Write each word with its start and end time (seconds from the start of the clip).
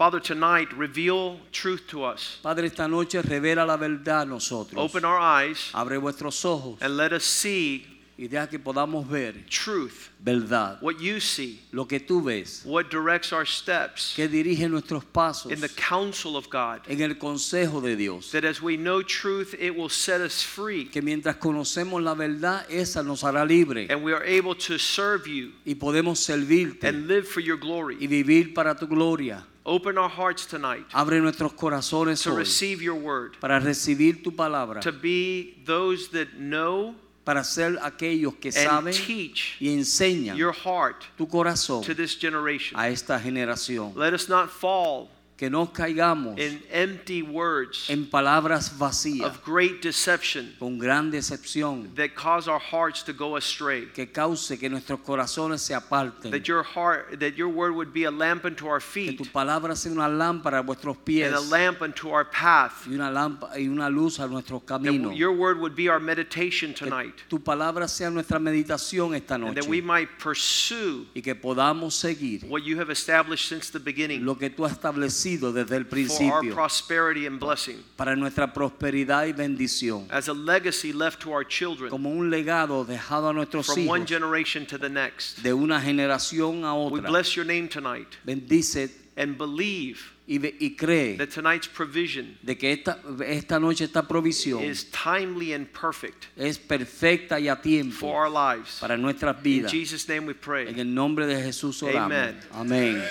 Father, 0.00 0.18
tonight 0.18 0.72
reveal 0.78 1.36
truth 1.52 1.86
to 1.88 2.04
us. 2.04 2.38
Padre, 2.42 2.68
esta 2.68 2.88
noche 2.88 3.20
revela 3.20 3.66
la 3.66 3.76
verdad 3.76 4.22
a 4.22 4.24
nosotros. 4.24 4.82
Open 4.82 5.04
our 5.04 5.18
eyes 5.18 5.70
Abre 5.74 5.98
vuestros 5.98 6.42
ojos 6.46 6.78
and 6.80 6.96
let 6.96 7.12
us 7.12 7.22
see 7.22 7.84
y 8.20 8.28
deja 8.28 8.46
que 8.48 8.58
podamos 8.58 9.08
ver 9.08 9.34
truth, 9.48 10.10
verdad. 10.22 10.76
what 10.82 11.00
you 11.00 11.18
see, 11.20 11.58
Lo 11.72 11.86
que 11.86 11.98
tú 12.00 12.22
ves, 12.22 12.62
what 12.66 12.90
directs 12.90 13.32
our 13.32 13.46
steps 13.46 14.12
que 14.14 14.28
dirige 14.28 14.68
nuestros 14.68 15.02
pasos 15.06 15.50
in 15.50 15.58
the 15.60 15.70
counsel 15.70 16.36
of 16.36 16.48
God. 16.50 16.80
en 16.86 17.00
el 17.00 17.14
consejo 17.16 17.80
de 17.80 17.96
Dios. 17.96 18.30
That 18.32 18.44
as 18.44 18.60
we 18.60 18.76
know 18.76 19.02
truth, 19.02 19.54
it 19.58 19.74
will 19.74 19.88
set 19.88 20.20
us 20.20 20.42
free 20.42 20.84
Que 20.84 21.00
mientras 21.00 21.36
conocemos 21.36 22.02
la 22.02 22.14
verdad, 22.14 22.66
esa 22.70 23.02
nos 23.02 23.22
hará 23.24 23.46
libre 23.46 23.86
and 23.88 24.02
we 24.04 24.12
are 24.12 24.22
able 24.24 24.54
to 24.54 24.76
serve 24.78 25.26
you 25.26 25.52
y 25.64 25.74
podemos 25.74 26.18
servirte 26.18 26.84
and 26.86 27.06
live 27.08 27.26
for 27.26 27.40
your 27.40 27.56
glory. 27.56 27.96
y 27.98 28.06
vivir 28.06 28.52
para 28.52 28.74
tu 28.74 28.86
gloria. 28.86 29.46
Open 29.64 29.98
our 29.98 30.08
hearts 30.08 30.46
tonight 30.46 30.86
Abre 30.92 31.20
nuestros 31.20 31.52
corazones 31.52 32.22
to 32.22 32.30
hoy 32.32 32.38
receive 32.38 32.82
your 32.82 32.94
word, 32.96 33.38
para 33.40 33.60
recibir 33.60 34.22
tu 34.22 34.30
palabra, 34.32 34.80
to 34.80 34.90
be 34.90 35.62
those 35.64 36.08
that 36.08 36.38
know 36.38 36.94
para 37.24 37.44
ser 37.44 37.78
aquellos 37.82 38.34
que 38.34 38.50
saben 38.50 38.94
teach 38.94 39.56
y 39.60 39.72
enseñan 39.72 40.36
your 40.36 40.54
heart 40.54 41.04
tu 41.16 41.26
corazón 41.26 41.82
to 41.82 41.94
this 41.94 42.16
generation. 42.18 42.78
a 42.78 42.88
esta 42.88 43.18
generación. 43.18 43.92
Let 43.94 44.14
us 44.14 44.28
not 44.28 44.48
fall 44.50 45.08
Que 45.40 45.48
no 45.48 45.72
caigamos 45.72 46.38
in 46.38 46.60
empty 46.70 47.22
words 47.22 47.88
en 47.88 48.04
palabras 48.04 48.76
vacías 48.76 49.24
of 49.24 49.42
great 49.42 49.80
deception 49.80 50.54
con 50.58 50.78
gran 50.78 51.10
decepción 51.10 51.94
that 51.94 52.14
cause 52.14 52.46
our 52.46 52.58
hearts 52.58 53.02
to 53.02 53.14
go 53.14 53.36
astray. 53.36 53.86
que 53.94 54.04
cause 54.04 54.54
que 54.60 54.68
nuestros 54.68 55.00
corazones 55.00 55.60
se 55.60 55.72
aparten. 55.72 56.30
That 56.30 56.46
your 56.46 56.62
heart, 56.62 57.20
that 57.20 57.38
your 57.38 57.48
word 57.48 57.74
would 57.74 57.94
be 57.94 58.04
a 58.04 58.10
lamp 58.10 58.44
unto 58.44 58.66
our 58.68 58.80
feet 58.80 59.16
Que 59.16 59.24
tu 59.24 59.30
palabra 59.30 59.74
sea 59.74 59.90
una 59.90 60.10
lámpara 60.10 60.58
a 60.58 60.62
vuestros 60.62 60.98
pies 61.02 61.28
and 61.28 61.34
a 61.34 61.40
lamp 61.40 61.80
unto 61.80 62.10
our 62.10 62.26
path. 62.26 62.86
y 62.86 62.92
una 62.92 63.10
lámpara 63.10 63.58
y 63.58 63.66
una 63.66 63.88
luz 63.88 64.20
a 64.20 64.26
nuestros 64.26 64.60
That 64.66 64.82
your 65.14 65.32
word 65.32 65.58
would 65.58 65.74
be 65.74 65.88
our 65.88 66.00
meditation 66.00 66.74
Que 66.74 66.84
tonight, 66.84 67.14
tu 67.30 67.38
palabra 67.38 67.88
sea 67.88 68.10
nuestra 68.10 68.38
meditación 68.38 69.14
esta 69.14 69.36
and 69.36 69.44
noche 69.44 69.54
that 69.54 69.66
we 69.66 69.80
might 69.80 70.10
pursue 70.18 71.06
y 71.14 71.22
que 71.22 71.34
podamos 71.34 71.94
seguir 71.94 72.44
what 72.46 72.62
you 72.62 72.78
have 72.78 72.90
established 72.90 73.48
since 73.48 73.70
the 73.70 73.80
beginning 73.80 74.22
lo 74.22 74.34
que 74.34 74.50
tú 74.50 74.66
has 74.66 74.72
establecido 74.72 75.29
desde 75.38 75.76
el 75.76 75.84
for 75.84 75.84
our 75.84 75.90
principio 75.90 76.54
prosperity 76.54 77.26
and 77.26 77.38
blessing, 77.40 77.76
para 77.96 78.14
nuestra 78.16 78.52
prosperidad 78.52 79.26
y 79.26 79.32
bendición, 79.32 80.06
as 80.10 80.28
a 80.28 80.34
legacy 80.34 80.92
left 80.92 81.20
to 81.20 81.30
our 81.30 81.44
children 81.46 81.90
como 81.90 82.10
un 82.10 82.30
legado 82.30 82.84
dejado 82.84 83.28
a 83.28 83.32
nuestros 83.32 83.66
from 83.66 83.86
one 83.86 84.00
hijos 84.02 84.08
generation 84.08 84.66
to 84.66 84.78
the 84.78 84.88
next. 84.88 85.42
de 85.42 85.52
una 85.52 85.80
generación 85.80 86.64
a 86.64 86.74
We 86.74 86.98
otra. 87.00 87.08
bless 87.10 87.34
your 87.36 87.44
name 87.46 87.68
tonight 87.68 88.08
Bendice 88.24 88.90
and 89.16 89.36
believe 89.36 90.00
y, 90.26 90.76
cree 90.78 91.16
that 91.16 91.30
tonight's 91.30 91.66
provision 91.66 92.38
de 92.42 92.56
que 92.56 92.72
esta, 92.72 93.00
esta 93.26 93.58
noche 93.58 93.82
esta 93.84 94.06
provisión 94.06 94.62
is 94.62 94.84
timely 94.92 95.52
and 95.52 95.66
perfect 95.72 96.26
es 96.36 96.56
perfecta 96.56 97.40
y 97.40 97.48
a 97.48 97.56
tiempo 97.60 97.96
for 97.96 98.14
our 98.14 98.30
lives. 98.30 98.78
para 98.80 98.96
nuestras 98.96 99.36
In 99.38 99.42
vidas. 99.42 99.72
Jesus' 99.72 100.06
name 100.08 100.26
we 100.26 100.32
En 100.32 100.38
pray. 100.38 100.66
el 100.80 100.94
nombre 100.94 101.26
de 101.26 101.34
Jesús 101.42 101.82
oramos. 101.82 102.12
Amen. 102.12 102.38
Amén. 102.52 103.02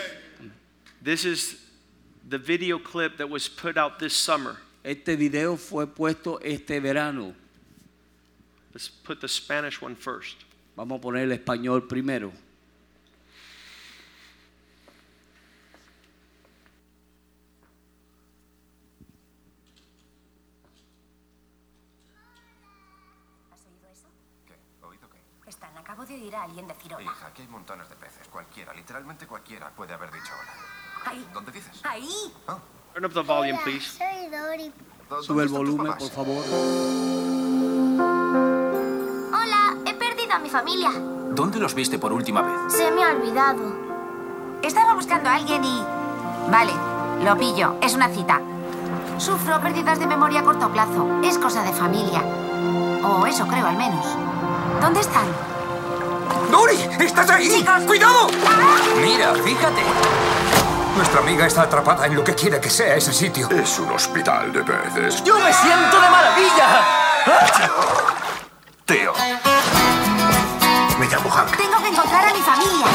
This 1.04 1.26
is 1.26 1.58
the 2.30 2.38
video 2.38 2.78
clip 2.78 3.18
that 3.18 3.30
was 3.30 3.48
put 3.48 3.78
out 3.78 3.98
this 4.00 4.14
summer. 4.14 4.58
Este 4.84 5.18
video 5.18 5.58
fue 5.58 5.88
puesto 5.88 6.40
este 6.44 6.80
verano. 6.80 7.34
Let's 8.74 8.88
put 8.88 9.20
the 9.20 9.28
Spanish 9.28 9.82
one 9.82 9.96
first. 9.96 10.38
Vamos 10.76 11.00
a 11.00 11.02
poner 11.02 11.24
el 11.24 11.32
español 11.32 11.88
primero. 11.88 12.32
¿Has 23.52 23.66
oído 23.66 23.90
eso? 23.92 24.08
¿Qué? 24.48 24.54
¿Oído 24.86 25.10
qué? 25.10 25.50
Stan, 25.50 25.76
acabo 25.78 26.06
de 26.06 26.14
oír 26.14 26.36
a 26.36 26.44
alguien 26.44 26.68
decir 26.68 26.94
hola. 26.94 27.04
Hija, 27.04 27.28
aquí 27.28 27.42
hay 27.42 27.48
montones 27.48 27.90
de 27.90 27.96
peces. 27.96 28.28
Cualquiera, 28.28 28.72
literalmente 28.74 29.26
cualquiera 29.26 29.72
puede 29.72 29.94
haber 29.94 30.12
dicho 30.12 30.32
hola. 30.40 30.79
Ahí. 31.06 31.26
¿Dónde 31.34 31.52
dices? 31.52 31.72
Ahí. 31.84 32.34
Ah, 32.48 32.58
Turn 32.94 33.06
up 33.06 33.14
the 33.14 33.22
volume, 33.22 33.54
Hola, 33.54 33.64
please. 33.64 33.98
Soy 33.98 34.30
Dori. 34.30 34.74
¿dó- 35.10 35.24
Sube 35.24 35.44
el 35.44 35.50
volumen, 35.50 35.94
por 35.98 36.10
favor. 36.10 36.44
Hola, 39.34 39.76
he 39.86 39.94
perdido 39.94 40.34
a 40.34 40.40
mi 40.40 40.50
familia. 40.50 40.92
¿Dónde 41.32 41.60
los 41.60 41.74
viste 41.74 41.98
por 42.00 42.12
última 42.14 42.42
vez? 42.42 42.74
Se 42.74 42.92
me 42.92 43.04
ha 43.04 43.12
olvidado. 43.12 43.62
Estaba 44.62 44.94
buscando 44.94 45.30
a 45.30 45.36
alguien 45.36 45.64
y... 45.64 45.84
Vale, 46.52 46.74
lo 47.24 47.38
pillo. 47.38 47.76
Es 47.82 47.94
una 47.96 48.10
cita. 48.10 48.42
Sufro 49.18 49.60
pérdidas 49.62 50.00
de 50.00 50.08
memoria 50.08 50.42
a 50.42 50.44
corto 50.44 50.70
plazo. 50.70 51.22
Es 51.24 51.38
cosa 51.38 51.64
de 51.64 51.72
familia. 51.74 52.22
O 53.04 53.26
eso 53.26 53.48
creo 53.48 53.68
al 53.68 53.78
menos. 53.78 54.06
¿Dónde 54.82 55.00
están? 55.02 55.28
¡Dori! 56.52 56.76
¡Estás 57.00 57.30
ahí! 57.30 57.48
Chicos. 57.50 57.84
¡Cuidado! 57.86 58.28
Mira, 59.02 59.34
fíjate. 59.36 59.82
Nuestra 61.00 61.22
amiga 61.22 61.48
está 61.48 61.62
atrapada 61.62 62.08
en 62.08 62.14
lo 62.14 62.26
que 62.26 62.36
quiera 62.36 62.60
que 62.60 62.70
sea 62.70 62.96
ese 62.96 63.14
sitio. 63.14 63.50
Es 63.52 63.80
un 63.80 63.90
hospital 63.90 64.52
de 64.52 64.62
peces. 64.66 65.24
¡Yo 65.24 65.40
me 65.40 65.54
siento 65.54 66.02
de 66.02 66.10
maravilla! 66.10 66.68
Tío. 68.84 69.14
Me 71.00 71.06
llamo 71.06 71.30
Hank. 71.30 71.56
Tengo 71.56 71.78
que 71.82 71.88
encontrar 71.88 72.28
a 72.28 72.34
mi 72.34 72.42
familia. 72.42 72.86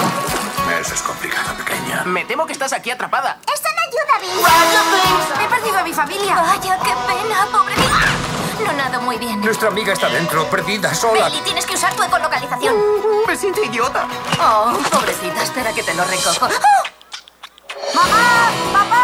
Eso 0.79 0.93
es 0.93 1.01
complicado, 1.01 1.55
pequeña. 1.55 2.03
Me 2.05 2.27
temo 2.27 2.45
que 2.45 2.53
estás 2.53 2.75
aquí 2.75 2.91
atrapada. 2.91 3.39
¡Eso 3.51 3.69
no 3.75 3.81
ayuda, 3.89 4.19
Bill! 4.21 5.43
He 5.43 5.49
perdido 5.49 5.79
a 5.79 5.83
mi 5.83 5.95
familia. 5.95 6.35
Vaya, 6.35 6.79
qué 6.81 6.95
pena, 7.07 7.47
pobre 7.51 7.75
Bill. 7.75 8.67
No 8.67 8.73
nado 8.75 9.01
muy 9.01 9.17
bien. 9.17 9.41
Nuestra 9.41 9.69
amiga 9.69 9.95
está 9.95 10.11
dentro, 10.11 10.45
perdida, 10.51 10.95
sola. 10.95 11.31
Billy, 11.31 11.41
tienes 11.41 11.65
que 11.65 11.73
usar 11.73 11.95
tu 11.95 12.03
ecolocalización. 12.03 12.77
Me 13.27 13.35
siento 13.35 13.63
idiota. 13.63 14.07
Oh, 14.39 14.79
pobrecita, 14.91 15.43
espera 15.43 15.73
que 15.73 15.83
te 15.83 15.95
lo 15.95 16.05
recojo. 16.05 16.49
¡Oh! 16.49 16.84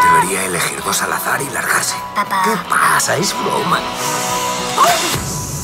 Debería 0.03 0.45
elegir 0.45 0.81
dos 0.83 1.01
al 1.01 1.13
azar 1.13 1.41
y 1.41 1.49
largarse. 1.49 1.95
Papá. 2.15 2.41
¿Qué 2.43 2.57
pasa? 2.69 3.15
Es 3.17 3.33
broma. 3.41 3.79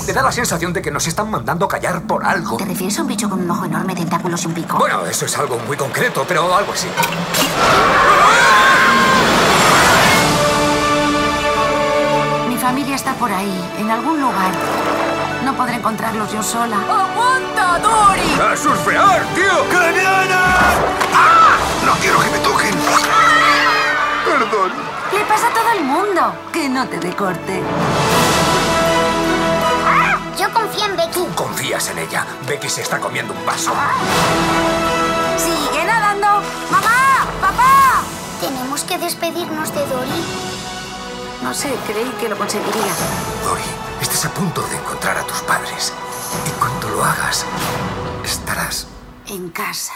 Te 0.06 0.14
da 0.14 0.22
la 0.22 0.32
sensación 0.32 0.72
de 0.72 0.82
que 0.82 0.90
nos 0.90 1.06
están 1.06 1.30
mandando 1.30 1.68
callar 1.68 2.02
por 2.04 2.24
algo. 2.24 2.56
¿Te 2.56 2.64
refieres 2.66 2.98
a 2.98 3.02
un 3.02 3.10
bicho 3.10 3.30
con 3.30 3.42
un 3.42 3.52
ojo 3.52 3.66
enorme, 3.66 3.94
tentáculos 3.94 4.42
y 4.44 4.48
un 4.48 4.54
pico? 4.54 4.78
Bueno, 4.78 5.06
eso 5.06 5.26
es 5.26 5.38
algo 5.38 5.60
muy 5.60 5.76
concreto, 5.76 6.24
pero 6.26 6.56
algo 6.56 6.72
así. 6.72 6.88
Mi 12.48 12.58
familia 12.58 12.96
está 12.96 13.14
por 13.16 13.32
ahí, 13.32 13.70
en 13.80 13.92
algún 13.92 14.22
lugar. 14.22 14.54
No 15.44 15.54
podré 15.56 15.76
encontrarlos 15.76 16.32
yo 16.32 16.42
sola. 16.42 16.78
¡Aguanta, 16.78 17.80
Dory! 17.80 18.40
¡A 18.40 18.56
surfear, 18.56 19.26
tío! 19.36 19.70
¡Que 19.70 19.92
vienen! 19.92 20.32
¡Ah! 21.14 21.58
No 21.86 21.94
quiero 21.96 22.20
que 22.20 22.30
me 22.30 22.40
toquen. 22.40 23.37
Perdón. 24.38 24.72
Le 25.14 25.26
pasa 25.26 25.48
a 25.48 25.54
todo 25.54 25.72
el 25.72 25.84
mundo. 25.84 26.22
Que 26.54 26.70
no 26.70 26.88
te 26.88 27.00
dé 27.00 27.16
corte. 27.16 27.64
Yo 30.38 30.54
confío 30.54 30.86
en 30.86 30.96
Becky. 30.96 31.26
Confías 31.34 31.90
en 31.90 31.98
ella. 31.98 32.24
Becky 32.48 32.70
se 32.70 32.84
está 32.84 33.00
comiendo 33.00 33.34
un 33.34 33.44
vaso. 33.48 33.74
¡Sigue 35.38 35.84
nadando! 35.84 36.44
¡Mamá! 36.70 37.26
¡Papá! 37.42 38.04
Tenemos 38.40 38.84
que 38.84 39.00
despedirnos 39.00 39.74
de 39.74 39.88
Dory. 39.88 40.24
No 41.42 41.52
sé, 41.56 41.74
creí 41.88 42.10
que 42.20 42.30
lo 42.30 42.38
conseguiría. 42.38 42.94
Dory, 43.44 43.64
estás 44.02 44.26
a 44.26 44.30
punto 44.30 44.62
de 44.68 44.78
encontrar 44.78 45.18
a 45.18 45.24
tus 45.24 45.42
padres. 45.42 45.94
Y 46.46 46.52
cuando 46.60 46.90
lo 46.90 47.04
hagas, 47.04 47.44
estarás. 48.24 48.86
En 49.26 49.50
casa 49.50 49.94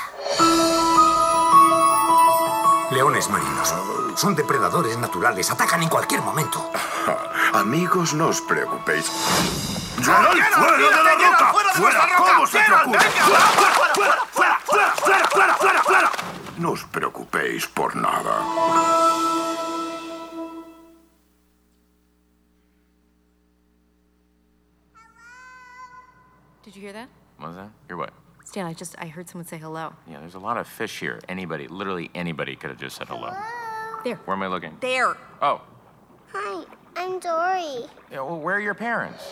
leones 3.01 3.29
marinos. 3.31 3.73
Son 4.15 4.35
depredadores 4.35 4.95
naturales. 4.95 5.49
Atacan 5.49 5.81
en 5.81 5.89
cualquier 5.89 6.21
momento. 6.21 6.71
Amigos, 7.51 8.13
no 8.13 8.27
os 8.27 8.41
preocupéis. 8.41 9.09
¡Geralt, 10.03 10.37
fuera 10.53 10.77
de 10.77 10.91
la 10.91 11.13
roca! 11.15 11.53
¡Fuera! 11.73 12.07
¿Cómo 12.15 12.45
se 12.45 12.59
te 12.59 12.71
ocurre? 12.71 12.99
¡Fuera, 13.09 14.17
fuera, 14.35 14.57
fuera, 14.61 14.93
fuera, 14.95 15.25
fuera, 15.25 15.55
fuera, 15.55 15.83
fuera! 15.83 16.11
No 16.57 16.71
os 16.73 16.83
preocupéis 16.83 17.65
por 17.65 17.95
nada. 17.95 18.35
Did 26.63 26.75
you 26.75 26.81
hear 26.83 26.93
that? 26.93 27.09
What 27.39 27.47
was 27.47 27.55
that? 27.55 27.71
Hear 27.87 27.97
what? 27.97 28.20
Stan, 28.51 28.65
I 28.65 28.73
just 28.73 28.97
I 28.99 29.07
heard 29.07 29.29
someone 29.29 29.47
say 29.47 29.57
hello. 29.57 29.93
Yeah, 30.09 30.19
there's 30.19 30.35
a 30.35 30.39
lot 30.39 30.57
of 30.57 30.67
fish 30.67 30.99
here. 30.99 31.21
Anybody, 31.29 31.69
literally 31.69 32.11
anybody, 32.13 32.57
could 32.57 32.69
have 32.69 32.77
just 32.77 32.97
said 32.97 33.07
hello. 33.07 33.31
There. 34.03 34.17
Where 34.25 34.35
am 34.35 34.43
I 34.43 34.47
looking? 34.47 34.75
There. 34.81 35.15
Oh, 35.41 35.61
Hi, 36.33 36.65
I'm 36.97 37.21
Dory. 37.21 37.85
yeah, 38.11 38.19
well, 38.19 38.41
where 38.41 38.57
are 38.57 38.59
your 38.59 38.73
parents? 38.73 39.23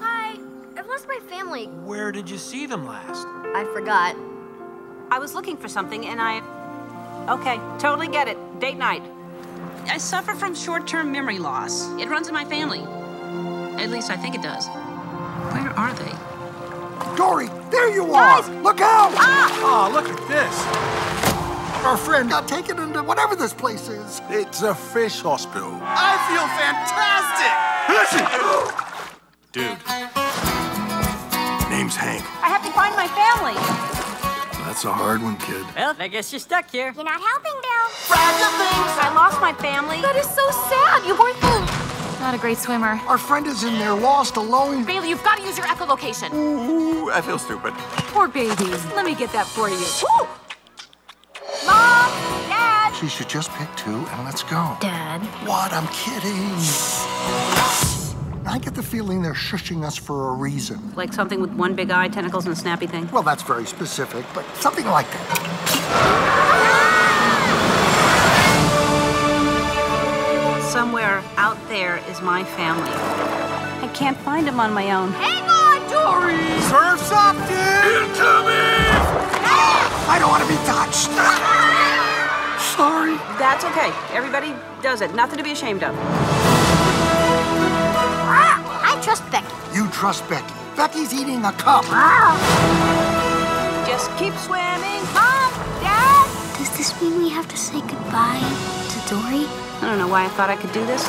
Hi, 0.00 0.38
I've 0.78 0.86
lost 0.86 1.06
my 1.08 1.20
family. 1.28 1.66
Where 1.66 2.10
did 2.10 2.30
you 2.30 2.38
see 2.38 2.64
them 2.64 2.86
last? 2.86 3.26
I 3.54 3.70
forgot. 3.74 4.16
I 5.10 5.18
was 5.18 5.34
looking 5.34 5.58
for 5.58 5.68
something 5.68 6.06
and 6.06 6.22
I. 6.22 6.40
Okay, 7.28 7.60
totally 7.78 8.08
get 8.08 8.28
it. 8.28 8.38
Date 8.60 8.78
night. 8.78 9.02
I 9.88 9.98
suffer 9.98 10.34
from 10.34 10.54
short 10.54 10.86
term 10.86 11.12
memory 11.12 11.38
loss. 11.38 11.86
It 12.00 12.08
runs 12.08 12.28
in 12.28 12.32
my 12.34 12.46
family. 12.46 12.80
At 13.78 13.90
least 13.90 14.08
I 14.10 14.16
think 14.16 14.34
it 14.34 14.40
does. 14.40 14.66
Where 15.52 15.70
are 15.78 15.92
they? 15.94 17.16
Dory, 17.16 17.48
there 17.70 17.94
you 17.94 18.12
are! 18.14 18.42
Look 18.62 18.80
out! 18.80 19.12
Ah! 19.16 19.88
Oh, 19.88 19.92
look 19.92 20.08
at 20.08 20.28
this. 20.28 21.84
Our 21.84 21.96
friend 21.96 22.30
got 22.30 22.48
taken 22.48 22.78
into 22.78 23.02
whatever 23.02 23.36
this 23.36 23.52
place 23.52 23.88
is. 23.88 24.22
It's 24.30 24.62
a 24.62 24.74
fish 24.74 25.20
hospital. 25.20 25.78
I 25.82 26.16
feel 26.32 26.46
fantastic! 26.56 27.52
Listen! 27.92 28.24
Dude. 29.52 29.78
Name's 31.70 31.96
Hank. 31.96 32.24
I 32.42 32.48
have 32.48 32.64
to 32.64 32.72
find 32.72 32.94
my 32.96 33.06
family. 33.08 33.54
That's 34.64 34.84
a 34.86 34.92
hard 34.92 35.22
one, 35.22 35.36
kid. 35.36 35.64
Well, 35.76 35.94
I 35.98 36.08
guess 36.08 36.32
you're 36.32 36.40
stuck 36.40 36.70
here. 36.70 36.92
You're 36.94 37.04
not 37.04 37.20
helping, 37.20 37.52
Bill. 37.52 37.88
Fragile 38.08 38.54
things. 38.58 38.92
I 38.98 39.12
lost 39.14 39.40
my 39.40 39.52
family. 39.52 40.00
That 40.00 40.16
is 40.16 40.26
so 40.26 40.50
sad. 40.70 41.06
You 41.06 41.14
weren't 41.18 41.40
the. 41.40 41.83
Not 42.24 42.34
a 42.34 42.38
great 42.38 42.56
swimmer. 42.56 42.98
Our 43.06 43.18
friend 43.18 43.46
is 43.46 43.64
in 43.64 43.74
there, 43.74 43.92
lost, 43.92 44.38
alone. 44.38 44.86
Bailey, 44.86 45.10
you've 45.10 45.22
got 45.22 45.36
to 45.36 45.42
use 45.42 45.58
your 45.58 45.66
echolocation. 45.66 46.32
Ooh, 46.32 47.10
I 47.10 47.20
feel 47.20 47.38
stupid. 47.38 47.74
Poor 48.14 48.28
babies. 48.28 48.82
Let 48.96 49.04
me 49.04 49.14
get 49.14 49.30
that 49.34 49.46
for 49.46 49.68
you. 49.68 49.76
Mom! 51.66 52.08
Dad! 52.48 52.94
She 52.94 53.08
should 53.08 53.28
just 53.28 53.50
pick 53.50 53.68
two 53.76 53.90
and 53.90 54.24
let's 54.24 54.42
go. 54.42 54.74
Dad. 54.80 55.20
What? 55.46 55.70
I'm 55.74 55.86
kidding. 55.88 56.48
I 58.46 58.58
get 58.58 58.74
the 58.74 58.82
feeling 58.82 59.20
they're 59.20 59.34
shushing 59.34 59.84
us 59.84 59.98
for 59.98 60.30
a 60.30 60.32
reason. 60.32 60.94
Like 60.96 61.12
something 61.12 61.42
with 61.42 61.52
one 61.52 61.74
big 61.74 61.90
eye, 61.90 62.08
tentacles, 62.08 62.46
and 62.46 62.54
a 62.54 62.56
snappy 62.56 62.86
thing. 62.86 63.06
Well, 63.12 63.22
that's 63.22 63.42
very 63.42 63.66
specific, 63.66 64.24
but 64.32 64.46
something 64.56 64.86
like 64.86 65.10
that. 65.10 66.33
Somewhere 70.74 71.22
out 71.36 71.56
there 71.68 72.02
is 72.10 72.20
my 72.20 72.42
family. 72.42 72.90
I 72.90 73.88
can't 73.94 74.16
find 74.16 74.44
them 74.44 74.58
on 74.58 74.72
my 74.74 74.90
own. 74.90 75.12
Hang 75.12 75.44
on, 75.46 75.78
Dory! 75.86 76.34
Surf's 76.66 77.12
up, 77.12 77.36
dude! 77.46 78.10
Incoming! 78.10 78.90
Ah! 79.46 80.10
I 80.10 80.18
don't 80.18 80.30
want 80.34 80.42
to 80.42 80.48
be 80.50 80.58
touched. 80.66 81.14
Sorry. 82.74 83.14
That's 83.38 83.64
okay. 83.66 83.92
Everybody 84.16 84.52
does 84.82 85.00
it. 85.00 85.14
Nothing 85.14 85.38
to 85.38 85.44
be 85.44 85.52
ashamed 85.52 85.84
of. 85.84 85.94
Ah! 88.26 88.58
I 88.82 89.00
trust 89.00 89.22
Becky. 89.30 89.46
You 89.72 89.88
trust 89.90 90.28
Becky. 90.28 90.54
Becky's 90.74 91.14
eating 91.14 91.44
a 91.44 91.52
cup. 91.52 91.84
Ah! 91.86 92.34
Just 93.86 94.10
keep 94.18 94.34
swimming. 94.42 95.04
Mom! 95.14 95.52
Dad! 95.78 96.58
Does 96.58 96.76
this 96.76 97.00
mean 97.00 97.22
we 97.22 97.28
have 97.28 97.46
to 97.46 97.56
say 97.56 97.80
goodbye 97.80 98.42
to 98.90 98.98
Dory? 99.14 99.63
I 99.84 99.88
don't 99.88 99.98
know 99.98 100.08
why 100.08 100.24
I 100.24 100.28
thought 100.28 100.48
I 100.48 100.56
could 100.56 100.72
do 100.72 100.82
this. 100.86 101.04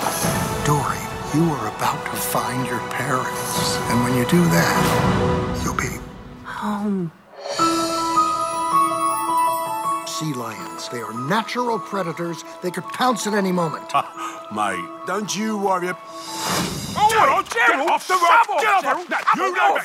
Dory, 0.65 0.99
you 1.33 1.49
are 1.53 1.67
about 1.75 2.03
to 2.11 2.17
find 2.17 2.67
your 2.67 2.79
parents. 2.89 3.77
And 3.89 4.03
when 4.03 4.13
you 4.17 4.25
do 4.25 4.43
that, 4.51 5.61
you'll 5.63 5.75
be 5.77 5.97
Home. 6.43 7.09
sea 10.07 10.33
lions. 10.33 10.89
They 10.89 10.99
are 10.99 11.13
natural 11.29 11.79
predators. 11.79 12.43
They 12.61 12.69
could 12.71 12.83
pounce 12.85 13.25
at 13.27 13.33
any 13.33 13.51
moment. 13.53 13.85
Mate, 14.53 14.83
don't 15.07 15.33
you 15.35 15.57
worry. 15.57 15.87
ab- 15.89 15.97
Oh, 16.97 17.43
Get 17.49 17.69
off 17.89 18.07
the 18.07 18.13
rock! 18.15 18.47
Get 18.59 18.85
off! 18.85 19.07
You 19.37 19.53
know 19.55 19.75
it. 19.77 19.83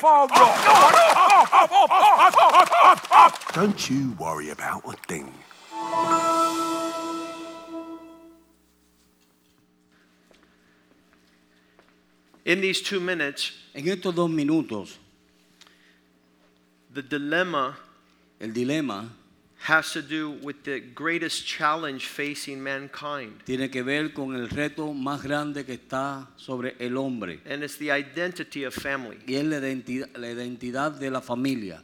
Don't 3.53 3.89
you 3.89 4.11
worry 4.19 4.49
about 4.49 4.83
a 4.85 4.93
thing. 5.07 5.31
In 12.45 12.61
these 12.61 12.81
two 12.81 12.99
minutes, 12.99 13.51
En 13.73 13.87
estos 13.87 14.13
dos 14.15 14.29
minutos, 14.29 14.97
the 16.93 17.01
dilemma 17.01 17.77
el 18.39 18.51
dilema 18.51 19.07
has 19.59 19.93
to 19.93 20.01
do 20.01 20.31
with 20.41 20.63
the 20.63 20.79
greatest 20.79 21.45
challenge 21.45 22.07
facing 22.07 22.59
mankind, 22.61 23.43
tiene 23.45 23.69
que 23.69 23.83
ver 23.83 24.09
con 24.09 24.35
el 24.35 24.49
reto 24.49 24.91
más 24.93 25.21
grande 25.21 25.63
que 25.63 25.73
está 25.73 26.27
sobre 26.35 26.75
el 26.79 26.97
hombre 26.97 27.39
and 27.45 27.63
it's 27.63 27.77
the 27.77 27.91
identity 27.91 28.63
of 28.63 28.73
family. 28.73 29.19
y 29.27 29.35
es 29.35 29.45
la 29.45 29.57
identidad, 29.57 30.09
la 30.17 30.31
identidad 30.31 30.91
de 30.99 31.11
la 31.11 31.21
familia. 31.21 31.83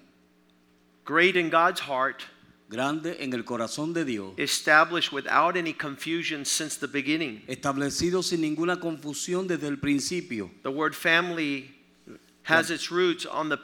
Great 1.05 1.35
in 1.37 1.49
God's 1.49 1.79
heart, 1.79 2.25
Grande 2.69 3.15
en 3.23 3.31
el 3.33 3.43
corazón 3.45 3.93
de 3.93 4.03
Dios, 4.03 4.33
established 4.37 5.13
without 5.13 5.55
any 5.55 5.71
confusion 5.73 6.43
since 6.43 6.77
the 6.77 6.87
beginning. 6.87 7.41
establecido 7.47 8.21
sin 8.21 8.41
ninguna 8.41 8.77
confusión 8.79 9.47
desde 9.47 9.67
el 9.69 9.77
principio. 9.77 10.49
The 10.63 10.69
word 10.71 10.93
family 10.93 11.73
has 12.43 12.69
its 12.69 12.91
roots 12.91 13.25
on 13.25 13.47
the, 13.49 13.57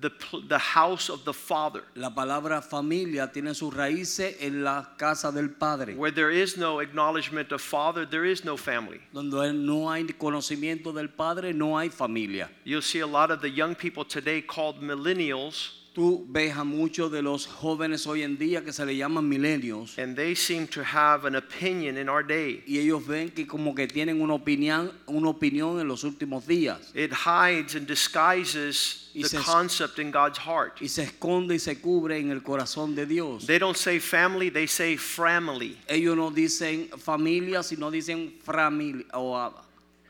the, 0.00 0.08
pl- 0.10 0.40
the 0.48 0.58
house 0.58 1.10
of 1.10 1.24
the 1.26 1.34
Father, 1.34 1.82
La 1.94 2.08
palabra 2.10 2.62
familia 2.62 3.30
tiene 3.30 3.54
sus 3.54 3.72
raíces 3.74 4.36
en 4.40 4.64
la 4.64 4.94
casa 4.96 5.30
del 5.30 5.50
Padre. 5.50 5.94
where 5.94 6.10
there 6.10 6.30
is 6.30 6.56
no 6.56 6.80
acknowledgement 6.80 7.52
of 7.52 7.60
Father, 7.60 8.06
there 8.06 8.24
is 8.24 8.42
no 8.42 8.56
family. 8.56 9.00
Donde 9.12 9.52
no 9.54 9.90
hay 9.90 10.04
conocimiento 10.18 10.94
del 10.94 11.08
Padre, 11.08 11.52
no 11.52 11.76
hay 11.78 11.90
familia. 11.90 12.48
You'll 12.64 12.80
see 12.80 13.00
a 13.00 13.06
lot 13.06 13.30
of 13.30 13.42
the 13.42 13.50
young 13.50 13.74
people 13.74 14.04
today 14.06 14.40
called 14.40 14.80
millennials, 14.80 15.72
Tú 15.94 16.24
ves 16.26 16.56
a 16.56 16.64
muchos 16.64 17.12
de 17.12 17.20
los 17.20 17.46
jóvenes 17.46 18.06
hoy 18.06 18.22
en 18.22 18.38
día 18.38 18.64
que 18.64 18.72
se 18.72 18.86
le 18.86 18.96
llaman 18.96 19.28
milenios 19.28 19.98
and 19.98 20.16
they 20.16 20.34
seem 20.34 20.66
to 20.66 20.80
have 20.82 21.26
an 21.26 21.36
opinion 21.36 21.98
in 21.98 22.08
our 22.08 22.22
day. 22.26 22.62
y 22.66 22.78
ellos 22.78 23.06
ven 23.06 23.28
que 23.30 23.46
como 23.46 23.74
que 23.74 23.86
tienen 23.86 24.22
una 24.22 24.32
opinión, 24.32 24.90
una 25.06 25.28
opinión 25.28 25.78
en 25.80 25.88
los 25.88 26.02
últimos 26.02 26.46
días 26.46 26.90
It 26.94 27.12
hides 27.12 27.74
and 27.74 27.86
disguises 27.86 29.10
the 29.12 29.28
se- 29.28 29.36
concept 29.44 29.98
in 29.98 30.10
God's 30.10 30.38
heart. 30.38 30.80
y 30.80 30.88
se 30.88 31.02
esconde 31.02 31.56
y 31.56 31.58
se 31.58 31.74
cubre 31.78 32.18
en 32.18 32.30
el 32.30 32.42
corazón 32.42 32.94
de 32.94 33.04
Dios. 33.04 33.44
They 33.46 33.58
don't 33.58 33.76
say 33.76 33.98
family, 33.98 34.50
they 34.50 34.66
say 34.66 34.96
family. 34.96 35.76
Ellos 35.88 36.16
no 36.16 36.30
dicen 36.30 36.88
familia, 36.98 37.62
sino 37.62 37.90
dicen 37.90 38.32
familia 38.42 39.04
o 39.12 39.36
ah, 39.36 39.52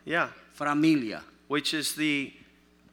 Yeah, 0.04 0.28
familia. 0.54 1.24
which 1.48 1.74
is 1.74 1.94
the 1.96 2.32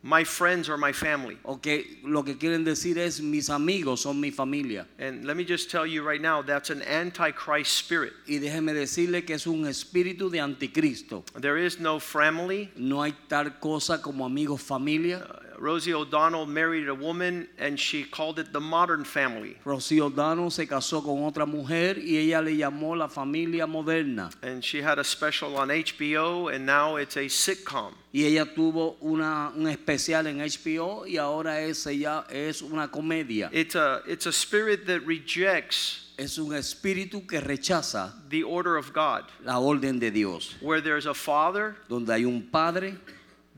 my 0.02 0.24
friends 0.24 0.70
are 0.70 0.78
my 0.78 0.92
family. 0.92 1.38
Okay, 1.46 1.86
lo 2.04 2.24
que 2.24 2.36
quieren 2.36 2.64
decir 2.64 2.98
es 2.98 3.20
mis 3.22 3.50
amigos 3.50 4.02
son 4.02 4.20
mi 4.20 4.32
familia. 4.32 4.86
And 4.98 5.26
let 5.26 5.36
me 5.36 5.44
just 5.44 5.70
tell 5.70 5.86
you 5.86 6.04
right 6.04 6.22
now, 6.22 6.42
that's 6.42 6.70
an 6.70 6.82
antichrist 6.84 7.78
spirit. 7.78 8.14
Y 8.28 8.40
déjeme 8.40 8.74
decirle 8.74 9.26
que 9.26 9.36
es 9.36 9.46
un 9.46 9.66
espíritu 9.66 10.32
de 10.32 10.40
anticristo. 10.40 11.24
There 11.40 11.58
is 11.58 11.80
no 11.80 12.00
family. 12.00 12.72
No 12.78 13.02
hay 13.02 13.14
tal 13.28 13.60
cosa 13.60 14.02
como 14.02 14.26
amigos 14.26 14.62
familia. 14.62 15.26
Uh, 15.30 15.49
Rosie 15.60 15.94
O'Donnell 15.94 16.46
married 16.46 16.88
a 16.88 16.96
woman 16.96 17.48
and 17.58 17.78
she 17.78 18.04
called 18.04 18.40
it 18.40 18.54
the 18.54 18.60
modern 18.60 19.04
family. 19.04 19.58
Rocío 19.66 20.06
O'Donnell 20.06 20.50
se 20.50 20.66
casó 20.66 21.04
con 21.04 21.24
otra 21.24 21.46
mujer 21.46 21.98
y 22.00 22.16
ella 22.18 22.42
le 22.42 22.52
llamó 22.56 22.98
la 22.98 23.08
familia 23.08 23.68
moderna. 23.68 24.32
And 24.42 24.64
she 24.64 24.82
had 24.82 25.00
a 25.00 25.04
special 25.04 25.58
on 25.58 25.68
HBO 25.68 26.54
and 26.54 26.66
now 26.66 26.96
it's 26.96 27.18
a 27.18 27.28
sitcom. 27.28 27.94
Y 28.14 28.22
ella 28.24 28.46
tuvo 28.46 28.96
una, 29.02 29.52
un 29.56 29.68
especial 29.68 30.28
en 30.28 30.40
HBO 30.40 31.06
y 31.06 31.18
ahora 31.18 31.62
es, 31.62 31.86
ella, 31.86 32.26
es 32.30 32.62
una 32.62 32.88
comedia. 32.88 33.50
It's 33.52 33.76
a, 33.76 34.02
it's 34.08 34.26
a 34.26 34.32
spirit 34.32 34.86
that 34.88 35.02
rejects 35.06 36.06
Es 36.18 36.38
un 36.38 36.54
espíritu 36.54 37.26
que 37.26 37.40
rechaza 37.40 38.12
the 38.30 38.44
order 38.44 38.76
of 38.76 38.92
God, 38.94 39.24
la 39.46 39.58
orden 39.60 40.00
de 40.00 40.10
Dios. 40.12 40.56
where 40.62 40.82
there's 40.82 41.06
a 41.06 41.14
father 41.14 41.76
Donde 41.88 42.10
hay 42.10 42.26
un 42.26 42.42
padre 42.52 42.96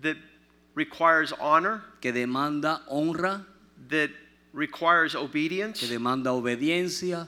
that 0.01 0.15
requires 0.75 1.33
honor, 1.33 1.83
que 2.01 2.11
demanda 2.11 2.81
honra, 2.89 3.45
that 3.89 4.09
requires 4.53 5.15
obedience, 5.15 5.79
que 5.79 5.87
demanda 5.87 6.29
obediencia. 6.29 7.27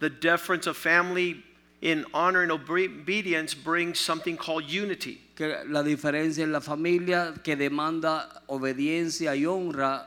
the 0.00 0.10
deference 0.10 0.66
of 0.66 0.76
family 0.76 1.42
in 1.80 2.04
honor 2.12 2.42
and 2.42 2.52
obedience 2.52 3.54
brings 3.54 3.98
something 3.98 4.36
called 4.36 4.64
unity. 4.64 5.20
Que 5.36 5.64
la 5.66 5.82
diferencia 5.82 6.42
en 6.42 6.52
la 6.52 6.60
familia 6.60 7.34
que 7.42 7.56
demanda 7.56 8.42
obediencia 8.48 9.34
y 9.34 9.44
honra, 9.44 10.06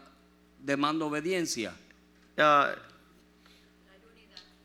demanda 0.64 1.06
obediencia. 1.06 1.72
Uh, 2.38 2.76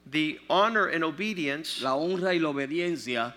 the 0.07 0.39
honor 0.51 0.89
and 0.89 1.03
obedience 1.03 1.81
La 1.81 1.97
honra 1.97 2.35
y 2.35 2.39
la 2.39 2.53
obediencia 2.53 3.33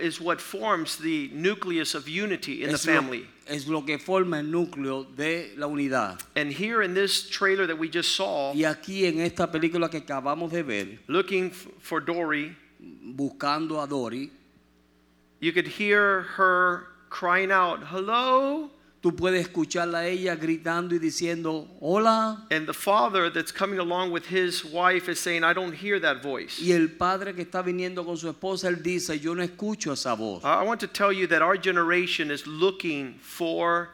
is 0.00 0.20
what 0.20 0.40
forms 0.40 0.96
the 0.96 1.30
nucleus 1.32 1.94
of 1.94 2.08
unity 2.08 2.62
in 2.62 2.72
the 2.72 2.78
family. 2.78 3.26
Es 3.48 3.66
lo 3.66 3.84
que 3.84 3.98
forma 3.98 4.40
el 4.40 4.50
núcleo 4.50 5.04
de 5.16 5.54
la 5.56 5.66
unidad. 5.66 6.20
And 6.36 6.52
here 6.52 6.82
in 6.82 6.94
this 6.94 7.28
trailer 7.28 7.66
that 7.66 7.78
we 7.78 7.88
just 7.88 8.14
saw, 8.14 8.52
Y 8.54 8.64
aquí 8.64 9.06
en 9.06 9.20
esta 9.20 9.50
película 9.50 9.90
que 9.90 9.98
acabamos 10.00 10.50
de 10.52 10.62
ver, 10.62 10.98
looking 11.08 11.46
f- 11.50 11.68
for 11.80 12.00
Dory, 12.00 12.54
buscando 12.80 13.82
a 13.82 13.86
Dory, 13.88 14.30
you 15.40 15.52
could 15.52 15.66
hear 15.66 16.22
her 16.36 16.86
crying 17.10 17.50
out, 17.50 17.80
"Hello!" 17.90 18.70
Tú 19.00 19.14
puedes 19.14 19.40
escucharla 19.40 20.00
a 20.00 20.06
ella 20.06 20.34
gritando 20.34 20.94
y 20.94 20.98
diciendo, 20.98 21.68
hola. 21.80 22.46
And 22.50 22.66
the 22.66 22.74
father 22.74 23.30
that's 23.32 23.52
coming 23.52 23.78
along 23.78 24.10
with 24.10 24.26
his 24.26 24.64
wife 24.64 25.08
is 25.08 25.20
saying, 25.20 25.44
"I 25.44 25.52
don't 25.52 25.74
hear 25.74 26.00
that 26.00 26.22
voice." 26.22 26.60
Y 26.60 26.72
el 26.72 26.88
padre 26.88 27.34
que 27.34 27.44
está 27.44 27.62
viniendo 27.62 28.04
con 28.04 28.16
su 28.16 28.28
esposa, 28.28 28.68
él 28.68 28.82
dice, 28.82 29.18
yo 29.18 29.34
no 29.34 29.42
escucho 29.42 29.92
esa 29.92 30.14
voz. 30.14 30.42
I 30.44 30.64
want 30.64 30.80
to 30.80 30.88
tell 30.88 31.12
you 31.12 31.26
that 31.28 31.42
our 31.42 31.56
generation 31.56 32.30
is 32.30 32.46
looking 32.46 33.18
for 33.20 33.90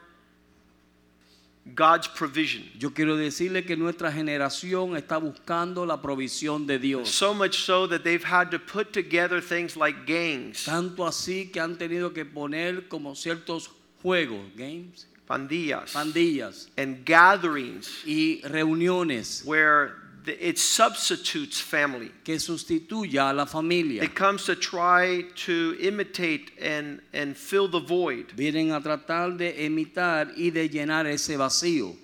God's 1.75 2.09
provision. 2.09 2.63
Yo 2.79 2.91
quiero 2.91 3.17
decirle 3.17 3.65
que 3.65 3.75
nuestra 3.75 4.13
generación 4.13 4.97
está 4.97 5.19
buscando 5.19 5.87
la 5.87 6.03
provisión 6.03 6.67
de 6.67 6.79
Dios. 6.79 7.09
So 7.11 7.33
much 7.33 7.65
so 7.65 7.87
that 7.87 8.05
they've 8.05 8.23
had 8.23 8.51
to 8.51 8.59
put 8.59 8.93
together 8.93 9.41
things 9.41 9.75
like 9.77 10.07
gangs, 10.07 10.65
Tanto 10.65 11.07
así 11.07 11.51
que 11.51 11.61
han 11.61 11.77
tenido 11.77 12.13
que 12.13 12.27
poner 12.27 12.89
como 12.89 13.15
ciertos 13.15 13.71
juegos, 14.05 14.55
games, 14.57 15.07
pandillas, 15.29 15.93
pandillas 15.93 16.69
and 16.77 17.05
gatherings 17.05 18.05
y 18.07 18.41
reuniones 18.45 19.45
where 19.45 19.95
the, 20.25 20.49
it 20.49 20.59
substitutes 20.59 21.61
family. 21.61 22.11
que 22.23 22.37
sustituya 22.37 23.31
a 23.31 23.33
la 23.33 23.45
familia. 23.45 24.03
It 24.03 24.15
comes 24.15 24.45
to 24.47 24.55
try 24.55 25.25
to 25.47 25.77
imitate 25.81 26.53
and, 26.61 27.01
and 27.13 27.37
fill 27.37 27.69
the 27.69 27.81
void. 27.81 28.29
Vienen 28.37 28.73
a 28.73 28.81
tratar 28.81 29.37
de 29.37 29.53
imitar 29.53 30.33
y 30.37 30.51
de 30.51 30.69
llenar 30.69 31.07
ese 31.07 31.37
vacío. 31.37 31.97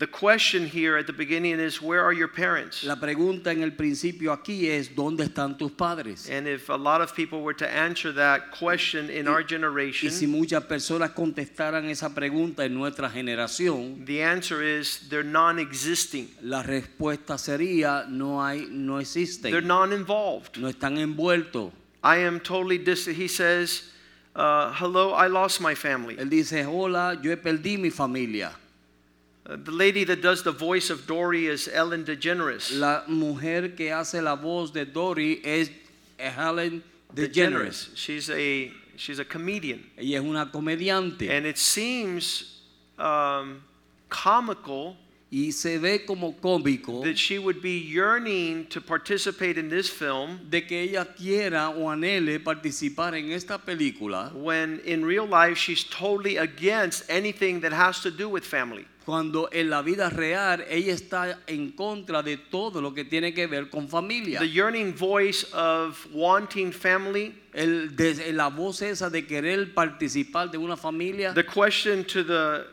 The 0.00 0.06
question 0.06 0.66
here 0.66 0.96
at 0.96 1.06
the 1.06 1.12
beginning 1.12 1.60
is 1.60 1.82
where 1.82 2.02
are 2.02 2.14
your 2.14 2.28
parents? 2.28 2.84
La 2.84 2.96
pregunta 2.96 3.52
en 3.52 3.62
el 3.62 3.72
principio 3.72 4.32
aquí 4.32 4.66
es, 4.66 4.88
¿dónde 4.96 5.24
están 5.24 5.58
tus 5.58 5.72
padres? 5.72 6.26
And 6.30 6.48
if 6.48 6.70
a 6.70 6.76
lot 6.76 7.02
of 7.02 7.14
people 7.14 7.42
were 7.42 7.52
to 7.58 7.68
answer 7.68 8.10
that 8.12 8.50
question 8.50 9.10
in 9.10 9.28
our 9.28 9.42
generation, 9.42 10.08
Y 10.08 10.10
si 10.10 10.26
muchas 10.26 10.64
personas 10.64 11.10
contestaran 11.10 11.90
esa 11.90 12.14
pregunta 12.14 12.64
en 12.64 12.72
nuestra 12.72 13.10
generación, 13.10 14.06
the 14.06 14.22
answer 14.22 14.62
is 14.62 15.06
they're 15.10 15.22
non-existing. 15.22 16.30
la 16.40 16.62
respuesta 16.62 17.36
sería 17.36 18.06
no 18.08 18.42
hay, 18.42 18.68
no 18.70 19.00
existen, 19.00 19.50
They're 19.52 19.60
non-involved. 19.60 20.56
no 20.56 20.68
están 20.70 20.96
envueltos. 20.96 21.72
I 22.02 22.24
am 22.24 22.40
totally 22.40 22.78
dis. 22.78 23.04
He 23.04 23.28
says, 23.28 23.90
uh, 24.34 24.72
"Hello, 24.72 25.12
I 25.12 25.26
lost 25.28 25.60
my 25.60 25.74
family." 25.74 26.16
Él 26.16 26.30
dice, 26.30 26.64
hola, 26.64 27.20
yo 27.22 27.36
perdí 27.36 27.76
mi 27.76 27.90
familia. 27.90 28.52
Uh, 29.46 29.56
the 29.56 29.70
lady 29.70 30.04
that 30.04 30.20
does 30.20 30.42
the 30.42 30.52
voice 30.52 30.90
of 30.90 31.06
Dory 31.06 31.46
is 31.46 31.68
Ellen 31.72 32.04
DeGeneres. 32.04 32.78
La 32.78 33.02
mujer 33.08 33.70
que 33.70 33.90
hace 33.90 34.20
la 34.22 34.36
voz 34.36 34.70
de 34.70 34.84
Dory 34.84 35.40
es 35.44 35.70
Ellen 36.18 36.82
DeGeneres. 37.14 37.96
She's 37.96 38.28
a 38.30 38.70
she's 39.00 39.18
a 39.18 39.24
comedian, 39.24 39.82
Ella 39.96 40.18
es 40.18 40.24
una 40.24 40.46
comediante 40.46 41.30
and 41.30 41.46
it 41.46 41.56
seems 41.56 42.60
um, 42.98 43.62
comical 44.10 44.96
y 45.32 45.50
se 45.52 45.78
ve 45.78 46.00
como 46.04 46.34
cómico 46.34 47.02
that 47.02 47.16
she 47.16 47.38
would 47.38 47.62
be 47.62 47.78
yearning 47.78 48.66
to 48.66 48.80
participate 48.80 49.56
in 49.56 49.68
this 49.68 49.88
film 49.88 50.40
de 50.50 50.60
que 50.60 50.76
ella 50.82 51.06
quiera 51.16 51.70
o 51.70 51.88
anhele 51.88 52.38
participar 52.42 53.14
en 53.14 53.30
esta 53.32 53.58
película 53.58 54.34
when 54.34 54.80
in 54.80 55.04
real 55.04 55.26
life 55.26 55.56
she's 55.56 55.84
totally 55.84 56.36
against 56.36 57.08
anything 57.08 57.60
that 57.60 57.72
has 57.72 58.00
to 58.00 58.10
do 58.10 58.28
with 58.28 58.44
family. 58.44 58.84
Cuando 59.04 59.48
en 59.52 59.70
la 59.70 59.82
vida 59.82 60.10
real 60.10 60.64
ella 60.68 60.92
está 60.92 61.40
en 61.46 61.72
contra 61.72 62.22
de 62.22 62.36
todo 62.36 62.80
lo 62.80 62.92
que 62.94 63.04
tiene 63.04 63.32
que 63.32 63.46
ver 63.46 63.70
con 63.70 63.88
familia. 63.88 64.38
The 64.40 64.48
yearning 64.50 64.94
voice 64.94 65.46
of 65.54 66.06
wanting 66.12 66.72
family. 66.72 67.34
El, 67.52 67.96
de- 67.96 68.32
la 68.32 68.48
voz 68.48 68.82
esa 68.82 69.10
de 69.10 69.26
querer 69.26 69.74
participar 69.74 70.50
de 70.50 70.58
una 70.58 70.76
familia. 70.76 71.32
The 71.34 71.44
question 71.44 72.04
to 72.04 72.22
the 72.24 72.64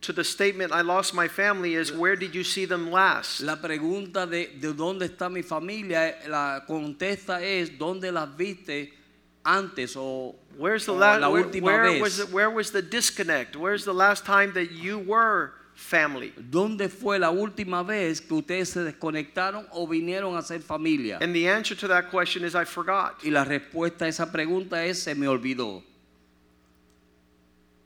to 0.00 0.12
the 0.12 0.22
statement 0.22 0.72
I 0.72 0.82
lost 0.82 1.12
my 1.12 1.28
family 1.28 1.74
is 1.74 1.90
where 1.92 2.14
did 2.16 2.32
you 2.32 2.44
see 2.44 2.66
them 2.66 2.90
last? 2.90 3.40
La 3.40 3.56
pregunta 3.60 4.26
de, 4.26 4.46
de 4.60 4.72
dónde 4.72 5.06
está 5.06 5.28
mi 5.28 5.42
familia, 5.42 6.16
la 6.28 6.64
contesta 6.66 7.42
es 7.42 7.76
dónde 7.76 8.12
las 8.12 8.28
viste 8.36 8.92
antes 9.48 9.96
o, 9.96 10.34
Where's 10.58 10.84
the 10.84 10.92
o 10.92 10.96
last 10.96 11.20
la 11.20 11.28
última 11.28 11.62
where 11.62 11.90
vez. 11.92 12.00
was 12.00 12.18
it, 12.18 12.32
where 12.32 12.50
was 12.50 12.70
the 12.70 12.82
disconnect? 12.82 13.56
Where's 13.56 13.84
the 13.84 13.94
last 13.94 14.24
time 14.24 14.52
that 14.52 14.72
you 14.72 14.98
were 14.98 15.52
family? 15.74 16.32
¿Dónde 16.36 16.90
fue 16.90 17.18
la 17.18 17.30
última 17.30 17.82
vez 17.82 18.20
que 18.20 18.34
ustedes 18.34 18.68
se 18.70 18.80
desconectaron 18.80 19.66
o 19.72 19.86
vinieron 19.86 20.36
a 20.36 20.42
ser 20.42 20.60
familia? 20.60 21.18
And 21.20 21.34
the 21.34 21.48
answer 21.48 21.76
to 21.76 21.88
that 21.88 22.10
question 22.10 22.44
is 22.44 22.54
I 22.54 22.64
forgot. 22.64 23.24
Y 23.24 23.30
la 23.30 23.44
respuesta 23.44 24.04
a 24.04 24.08
esa 24.08 24.30
pregunta 24.30 24.84
es 24.84 25.02
se 25.02 25.14
me 25.14 25.26
olvidó. 25.26 25.82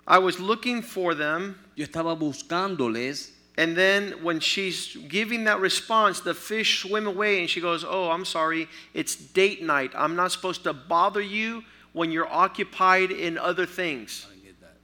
I 0.07 0.19
was 0.19 0.41
looking 0.41 0.83
for 0.83 1.15
them 1.15 1.55
Yo 1.77 1.85
estaba 1.85 2.15
buscándoles 2.15 3.35
and 3.59 3.77
then 3.77 4.23
when 4.23 4.41
she's 4.41 4.97
giving 5.09 5.45
that 5.45 5.61
response 5.61 6.21
the 6.21 6.35
fish 6.35 6.83
swim 6.83 7.07
away 7.07 7.41
and 7.41 7.51
she 7.51 7.61
goes, 7.61 7.85
"Oh, 7.85 8.11
I'm 8.11 8.25
sorry. 8.25 8.69
It's 8.95 9.15
date 9.15 9.63
night. 9.63 9.93
I'm 9.95 10.17
not 10.17 10.33
supposed 10.33 10.65
to 10.65 10.73
bother 10.73 11.21
you 11.21 11.63
when 11.93 12.11
you're 12.11 12.33
occupied 12.33 13.11
in 13.11 13.37
other 13.37 13.67
things." 13.67 14.27
I 14.31 14.37
get 14.47 14.61
that. 14.61 14.77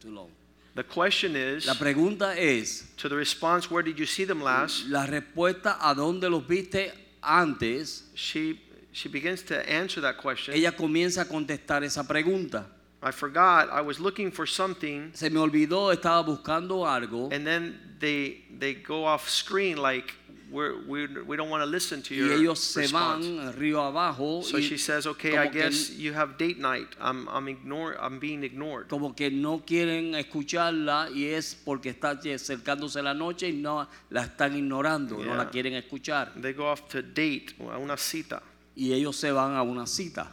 Too 0.00 0.10
long. 0.10 0.30
The 0.74 0.84
question 0.84 1.36
is 1.36 1.66
La 1.66 1.74
pregunta 1.74 2.34
es 2.36 2.84
to 2.96 3.08
the 3.08 3.16
response, 3.16 3.70
"Where 3.70 3.82
did 3.82 3.98
you 3.98 4.06
see 4.06 4.24
them 4.24 4.42
last?" 4.42 4.86
la 4.88 5.06
respuesta 5.06 5.76
a 5.80 5.94
dónde 5.94 6.30
los 6.30 6.44
viste 6.44 6.92
antes. 7.22 8.04
She 8.14 8.58
she 8.92 9.08
begins 9.08 9.42
to 9.42 9.68
answer 9.68 10.00
that 10.00 10.16
question. 10.16 10.54
Ella 10.54 10.72
comienza 10.72 11.22
a 11.22 11.24
contestar 11.26 11.84
esa 11.84 12.04
pregunta. 12.04 12.64
I 13.04 13.10
forgot. 13.12 13.68
I 13.70 13.82
was 13.82 14.00
looking 14.00 14.30
for 14.32 14.46
something, 14.46 15.10
Se 15.14 15.28
me 15.28 15.38
olvidó, 15.38 15.92
estaba 15.92 16.24
buscando 16.24 16.86
algo. 16.86 17.28
and 17.32 17.46
then 17.46 17.78
they 18.00 18.44
they 18.58 18.74
go 18.74 19.04
off 19.04 19.28
screen 19.28 19.76
like 19.76 20.14
we're, 20.50 20.74
we 20.86 21.06
we 21.26 21.36
don't 21.36 21.50
want 21.50 21.62
to 21.62 21.66
listen 21.66 22.00
to 22.02 22.14
y 22.14 22.18
your 22.20 22.32
ellos 22.32 22.60
se 22.60 22.82
response. 22.82 23.26
van 23.26 23.52
río 23.58 23.82
abajo 23.82 24.42
So 24.44 24.56
y 24.58 24.62
she 24.62 24.78
says, 24.78 25.04
"Okay, 25.06 25.36
I 25.36 25.48
que- 25.48 25.60
guess 25.62 25.90
you 25.98 26.12
have 26.14 26.38
date 26.38 26.58
night. 26.58 26.86
I'm 27.00 27.28
I'm 27.28 27.48
ignore 27.48 27.96
I'm 28.00 28.18
being 28.20 28.44
ignored." 28.44 28.88
como 28.88 29.14
que 29.14 29.30
no 29.30 29.62
quieren 29.66 30.14
escucharla 30.14 31.08
y 31.12 31.24
es 31.26 31.54
porque 31.56 31.90
está 31.90 32.10
acercándose 32.12 33.02
la 33.02 33.14
noche 33.14 33.48
y 33.48 33.52
no 33.52 33.86
la 34.10 34.22
están 34.24 34.56
ignorando, 34.56 35.16
no 35.18 35.34
la 35.34 35.44
Yeah. 35.44 35.50
quieren 35.50 35.74
escuchar 35.74 36.32
They 36.40 36.52
go 36.52 36.70
off 36.70 36.88
to 36.90 37.02
date 37.02 37.54
a 37.70 37.76
una 37.78 37.96
cita. 37.96 38.40
y 38.76 38.92
ellos 38.92 39.16
se 39.16 39.32
van 39.32 39.54
a 39.56 39.62
una 39.62 39.86
cita. 39.86 40.30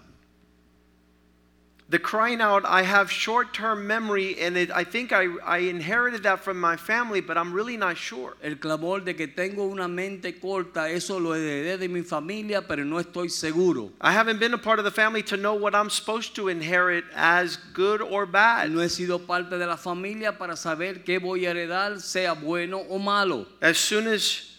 The 1.91 1.99
crying 1.99 2.39
out, 2.39 2.63
I 2.65 2.83
have 2.83 3.11
short-term 3.11 3.85
memory, 3.85 4.39
and 4.39 4.55
it, 4.55 4.71
I 4.71 4.85
think 4.85 5.11
I, 5.11 5.27
I 5.43 5.57
inherited 5.57 6.23
that 6.23 6.39
from 6.39 6.57
my 6.57 6.77
family, 6.77 7.19
but 7.19 7.37
I'm 7.37 7.51
really 7.51 7.75
not 7.75 7.97
sure. 7.97 8.37
El 8.41 8.55
clamor 8.55 9.03
de 9.03 9.13
que 9.13 9.27
tengo 9.27 9.69
una 9.69 9.89
mente 9.89 10.39
corta, 10.39 10.89
eso 10.89 11.19
lo 11.19 11.31
heredé 11.31 11.77
de 11.77 11.89
mi 11.89 12.01
familia, 12.01 12.61
pero 12.65 12.85
no 12.85 12.95
estoy 12.95 13.29
seguro. 13.29 13.91
I 13.99 14.13
haven't 14.13 14.39
been 14.39 14.53
a 14.53 14.57
part 14.57 14.79
of 14.79 14.85
the 14.85 14.91
family 14.91 15.21
to 15.23 15.35
know 15.35 15.53
what 15.53 15.75
I'm 15.75 15.89
supposed 15.89 16.33
to 16.35 16.47
inherit 16.47 17.03
as 17.13 17.57
good 17.73 18.01
or 18.01 18.25
bad. 18.25 18.71
No 18.71 18.79
he 18.79 18.87
sido 18.87 19.27
parte 19.27 19.57
de 19.57 19.67
la 19.67 19.75
familia 19.75 20.37
para 20.37 20.55
saber 20.55 21.03
qué 21.03 21.19
voy 21.19 21.45
a 21.45 21.53
heredar, 21.53 21.99
sea 21.99 22.35
bueno 22.35 22.85
o 22.89 22.99
malo. 22.99 23.47
As 23.61 23.77
soon 23.77 24.07
as 24.07 24.50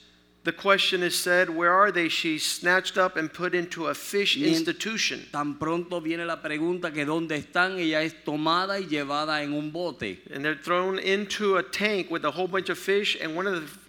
the 0.45 0.53
question 0.53 1.03
is 1.03 1.17
said, 1.17 1.49
Where 1.49 1.73
are 1.73 1.93
they? 1.93 2.09
She's 2.09 2.45
snatched 2.45 2.99
up 2.99 3.17
and 3.17 3.33
put 3.33 3.55
into 3.55 3.87
a 3.87 3.95
fish 3.95 4.37
institution. 4.37 5.27
Tan 5.33 5.55
pronto 5.55 6.01
viene 6.01 6.27
la 6.27 6.37
pregunta 6.37 6.93
que 6.93 7.05
dónde 7.05 7.37
están, 7.37 7.79
ella 7.79 8.03
es 8.03 8.15
tomada 8.25 8.81
y 8.81 8.87
llevada 8.87 9.43
en 9.43 9.53
un 9.53 9.71
bote. 9.71 10.19
And 10.33 10.45
they're 10.45 10.57
thrown 10.57 10.99
into 10.99 11.57
a 11.59 11.63
tank 11.63 12.11
with 12.11 12.25
a 12.25 12.31
whole 12.33 12.49
bunch 12.49 12.69
of 12.71 12.79
fish, 12.79 13.17
and 13.21 13.37
one 13.37 13.47
of 13.47 13.55
the 13.55 13.83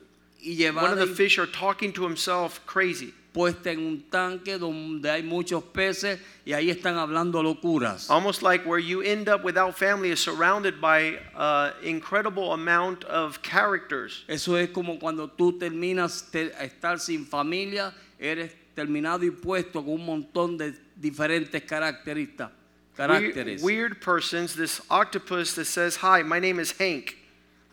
Y 0.45 0.69
one 0.69 0.91
of 0.91 0.99
the 0.99 1.07
fish 1.07 1.39
are 1.39 1.47
talking 1.47 1.93
to 1.93 2.03
himself 2.03 2.59
crazy. 2.65 3.13
Puesta 3.33 3.71
en 3.71 3.79
un 3.79 4.03
tanque 4.09 4.57
donde 4.57 5.09
hay 5.09 5.23
muchos 5.23 5.63
peces 5.63 6.19
y 6.45 6.53
ahí 6.53 6.69
están 6.69 6.97
hablando 6.97 7.41
locuras. 7.41 8.09
Almost 8.09 8.43
like 8.43 8.65
where 8.65 8.79
you 8.79 9.01
end 9.01 9.27
up 9.27 9.43
without 9.43 9.75
family 9.75 10.11
is 10.11 10.19
surrounded 10.19 10.79
by 10.79 11.19
an 11.35 11.73
incredible 11.83 12.53
amount 12.53 13.03
of 13.05 13.41
characters. 13.41 14.23
Eso 14.27 14.55
es 14.55 14.69
como 14.69 14.99
cuando 14.99 15.27
tú 15.27 15.57
terminas 15.57 16.31
de 16.31 16.51
estar 16.61 16.99
sin 16.99 17.25
familia, 17.25 17.93
eres 18.19 18.51
terminado 18.75 19.23
y 19.25 19.31
puesto 19.31 19.83
con 19.83 19.93
un 19.99 20.05
montón 20.05 20.57
de 20.57 20.73
diferentes 20.95 21.61
características. 21.63 22.51
Weird, 22.97 23.35
weird 23.63 24.01
persons, 24.01 24.53
this 24.55 24.79
octopus 24.91 25.55
that 25.55 25.65
says, 25.65 25.95
Hi, 25.97 26.21
my 26.21 26.37
name 26.39 26.59
is 26.59 26.71
Hank. 26.71 27.17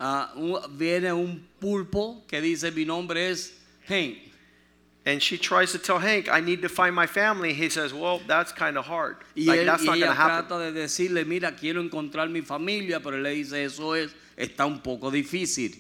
Un- 0.00 0.62
viene 0.78 1.12
un 1.12 1.46
pulpo 1.60 2.22
que 2.26 2.40
dice 2.40 2.70
mi 2.74 2.86
nombre 2.86 3.28
es 3.28 3.52
Hank. 3.86 4.16
And 5.10 5.20
she 5.22 5.36
tries 5.38 5.72
to 5.72 5.78
tell 5.78 5.98
Hank, 5.98 6.28
I 6.28 6.40
need 6.40 6.62
to 6.62 6.68
find 6.68 6.94
my 6.94 7.06
family. 7.06 7.52
He 7.52 7.68
says, 7.68 7.92
Well, 7.92 8.20
that's 8.26 8.52
kind 8.52 8.76
of 8.78 8.84
hard. 8.86 9.16
Y, 9.36 9.44
Like, 9.44 9.60
él- 9.60 9.66
that's 9.66 9.82
y 9.82 9.86
not 9.86 9.92
going 9.92 10.02
ella 10.02 10.14
to 10.14 10.14
happen. 10.14 10.46
trata 10.48 10.72
de 10.72 10.80
decirle, 10.80 11.26
mira, 11.26 11.52
quiero 11.52 11.82
encontrar 11.82 12.30
mi 12.30 12.42
familia, 12.42 13.00
pero 13.00 13.16
él 13.16 13.22
le 13.22 13.34
dice, 13.34 13.64
eso 13.64 13.92
es, 13.94 14.14
está 14.38 14.66
un 14.66 14.78
poco 14.80 15.10
difícil. 15.10 15.76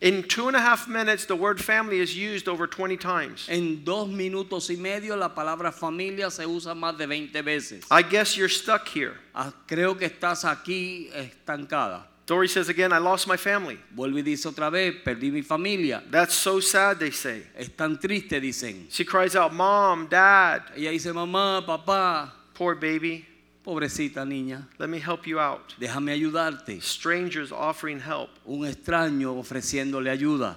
In 0.00 0.22
two 0.24 0.48
and 0.48 0.56
a 0.56 0.60
half 0.60 0.86
minutes, 0.86 1.24
the 1.24 1.36
word 1.36 1.58
family 1.60 1.98
is 2.00 2.14
used 2.14 2.46
over 2.46 2.66
20 2.66 2.96
times. 2.98 3.46
En 3.48 3.84
dos 3.84 4.08
minutos 4.08 4.68
y 4.68 4.76
medio 4.76 5.16
la 5.16 5.30
palabra 5.30 5.72
familia 5.72 6.30
se 6.30 6.44
usa 6.46 6.74
más 6.74 6.98
de 6.98 7.06
20 7.06 7.40
veces. 7.42 7.84
I 7.90 8.02
guess 8.02 8.36
you're 8.36 8.48
stuck 8.50 8.86
here. 8.88 9.14
Ah, 9.34 9.52
creo 9.66 9.96
que 9.98 10.06
estás 10.08 10.44
aquí 10.44 11.10
estancada. 11.14 12.06
Dory 12.26 12.48
says 12.48 12.70
again, 12.70 12.90
I 12.92 12.98
lost 12.98 13.26
my 13.28 13.36
family. 13.36 13.78
Vuelve 13.94 14.20
y 14.20 14.22
dice 14.22 14.46
otra 14.46 14.70
vez, 14.70 14.94
perdí 15.04 15.30
mi 15.30 15.42
familia. 15.42 16.02
That's 16.10 16.34
so 16.34 16.58
sad, 16.60 16.98
they 16.98 17.10
say. 17.10 17.42
Es 17.54 17.68
tan 17.76 17.98
triste, 17.98 18.40
dicen. 18.40 18.86
She 18.90 19.04
cries 19.04 19.36
out, 19.36 19.52
Mom, 19.52 20.08
Dad, 20.08 20.62
Ella 20.74 20.90
dice, 20.90 21.12
mamá, 21.12 21.62
papá, 21.66 22.32
poor 22.54 22.76
baby, 22.76 23.26
pobrecita 23.62 24.24
niña, 24.24 24.66
let 24.78 24.88
me 24.88 24.98
help 24.98 25.26
you 25.26 25.38
out. 25.38 25.74
déjame 25.78 26.12
ayudarte. 26.12 26.80
Strangers 26.80 27.52
offering 27.52 28.00
help. 28.00 28.30
Un 28.46 28.66
extraño 28.66 29.38
ofreciéndole 29.38 30.10
ayuda. 30.10 30.56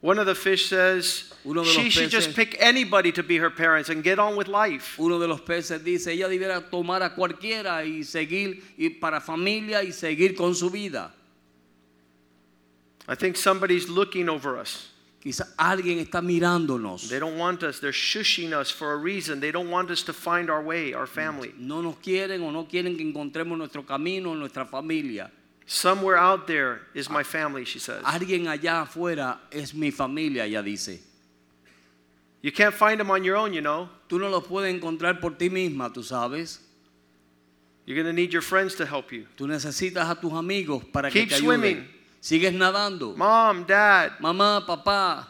One 0.00 0.18
of 0.18 0.26
the 0.26 0.34
fish 0.34 0.68
says, 0.68 1.32
she 1.64 1.90
should 1.90 2.10
just 2.10 2.34
pick 2.34 2.56
anybody 2.60 3.12
to 3.12 3.22
be 3.22 3.38
her 3.38 3.50
parents 3.50 3.88
and 3.88 4.04
get 4.04 4.18
on 4.18 4.36
with 4.36 4.46
life. 4.46 4.98
Uno 4.98 5.18
de 5.18 5.26
los 5.26 5.40
peces 5.40 5.82
dice, 5.82 6.08
ella 6.08 6.28
debiera 6.28 6.70
tomar 6.70 7.02
a 7.02 7.14
cualquiera 7.14 7.84
y 7.84 8.02
seguir 8.02 8.62
y 8.78 8.90
para 9.00 9.20
familia 9.20 9.82
y 9.82 9.92
seguir 9.92 10.36
con 10.36 10.54
su 10.54 10.70
vida. 10.70 11.12
I 13.08 13.14
think 13.14 13.36
somebody's 13.36 13.88
looking 13.88 14.28
over 14.28 14.58
us. 14.58 14.90
Quizá 15.22 15.48
alguien 15.56 15.98
está 15.98 16.20
mirándonos. 16.20 17.08
They 17.08 17.18
don't 17.18 17.38
want 17.38 17.62
us. 17.62 17.80
They're 17.80 17.90
shushing 17.90 18.52
us 18.52 18.70
for 18.70 18.92
a 18.92 18.96
reason. 18.96 19.40
They 19.40 19.50
don't 19.50 19.70
want 19.70 19.90
us 19.90 20.02
to 20.04 20.12
find 20.12 20.50
our 20.50 20.62
way, 20.62 20.92
our 20.92 21.06
family. 21.06 21.52
No 21.58 21.80
nos 21.80 21.96
quieren 21.96 22.42
o 22.42 22.50
no 22.50 22.66
quieren 22.68 22.96
que 22.96 23.04
encontremos 23.04 23.56
nuestro 23.56 23.84
camino, 23.84 24.34
nuestra 24.34 24.66
familia. 24.66 25.30
Somewhere 25.66 26.16
out 26.16 26.46
there 26.46 26.80
is 26.94 27.10
my 27.10 27.24
family, 27.24 27.64
she 27.64 27.80
says. 27.80 28.02
Alguien 28.04 28.46
allá 28.46 28.86
afuera 28.86 29.38
es 29.50 29.74
mi 29.74 29.90
familia, 29.90 30.44
ella 30.44 30.62
dice. 30.62 31.00
You 32.40 32.52
can't 32.52 32.72
find 32.74 33.00
them 33.00 33.10
on 33.10 33.24
your 33.24 33.36
own, 33.36 33.52
you 33.52 33.60
know. 33.60 33.88
Tú 34.08 34.20
no 34.20 34.28
los 34.28 34.44
puedes 34.44 34.72
encontrar 34.72 35.20
por 35.20 35.30
ti 35.30 35.48
misma, 35.48 35.92
tú 35.92 36.04
sabes. 36.04 36.58
You're 37.84 37.96
going 38.00 38.06
to 38.06 38.12
need 38.12 38.32
your 38.32 38.42
friends 38.42 38.74
to 38.76 38.86
help 38.86 39.10
you. 39.12 39.26
Tú 39.36 39.46
necesitas 39.46 40.08
a 40.08 40.14
tus 40.20 40.32
amigos 40.32 40.84
para 40.92 41.10
Keep 41.10 41.28
que 41.30 41.36
te 41.36 41.42
ayuden. 41.42 41.44
swimming. 41.44 41.88
Sigues 42.20 42.52
nadando. 42.52 43.16
Mom, 43.16 43.64
Dad. 43.64 44.12
Mamá, 44.20 44.64
papá. 44.66 45.26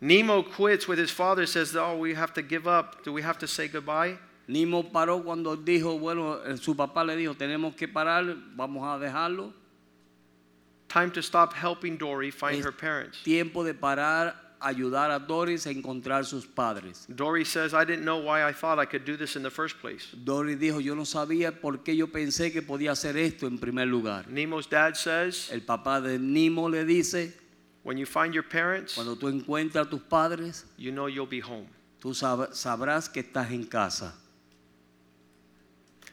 Nemo 0.00 0.42
quits 0.42 0.88
with 0.88 0.98
his 0.98 1.10
father, 1.10 1.46
says, 1.46 1.76
Oh, 1.76 1.96
we 1.96 2.12
have 2.14 2.34
to 2.34 2.42
give 2.42 2.66
up. 2.66 3.04
Do 3.04 3.12
we 3.12 3.22
have 3.22 3.38
to 3.38 3.46
say 3.46 3.68
goodbye? 3.68 4.18
Nimo 4.48 4.90
paró 4.92 5.22
cuando 5.22 5.56
dijo, 5.56 5.98
bueno, 5.98 6.42
eh, 6.44 6.56
su 6.56 6.74
papá 6.76 7.04
le 7.04 7.16
dijo, 7.16 7.34
tenemos 7.34 7.74
que 7.74 7.86
parar, 7.88 8.36
vamos 8.56 8.84
a 8.86 8.98
dejarlo. 8.98 9.52
Time 10.88 11.10
to 11.10 11.22
stop 11.22 11.54
helping 11.54 11.96
Dory 11.96 12.30
find 12.30 12.58
Es 12.58 12.64
her 12.66 12.72
parents. 12.72 13.22
tiempo 13.22 13.64
de 13.64 13.72
parar, 13.72 14.34
ayudar 14.60 15.10
a 15.10 15.18
Doris 15.18 15.66
a 15.66 15.70
encontrar 15.70 16.24
sus 16.26 16.44
padres. 16.46 17.06
Dory 17.08 17.44
says, 17.44 17.72
I 17.72 17.84
didn't 17.84 18.04
know 18.04 18.18
why 18.18 18.44
I 18.46 18.52
thought 18.52 18.78
I 18.78 18.84
could 18.84 19.04
do 19.06 19.16
this 19.16 19.34
in 19.36 19.42
the 19.42 19.50
first 19.50 19.80
place. 19.80 20.08
Doris 20.12 20.58
dijo, 20.58 20.80
yo 20.80 20.94
no 20.94 21.04
sabía 21.04 21.52
por 21.60 21.78
qué 21.78 21.96
yo 21.96 22.08
pensé 22.08 22.52
que 22.52 22.60
podía 22.62 22.90
hacer 22.92 23.16
esto 23.16 23.46
en 23.46 23.58
primer 23.58 23.86
lugar. 23.86 24.26
Nemo's 24.28 24.68
dad 24.68 24.94
says, 24.96 25.50
El 25.50 25.62
papá 25.62 26.00
de 26.02 26.18
Nimo 26.18 26.68
le 26.68 26.84
dice, 26.84 27.32
When 27.84 27.96
you 27.96 28.04
find 28.06 28.32
your 28.34 28.44
parents, 28.44 28.94
cuando 28.94 29.16
tú 29.16 29.28
encuentras 29.28 29.86
a 29.86 29.90
tus 29.90 30.02
padres, 30.02 30.66
you 30.76 30.92
know 30.92 31.06
you'll 31.08 31.26
be 31.26 31.40
home. 31.40 31.66
tú 32.00 32.10
sab- 32.14 32.52
sabrás 32.54 33.08
que 33.10 33.20
estás 33.22 33.50
en 33.50 33.64
casa. 33.64 34.14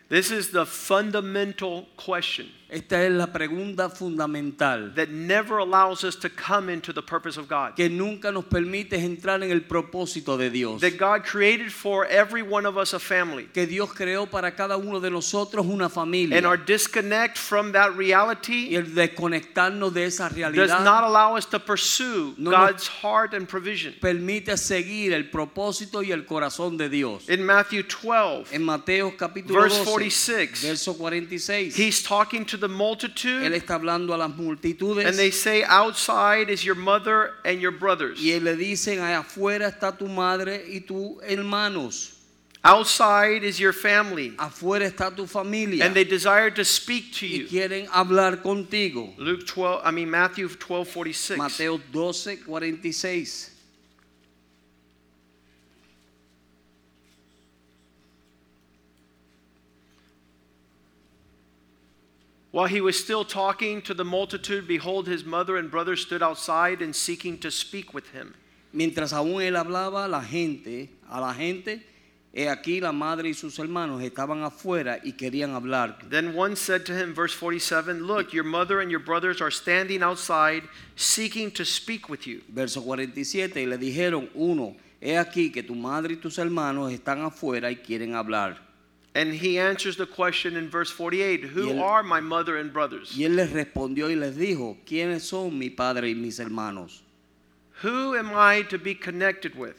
This 0.10 0.32
is 0.32 0.50
the 0.50 0.66
fundamental 0.66 1.88
question 1.96 2.50
Esta 2.70 3.04
es 3.04 3.12
la 3.12 3.28
pregunta 3.28 3.90
fundamental 3.90 4.94
that 4.96 5.10
never 5.10 5.58
allows 5.58 6.04
us 6.04 6.16
to 6.16 6.30
come 6.30 6.70
into 6.70 6.94
the 6.94 7.02
purpose 7.02 7.36
of 7.38 7.48
God. 7.48 7.76
que 7.76 7.90
nunca 7.90 8.32
nos 8.32 8.46
permite 8.46 8.94
entrar 8.94 9.42
en 9.44 9.50
el 9.50 9.62
propósito 9.62 10.38
de 10.38 10.52
Dios. 10.52 10.82
That 10.82 10.98
God 10.98 11.24
created 11.24 11.72
for 11.72 12.06
every 12.06 12.44
one 12.44 12.68
of 12.68 12.78
us 12.78 12.94
a 12.94 13.00
family. 13.00 13.46
Que 13.54 13.66
Dios 13.66 13.92
creó 13.94 14.30
para 14.30 14.52
cada 14.56 14.78
uno 14.78 15.00
de 15.00 15.10
nosotros 15.10 15.66
una 15.66 15.90
familia. 15.90 16.38
And 16.38 16.46
our 16.46 16.58
disconnect 16.58 17.38
from 17.38 17.72
that 17.72 17.90
y 17.94 17.96
reality 17.96 18.76
el 18.76 18.94
desconectarnos 18.94 19.92
de 19.94 20.06
esa 20.06 20.30
does 20.30 20.36
realidad 20.38 20.84
not 20.84 21.04
allow 21.04 21.36
us 21.36 21.46
to 21.48 21.60
pursue 21.60 22.36
No 22.38 22.52
God's 22.52 22.88
heart 22.88 23.34
and 23.34 23.48
provision. 23.48 23.96
permite 24.00 24.56
seguir 24.58 25.14
el 25.14 25.30
propósito 25.30 26.04
y 26.04 26.12
el 26.12 26.26
corazón 26.26 26.78
de 26.78 26.88
Dios. 26.88 27.28
In 27.30 27.44
Matthew 27.44 27.84
12, 27.84 28.54
En 28.54 28.64
Mateo 28.64 29.18
capítulo 29.18 29.62
verse 29.62 29.78
12, 29.80 29.92
46, 29.92 30.62
verso 30.62 30.94
46, 30.94 31.76
he's 31.76 32.04
talking 32.04 32.46
to 32.46 32.59
the 32.60 32.68
él 32.68 32.72
multitude, 32.76 33.54
está 33.56 33.76
hablando 33.76 34.14
a 34.14 34.18
las 34.18 34.36
multitudes 34.36 35.06
and 35.06 35.18
they 35.18 35.32
say, 35.32 35.64
Outside 35.64 36.50
is 36.50 36.64
your 36.64 36.76
mother 36.76 37.32
and 37.46 37.60
your 37.62 37.72
brothers. 37.72 38.20
y 38.20 38.32
él 38.32 38.44
le 38.44 38.56
dicen, 38.56 39.00
allá 39.00 39.20
afuera 39.20 39.68
está 39.68 39.98
tu 39.98 40.08
madre 40.08 40.64
y 40.68 40.80
tus 40.82 41.22
hermanos, 41.24 42.16
Outside 42.62 43.44
is 43.46 43.58
your 43.58 43.72
family. 43.74 44.34
afuera 44.38 44.86
está 44.86 45.16
tu 45.16 45.26
familia 45.26 45.86
And 45.86 45.96
they 45.96 46.04
desire 46.04 46.52
to 46.52 46.66
speak 46.66 47.14
to 47.20 47.26
y 47.26 47.38
you. 47.40 47.48
quieren 47.48 47.88
hablar 47.88 48.42
contigo. 48.44 49.14
Luke 49.18 49.46
12, 49.48 49.82
I 49.86 49.92
mean 49.92 50.10
Matthew 50.10 50.50
12, 50.50 50.90
46. 50.94 51.38
Mateo 51.38 51.80
12, 51.94 52.38
While 62.60 62.68
he 62.68 62.82
was 62.82 63.00
still 63.00 63.24
talking 63.24 63.82
to 63.84 63.94
the 63.94 64.04
multitude, 64.04 64.68
behold, 64.68 65.08
his 65.08 65.24
mother 65.24 65.56
and 65.56 65.72
brothers 65.72 66.02
stood 66.02 66.22
outside 66.22 66.82
and 66.82 66.94
seeking 66.94 67.38
to 67.38 67.50
speak 67.50 67.94
with 67.94 68.10
him. 68.12 68.36
Mientras 68.74 69.14
aún 69.14 69.42
él 69.42 69.56
hablaba, 69.56 70.10
la 70.10 70.20
gente, 70.20 70.90
a 71.10 71.22
la 71.22 71.32
gente, 71.32 71.82
he 72.34 72.48
aquí 72.50 72.82
la 72.82 72.92
madre 72.92 73.30
y 73.30 73.34
sus 73.34 73.58
hermanos 73.60 74.04
estaban 74.04 74.44
afuera 74.44 75.00
y 75.06 75.14
querían 75.14 75.56
hablar. 75.56 76.00
Then 76.10 76.36
one 76.36 76.58
said 76.58 76.86
to 76.88 76.94
him, 76.94 77.14
verse 77.14 77.34
47, 77.34 78.06
Look, 78.06 78.34
your 78.34 78.44
mother 78.44 78.82
and 78.82 78.92
your 78.92 79.00
brothers 79.00 79.40
are 79.40 79.52
standing 79.52 80.04
outside 80.04 80.64
seeking 80.98 81.52
to 81.52 81.64
speak 81.64 82.10
with 82.10 82.28
you. 82.28 82.42
Verso 82.50 82.82
47, 82.82 83.56
y 83.56 83.68
le 83.68 83.78
dijeron, 83.78 84.30
uno, 84.36 84.76
he 85.00 85.14
aquí 85.14 85.50
que 85.50 85.64
tu 85.64 85.76
madre 85.76 86.16
y 86.16 86.18
tus 86.18 86.38
hermanos 86.38 86.92
están 86.92 87.22
afuera 87.22 87.72
y 87.72 87.78
quieren 87.78 88.16
hablar. 88.16 88.69
And 89.16 89.34
he 89.34 89.58
answers 89.58 89.98
the 89.98 90.06
question 90.06 90.56
in 90.56 90.70
verse 90.70 90.92
48 90.92 91.44
Who 91.44 91.70
él- 91.72 91.82
are 91.82 92.04
my 92.04 92.20
mother 92.20 92.58
and 92.58 92.72
brothers? 92.72 93.16
Y 93.18 93.24
él 93.24 93.36
les 93.36 93.52
respondió 93.52 94.10
y 94.10 94.16
les 94.16 94.36
dijo, 94.36 94.78
¿quiénes 94.86 95.24
son 95.24 95.58
mi 95.58 95.70
padre 95.70 96.10
y 96.10 96.14
mis 96.14 96.40
hermanos? 96.40 97.02
Who 97.82 98.14
am 98.14 98.32
I 98.36 98.64
to 98.70 98.78
be 98.78 98.94
connected 98.94 99.56
with? 99.56 99.76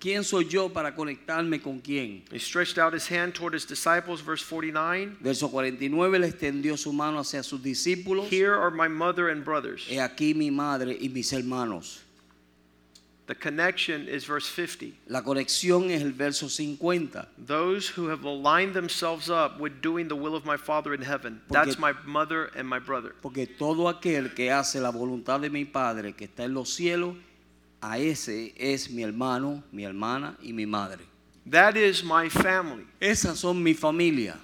¿Quién 0.00 0.24
soy 0.24 0.44
yo 0.44 0.68
para 0.68 0.92
conectarme 0.92 1.62
con 1.62 1.80
quién? 1.80 2.22
He 2.32 2.38
stretched 2.40 2.78
out 2.78 2.92
his 2.92 3.06
hand 3.06 3.34
toward 3.34 3.54
his 3.54 3.64
disciples, 3.64 4.20
verse 4.20 4.42
49. 4.42 5.18
Verso 5.20 5.48
49 5.48 6.18
le 6.18 6.26
extendió 6.28 6.76
su 6.76 6.92
mano 6.92 7.20
hacia 7.20 7.44
sus 7.44 7.60
discípulos. 7.62 8.28
Here 8.28 8.54
are 8.54 8.72
my 8.72 8.88
mother 8.88 9.28
and 9.28 9.44
brothers. 9.44 9.86
He 9.88 9.96
aquí 9.98 10.34
mi 10.34 10.50
madre 10.50 10.96
y 11.00 11.08
mis 11.08 11.32
hermanos. 11.32 12.02
The 13.32 13.38
connection 13.38 14.08
is 14.08 14.26
verse 14.26 14.46
50. 14.46 14.92
La 15.08 15.22
conexión 15.22 15.90
es 15.90 16.02
el 16.02 16.12
verso 16.12 16.50
50. 16.50 17.26
Those 17.38 17.88
who 17.88 18.08
have 18.08 18.24
aligned 18.24 18.74
themselves 18.74 19.30
up 19.30 19.58
with 19.58 19.80
doing 19.80 20.06
the 20.06 20.14
will 20.14 20.36
of 20.36 20.44
my 20.44 20.58
Father 20.58 20.92
in 20.92 21.00
heaven. 21.00 21.40
That's 21.48 21.78
my 21.78 21.94
mother 22.04 22.50
and 22.54 22.68
my 22.68 22.78
brother. 22.78 23.14
Porque 23.22 23.46
todo 23.46 23.88
aquel 23.88 24.34
que 24.34 24.50
hace 24.50 24.80
la 24.82 24.90
voluntad 24.90 25.40
de 25.40 25.48
mi 25.48 25.64
Padre 25.64 26.12
que 26.12 26.26
está 26.26 26.44
en 26.44 26.52
los 26.52 26.76
cielos, 26.76 27.16
a 27.80 27.96
ese 27.96 28.52
es 28.54 28.90
mi 28.90 29.02
hermano, 29.02 29.62
mi 29.72 29.84
hermana 29.84 30.36
y 30.42 30.52
mi 30.52 30.66
madre. 30.66 31.00
That 31.46 31.78
is 31.78 32.04
my 32.04 32.28
family. 32.28 32.84
Esas 33.00 33.38
son 33.38 33.62
mi 33.62 33.72
familia. 33.72 34.36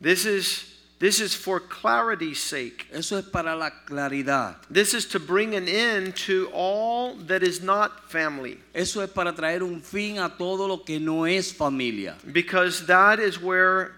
This 0.00 0.26
is 0.26 0.71
this 1.02 1.18
is 1.18 1.34
for 1.34 1.58
clarity's 1.58 2.40
sake. 2.40 2.86
Eso 2.92 3.18
es 3.18 3.24
para 3.24 3.56
la 3.56 3.70
claridad. 3.84 4.54
This 4.70 4.94
is 4.94 5.04
to 5.06 5.18
bring 5.18 5.56
an 5.56 5.66
end 5.66 6.14
to 6.28 6.48
all 6.54 7.16
that 7.26 7.42
is 7.42 7.60
not 7.60 8.08
family. 8.08 8.60
Eso 8.72 9.00
es 9.00 9.10
para 9.10 9.32
traer 9.32 9.62
un 9.62 9.80
fin 9.80 10.18
a 10.18 10.28
todo 10.28 10.68
lo 10.68 10.76
que 10.78 11.00
no 11.00 11.24
es 11.24 11.50
familia. 11.50 12.14
Because 12.32 12.86
that 12.86 13.18
is 13.18 13.42
where 13.42 13.96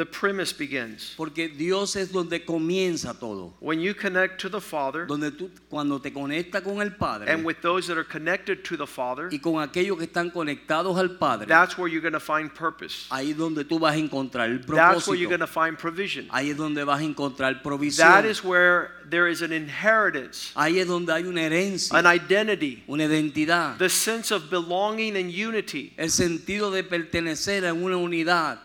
the 0.00 0.06
premise 0.06 0.50
begins. 0.54 1.12
Porque 1.14 1.48
Dios 1.48 1.94
es 1.94 2.10
donde 2.10 2.42
comienza 2.46 3.12
todo. 3.18 3.52
When 3.60 3.80
you 3.80 3.92
connect 3.92 4.40
to 4.40 4.48
the 4.48 4.60
Father 4.60 5.04
Donde 5.06 5.30
tú, 5.32 5.50
cuando 5.68 5.98
te 5.98 6.10
conectas 6.10 6.62
con 6.64 6.80
el 6.80 6.92
Padre 6.92 7.28
and 7.30 7.44
with 7.44 7.60
those 7.60 7.86
that 7.86 7.98
are 7.98 8.04
connected 8.04 8.64
to 8.64 8.78
the 8.78 8.86
Father, 8.86 9.28
y 9.30 9.38
con 9.38 9.56
aquellos 9.62 9.98
que 9.98 10.06
están 10.06 10.30
conectados 10.32 10.98
al 10.98 11.18
Padre, 11.18 11.46
that's 11.46 11.76
where 11.76 11.86
you're 11.86 12.00
going 12.00 12.14
to 12.14 12.18
find 12.18 12.50
purpose. 12.54 13.06
ahí 13.10 13.32
es 13.32 13.36
donde 13.36 13.64
tú 13.64 13.78
vas 13.78 13.94
a 13.94 13.98
encontrar 13.98 14.48
el 14.48 14.60
That's 14.60 15.06
where 15.06 15.18
you're 15.18 15.28
propósito. 15.28 15.38
going 15.38 15.40
to 15.40 15.46
find 15.46 15.76
provision. 15.78 16.26
Ahí 16.30 16.50
es 16.50 16.56
donde 16.56 16.82
vas 16.84 17.00
a 17.00 17.04
encontrar 17.04 17.54
That 17.56 17.62
provisión. 17.62 18.24
is 18.24 18.42
where 18.42 18.92
there 19.10 19.28
is 19.28 19.42
an 19.42 19.52
inheritance, 19.52 20.52
Ahí 20.54 20.78
es 20.78 20.86
donde 20.86 21.12
hay 21.12 21.24
una 21.24 21.42
herencia, 21.42 21.92
an 21.98 22.06
identity, 22.06 22.82
una 22.88 23.04
identidad, 23.04 23.76
the 23.76 23.90
sense 23.90 24.30
of 24.32 24.48
belonging 24.48 25.16
and 25.16 25.30
unity. 25.30 25.92
el 25.98 26.08
sentido 26.10 26.70
de 26.70 26.84
pertenecer 26.84 27.66
a 27.66 27.74
una 27.74 27.96
unidad. 27.98 28.60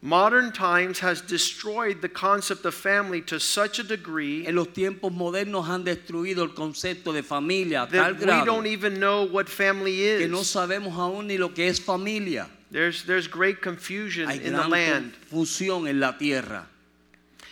Modern 0.00 0.52
times 0.52 1.00
has 1.00 1.20
destroyed 1.20 2.00
the 2.00 2.08
concept 2.08 2.64
of 2.64 2.74
family 2.74 3.20
to 3.22 3.40
such 3.40 3.80
a 3.80 3.82
degree 3.82 4.46
En 4.46 4.54
los 4.54 4.68
tiempos 4.68 5.12
modernos 5.12 5.66
han 5.66 5.84
destruido 5.84 6.42
el 6.44 6.50
concepto 6.54 7.12
de 7.12 7.22
familia 7.22 7.82
a 7.82 7.86
tal 7.88 8.14
that 8.14 8.20
we 8.20 8.24
grado 8.26 8.44
don't 8.46 8.66
even 8.66 9.00
know 9.00 9.24
what 9.24 9.48
family 9.48 9.96
que 9.96 10.28
no 10.28 10.40
is. 10.40 10.46
sabemos 10.54 10.92
aún 10.96 11.26
ni 11.26 11.36
lo 11.36 11.48
que 11.48 11.66
es 11.66 11.80
familia. 11.80 12.46
There's, 12.70 13.02
there's 13.04 13.26
great 13.26 13.60
confusion 13.60 14.28
Hay 14.28 14.36
in 14.36 14.52
the 14.52 14.58
gran 14.58 14.70
land. 14.70 15.14
confusión 15.32 15.88
en 15.88 15.98
la 15.98 16.12
tierra. 16.12 16.66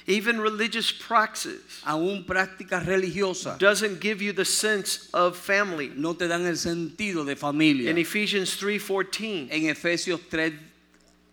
Even 0.08 0.40
religious 0.40 0.92
praxis 0.92 1.82
Aún 1.84 2.24
prácticas 2.24 2.86
religiosas 2.86 3.58
doesn't 3.58 3.98
give 4.00 4.22
you 4.22 4.32
the 4.32 4.44
sense 4.44 5.10
of 5.12 5.36
family. 5.36 5.90
no 5.96 6.12
te 6.12 6.28
dan 6.28 6.46
el 6.46 6.54
sentido 6.54 7.26
de 7.26 7.34
familia. 7.34 7.90
In 7.90 7.98
Ephesians 7.98 8.56
3:14, 8.56 9.48
En 9.50 9.62
Efesios 9.62 10.20
3, 10.30 10.52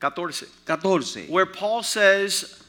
14, 0.09 0.49
14, 0.65 1.27
where 1.29 1.45
Paul 1.45 1.83
says, 1.83 2.61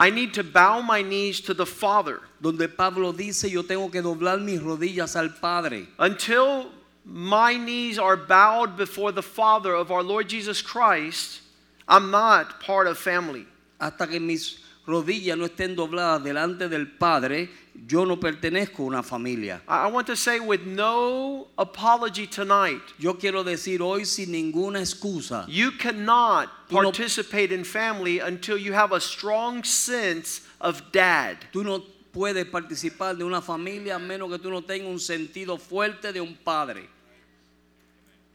I 0.00 0.10
need 0.10 0.34
to 0.34 0.44
bow 0.44 0.80
my 0.80 1.02
knees 1.02 1.40
to 1.42 1.54
the 1.54 1.66
Father 1.66 2.20
donde 2.40 2.76
Pablo 2.76 3.12
dice, 3.12 3.44
yo 3.44 3.62
tengo 3.62 3.88
que 3.88 4.02
doblar 4.02 4.40
mis 4.42 4.60
rodillas 4.60 5.16
al 5.16 5.30
Padre. 5.40 5.86
until 5.98 6.70
my 7.04 7.56
knees 7.56 7.98
are 7.98 8.16
bowed 8.16 8.76
before 8.76 9.12
the 9.12 9.22
Father 9.22 9.74
of 9.74 9.90
our 9.90 10.02
Lord 10.02 10.28
Jesus 10.28 10.60
Christ, 10.60 11.40
I'm 11.88 12.10
not 12.10 12.60
part 12.60 12.86
of 12.86 12.98
family. 12.98 13.46
Hasta 13.80 14.06
que 14.06 14.20
mis 14.20 14.58
rodillas 14.88 15.36
no 15.36 15.44
estén 15.44 15.76
dobladas 15.76 16.24
delante 16.24 16.68
del 16.68 16.86
Padre, 16.86 17.50
yo 17.86 18.06
no 18.06 18.18
pertenezco 18.18 18.82
a 18.82 18.86
una 18.86 19.02
familia. 19.02 19.60
I 19.68 19.86
want 19.88 20.06
to 20.06 20.16
say 20.16 20.40
with 20.40 20.62
no 20.62 21.48
apology 21.58 22.26
tonight, 22.26 22.80
Yo 22.98 23.14
quiero 23.14 23.44
decir 23.44 23.82
hoy 23.82 24.04
sin 24.04 24.32
ninguna 24.32 24.80
excusa, 24.80 25.44
you 25.46 25.72
cannot 25.72 26.48
participate 26.70 27.52
in 27.52 27.64
family 27.64 28.18
until 28.18 28.56
you 28.56 28.72
have 28.72 28.92
a 28.92 29.00
strong 29.00 29.62
sense 29.62 30.40
of 30.60 30.82
dad. 30.90 31.36
tú 31.52 31.62
no 31.62 31.84
puedes 32.10 32.46
participar 32.46 33.16
de 33.16 33.24
una 33.24 33.42
familia 33.42 33.96
a 33.96 33.98
menos 33.98 34.30
que 34.30 34.38
tú 34.38 34.50
no 34.50 34.62
tengas 34.62 34.88
un 34.88 34.98
sentido 34.98 35.58
fuerte 35.58 36.12
de 36.12 36.20
un 36.20 36.34
padre. 36.34 36.88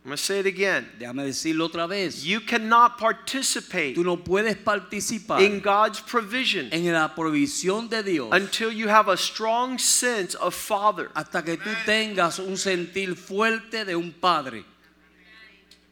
I'm 0.06 0.10
going 0.10 0.18
to 0.18 0.22
say 0.24 0.39
it 0.39 0.46
again. 0.46 0.86
Déjame 1.00 1.24
decirlo 1.26 1.70
otra 1.70 1.88
vez. 1.88 2.26
You 2.26 2.42
cannot 2.42 2.98
participate 2.98 3.96
Tú 3.96 4.04
no 4.04 4.18
puedes 4.18 4.58
participar 4.58 5.39
in 5.42 5.62
God's 5.62 6.02
provision 6.02 6.68
en 6.74 6.92
la 6.92 7.08
provisión 7.16 7.89
de 7.89 8.04
Dios 8.04 8.30
until 8.34 8.70
you 8.70 8.89
have 8.89 9.08
a 9.08 9.16
strong 9.16 9.78
sense 9.80 10.36
of 10.36 10.54
father. 10.54 11.10
hasta 11.16 11.42
que 11.42 11.56
tú 11.56 11.70
tengas 11.86 12.39
un 12.39 12.58
sentir 12.58 13.16
fuerte 13.16 13.86
de 13.86 13.96
un 13.96 14.12
padre. 14.12 14.66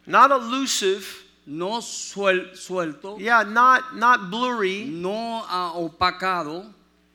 Not 0.06 0.30
elusive, 0.30 1.20
No 1.46 1.80
suel- 1.80 2.54
suelto, 2.54 3.18
yeah, 3.18 3.42
not 3.44 3.96
not 3.96 4.30
blurry. 4.30 4.84
no 4.84 5.42
ah, 5.48 5.72
opacado. 5.74 6.66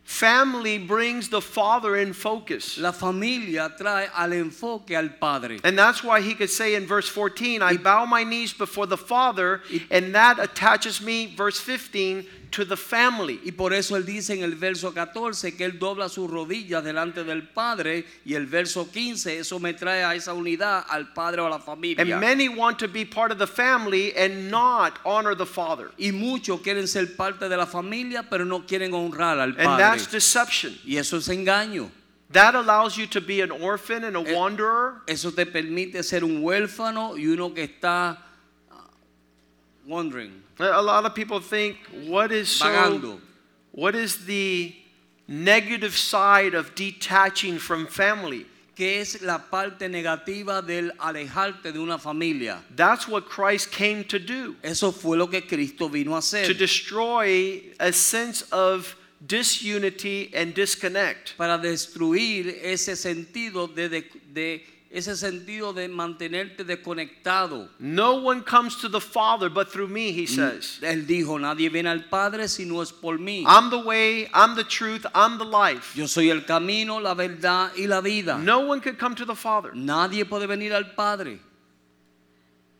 Family 0.07 0.77
brings 0.77 1.27
the 1.27 1.41
father 1.41 1.97
in 1.97 2.13
focus. 2.13 2.77
La 2.77 2.93
familia 2.93 3.69
trae 3.77 4.09
al 4.15 4.31
enfoque 4.31 4.91
al 4.91 5.09
padre. 5.09 5.59
And 5.65 5.77
that's 5.77 6.01
why 6.01 6.21
he 6.21 6.33
could 6.33 6.49
say 6.49 6.75
in 6.75 6.85
verse 6.87 7.09
14, 7.09 7.61
I 7.61 7.75
bow 7.75 8.05
my 8.05 8.23
knees 8.23 8.53
before 8.53 8.87
the 8.87 8.97
Father, 8.97 9.61
and 9.91 10.15
that 10.15 10.39
attaches 10.39 11.01
me, 11.01 11.35
verse 11.35 11.59
15, 11.59 12.25
to 12.51 12.65
the 12.65 12.77
family. 12.77 13.39
Y 13.43 13.51
por 13.51 13.73
eso 13.73 13.95
él 13.97 14.05
dice 14.05 14.33
en 14.33 14.43
el 14.43 14.55
verso 14.55 14.93
14 14.93 15.55
que 15.55 15.65
él 15.65 15.77
dobla 15.79 16.09
sus 16.09 16.29
rodillas 16.29 16.83
delante 16.83 17.23
del 17.23 17.43
Padre 17.47 18.05
y 18.25 18.33
el 18.35 18.45
verso 18.45 18.89
15 18.91 19.39
eso 19.39 19.59
me 19.59 19.73
trae 19.73 20.03
a 20.03 20.15
esa 20.15 20.33
unidad 20.33 20.85
al 20.89 21.13
Padre 21.13 21.41
o 21.41 21.47
a 21.47 21.49
la 21.49 21.55
And 21.57 21.65
familia. 21.65 22.17
many 22.19 22.47
want 22.47 22.77
to 22.79 22.87
be 22.87 23.05
part 23.05 23.31
of 23.31 23.37
the 23.37 23.47
family 23.47 24.13
and 24.17 24.49
not 24.49 24.99
honor 25.03 25.35
the 25.35 25.45
Father. 25.45 25.91
Y 25.97 26.11
muchos 26.11 26.61
quieren 26.61 26.87
ser 26.87 27.15
parte 27.15 27.49
de 27.49 27.57
la 27.57 27.65
familia 27.65 28.23
pero 28.29 28.45
no 28.45 28.65
quieren 28.65 28.93
honrar 28.93 29.39
al 29.39 29.49
And 29.57 29.77
that's 29.79 30.05
Padre. 30.05 30.11
deception. 30.17 30.77
Y 30.85 30.97
eso 30.97 31.17
es 31.17 31.27
engaño. 31.29 31.89
That 32.31 32.55
allows 32.55 32.97
you 32.97 33.07
to 33.07 33.21
be 33.21 33.41
an 33.41 33.51
orphan 33.51 34.03
and 34.03 34.17
a 34.17 34.19
Eh, 34.19 34.35
wanderer. 34.35 34.95
Eso 35.07 35.31
te 35.31 35.45
permite 35.45 36.03
ser 36.03 36.23
un 36.25 36.41
huérfano 36.43 37.17
y 37.17 37.25
uno 37.27 37.53
que 37.53 37.63
está 37.63 38.17
wandering, 39.87 40.31
A 40.59 40.81
lot 40.81 41.05
of 41.05 41.15
people 41.15 41.39
think, 41.39 41.77
what 42.05 42.31
is 42.31 42.49
so, 42.49 42.65
vagando. 42.65 43.19
what 43.71 43.95
is 43.95 44.25
the 44.25 44.75
negative 45.27 45.95
side 45.95 46.53
of 46.53 46.75
detaching 46.75 47.57
from 47.59 47.87
family? 47.87 48.45
que 48.75 48.99
es 49.01 49.23
la 49.23 49.39
parte 49.39 49.89
negativa 49.89 50.61
del 50.61 50.91
alejarte 50.99 51.73
de 51.73 51.79
una 51.79 51.97
familia. 51.97 52.59
That's 52.75 53.07
what 53.07 53.25
Christ 53.27 53.71
came 53.71 54.03
to 54.03 54.19
do. 54.19 54.55
Eso 54.63 54.91
fue 54.91 55.17
lo 55.17 55.25
que 55.25 55.41
Cristo 55.41 55.87
vino 55.87 56.13
a 56.13 56.19
hacer. 56.19 56.45
to 56.45 56.53
destroy 56.53 57.59
a 57.79 57.91
sense 57.91 58.43
of 58.51 58.95
disunity 59.25 60.29
and 60.35 60.53
disconnect. 60.53 61.35
para 61.37 61.57
destruir 61.57 62.55
ese 62.61 62.95
sentido 62.95 63.67
de, 63.73 63.89
de- 63.89 64.03
de- 64.31 64.63
ese 64.89 65.15
sentido 65.15 65.73
de 65.73 65.87
mantenerte 65.87 66.63
desconectado. 66.63 67.69
No 67.79 68.15
one 68.15 68.41
comes 68.41 68.77
to 68.77 68.89
the 68.89 69.01
Father 69.01 69.49
but 69.49 69.71
through 69.71 69.87
me, 69.87 70.11
he 70.11 70.25
says. 70.25 70.79
Él 70.81 71.05
dijo, 71.05 71.39
nadie 71.39 71.69
viene 71.69 71.89
al 71.89 72.05
Padre 72.05 72.47
si 72.47 72.65
no 72.65 72.81
es 72.81 72.91
por 72.91 73.17
mí. 73.17 73.43
I'm 73.45 73.69
the 73.69 73.79
way, 73.79 74.29
I'm 74.33 74.55
the 74.55 74.63
truth, 74.63 75.05
I'm 75.13 75.37
the 75.37 75.45
life. 75.45 75.95
Yo 75.95 76.05
soy 76.05 76.29
el 76.29 76.41
camino, 76.45 76.99
la 76.99 77.13
verdad 77.13 77.71
y 77.77 77.85
la 77.85 78.01
vida. 78.01 78.37
No 78.37 78.59
one 78.59 78.81
could 78.81 78.97
come 78.97 79.15
to 79.15 79.25
the 79.25 79.35
Father. 79.35 79.71
Nadie 79.73 80.25
puede 80.25 80.47
venir 80.47 80.73
al 80.73 80.93
Padre. 80.95 81.39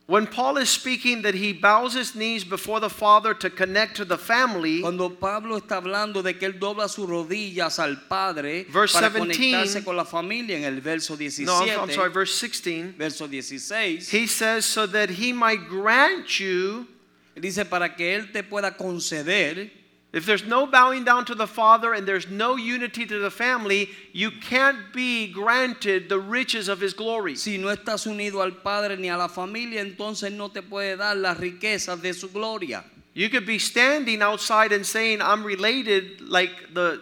When 0.08 0.26
Paul 0.26 0.56
is 0.56 0.70
speaking 0.70 1.24
that 1.24 1.34
he 1.34 1.52
bows 1.52 1.93
his 1.93 2.15
knees 2.15 2.46
before 2.46 2.80
the 2.80 2.89
Father 2.89 3.34
to 3.34 3.50
connect 3.50 3.98
to 3.98 4.06
the 4.06 4.17
family, 4.17 4.80
Cuando 4.80 5.10
Pablo 5.10 5.60
está 5.60 5.82
hablando 5.82 6.24
de 6.24 6.34
que 6.34 6.48
él 6.48 6.58
dobla 6.58 6.88
sus 6.88 7.10
rodillas 7.10 7.78
al 7.78 7.98
Padre 8.08 8.63
Verse 8.70 8.93
para 8.93 9.10
17. 9.10 9.20
conectarse 9.20 9.84
con 9.84 9.98
la 9.98 10.06
familia 10.06 10.58
en 10.58 10.63
el 10.63 10.80
verso 10.80 11.17
17, 11.17 11.46
no, 11.46 11.65
I'm, 11.65 11.89
I'm 11.89 11.91
sorry, 11.91 12.10
verse 12.10 12.34
16, 12.39 12.96
verso 12.98 13.28
16, 13.28 14.10
he 14.10 14.28
says, 14.28 14.63
so 14.63 14.88
that 14.88 15.10
he 15.10 15.34
might 15.34 15.67
grant 15.67 16.39
you, 16.39 16.88
dice 17.36 17.65
para 17.65 17.93
que 17.93 18.15
él 18.15 18.32
te 18.32 18.43
pueda 18.43 18.78
conceder 18.78 19.70
if 20.18 20.26
there's 20.26 20.46
no 20.46 20.66
bowing 20.66 21.04
down 21.04 21.26
to 21.26 21.36
the 21.36 21.46
Father 21.46 21.94
and 21.94 22.08
there's 22.08 22.28
no 22.28 22.56
unity 22.56 23.06
to 23.06 23.20
the 23.20 23.30
family, 23.30 23.90
you 24.14 24.32
can't 24.32 24.92
be 24.92 25.32
granted 25.32 26.10
the 26.10 26.20
riches 26.20 26.68
of 26.68 26.80
his 26.80 26.94
glory. 26.94 27.36
Si 27.36 27.58
no 27.58 27.68
estás 27.68 28.08
unido 28.08 28.42
al 28.42 28.52
Padre 28.52 28.96
ni 28.96 29.10
a 29.10 29.18
la 29.18 29.28
familia, 29.28 29.80
entonces 29.80 30.32
no 30.32 30.48
te 30.48 30.62
puede 30.62 30.98
dar 30.98 31.16
las 31.16 31.38
riquezas 31.38 32.02
de 32.02 32.14
su 32.14 32.30
gloria. 32.30 32.84
You 33.14 33.30
could 33.30 33.46
be 33.46 33.60
standing 33.60 34.24
outside 34.24 34.72
and 34.72 34.84
saying, 34.84 35.22
I'm 35.22 35.44
related 35.44 36.22
like 36.22 36.74
the 36.74 37.00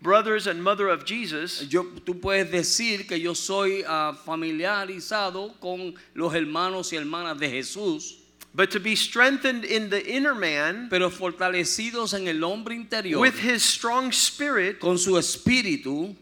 brothers 0.00 0.46
and 0.46 0.62
mother 0.62 0.88
of 0.88 1.04
Jesus, 1.04 1.66
Yo, 1.70 1.84
tú 2.04 2.18
puedes 2.18 2.50
decir 2.50 3.06
que 3.06 3.18
yo 3.18 3.34
soy 3.34 3.84
ah, 3.86 4.16
familiarizado 4.24 5.52
con 5.60 5.94
los 6.14 6.32
hermanos 6.32 6.92
y 6.92 6.96
hermanas 6.96 7.38
de 7.38 7.50
Jesús, 7.50 8.23
but 8.54 8.70
to 8.70 8.78
be 8.78 8.94
strengthened 8.94 9.64
in 9.64 9.90
the 9.90 10.06
inner 10.06 10.34
man 10.34 10.88
pero 10.88 11.10
fortalecidos 11.10 12.14
en 12.14 12.28
el 12.28 12.48
hombre 12.48 12.74
interior 12.74 13.18
with 13.18 13.38
his 13.38 13.64
strong 13.64 14.12
spirit 14.12 14.80
con 14.80 14.96
su 14.96 15.12
espíritu 15.12 16.14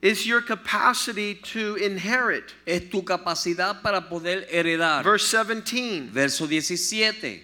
is 0.00 0.26
your 0.26 0.40
capacity 0.40 1.34
to 1.34 1.76
inherit. 1.76 2.54
es 2.66 2.82
tu 2.90 3.02
capacidad 3.02 3.82
para 3.82 4.02
poder 4.02 4.46
heredar. 4.46 5.02
Verse 5.02 5.26
17, 5.26 6.08
Verso 6.10 6.46
17. 6.46 7.40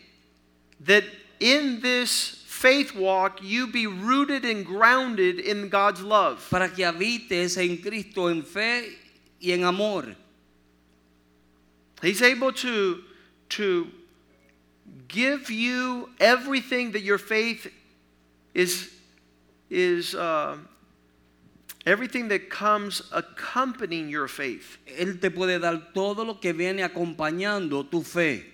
that 0.81 1.05
in 1.41 1.81
this 1.81 2.43
faith 2.47 2.95
walk 2.95 3.43
you 3.43 3.67
be 3.67 3.87
rooted 3.87 4.45
and 4.45 4.65
grounded 4.65 5.41
in 5.41 5.69
God's 5.69 6.03
love. 6.03 6.47
Para 6.51 6.69
que 6.69 6.85
habites 6.85 7.57
en 7.57 7.79
Cristo 7.79 8.29
en 8.29 8.43
fe 8.43 8.91
y 9.41 9.51
en 9.51 9.65
amor. 9.65 10.15
He's 12.03 12.23
able 12.23 12.53
to, 12.53 13.03
to 13.51 13.91
give 15.15 15.49
you 15.49 16.11
everything 16.19 16.91
that 16.93 17.03
your 17.03 17.19
faith 17.19 17.73
is, 18.53 18.91
is 19.71 20.15
uh, 20.15 20.57
everything 21.87 22.29
that 22.29 22.51
comes 22.51 23.01
accompanying 23.13 24.09
your 24.09 24.27
faith. 24.27 24.79
Él 24.87 25.21
te 25.21 25.31
puede 25.31 25.61
dar 25.61 25.93
todo 25.95 26.25
lo 26.25 26.35
que 26.35 26.53
viene 26.53 26.83
acompañando 26.83 27.89
tu 27.89 28.03
fe. 28.03 28.45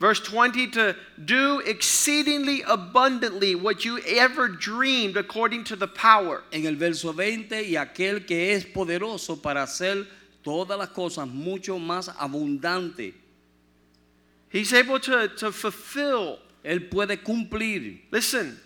Verse 0.00 0.20
20 0.20 0.72
to 0.72 0.96
do 1.24 1.60
exceedingly 1.60 2.62
abundantly 2.66 3.54
what 3.54 3.84
you 3.84 4.00
ever 4.06 4.48
dreamed 4.48 5.16
according 5.16 5.62
to 5.64 5.76
the 5.76 5.86
power. 5.86 6.42
En 6.52 6.66
el 6.66 6.74
verso 6.74 7.12
20, 7.12 7.62
y 7.62 7.76
aquel 7.76 8.26
que 8.26 8.52
es 8.52 8.64
poderoso 8.64 9.40
para 9.40 9.62
hacer 9.62 10.04
todas 10.44 10.78
las 10.78 10.90
cosas 10.90 11.26
mucho 11.26 11.78
más 11.78 12.08
abundante. 12.16 13.14
He's 14.50 14.72
able 14.72 15.00
to, 15.00 15.28
to 15.28 15.50
fulfill. 15.50 16.38
Él 16.62 16.88
puede 16.88 17.20
cumplir. 17.22 18.02
Listen, 18.12 18.60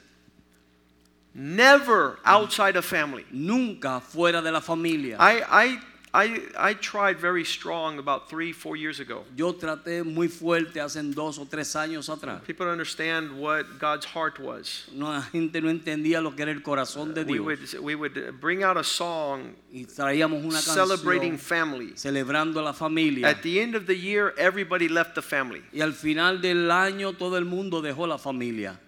never 1.32 2.18
outside 2.24 2.76
of 2.76 2.84
family. 2.84 3.24
Nunca 3.32 4.00
fuera 4.00 4.42
de 4.42 4.52
la 4.52 4.60
familia. 4.60 5.16
I, 5.18 5.40
I, 5.48 5.78
I, 6.18 6.40
I 6.59 6.74
tried 6.74 7.20
very 7.20 7.44
strong 7.44 8.00
about 8.00 8.28
three, 8.28 8.52
four 8.52 8.76
years 8.76 8.98
ago. 8.98 9.24
Yo 9.37 9.52
traté 9.52 10.04
muy 10.04 10.26
fuerte 10.26 10.81
hace 10.81 11.00
dos 11.14 11.38
o 11.38 11.44
tres 11.44 11.76
años 11.76 12.09
atrás. 12.09 12.42
People 12.44 12.66
don't 12.66 12.72
understand 12.72 13.38
what 13.38 13.78
God's 13.78 14.04
heart 14.04 14.40
was. 14.40 14.88
No, 14.92 15.12
la 15.12 15.22
gente 15.22 15.61
no 15.61 15.70
entendía 15.70 16.20
lo 16.20 16.33
que 16.35 16.42
era 16.42 16.50
el 16.50 16.62
corazón 16.62 17.14
de 17.14 17.22
We 17.22 17.38
would, 17.38 17.61
we 17.81 17.94
would 17.94 18.40
bring 18.40 18.64
out 18.64 18.76
a 18.76 18.83
song 18.83 19.54
y 19.72 19.85
traíamos 19.85 20.44
una 20.44 20.61
celebrating 20.61 21.37
canción 21.37 21.38
family. 21.38 21.92
celebrando 21.94 22.64
la 22.64 22.72
familia. 22.72 23.28
At 23.28 23.42
the 23.42 23.61
end 23.61 23.76
of 23.76 23.87
the 23.87 23.96
year, 23.96 24.35
everybody 24.37 24.88
left 24.88 25.14
the 25.14 25.22
family. 25.22 25.62
Y 25.72 25.83
al 25.83 25.92
final 25.92 26.40
del 26.40 26.68
año 26.72 27.12
todo 27.16 27.37
el 27.37 27.44
mundo 27.44 27.81
dejó 27.81 28.09
la 28.09 28.18
familia. 28.18 28.81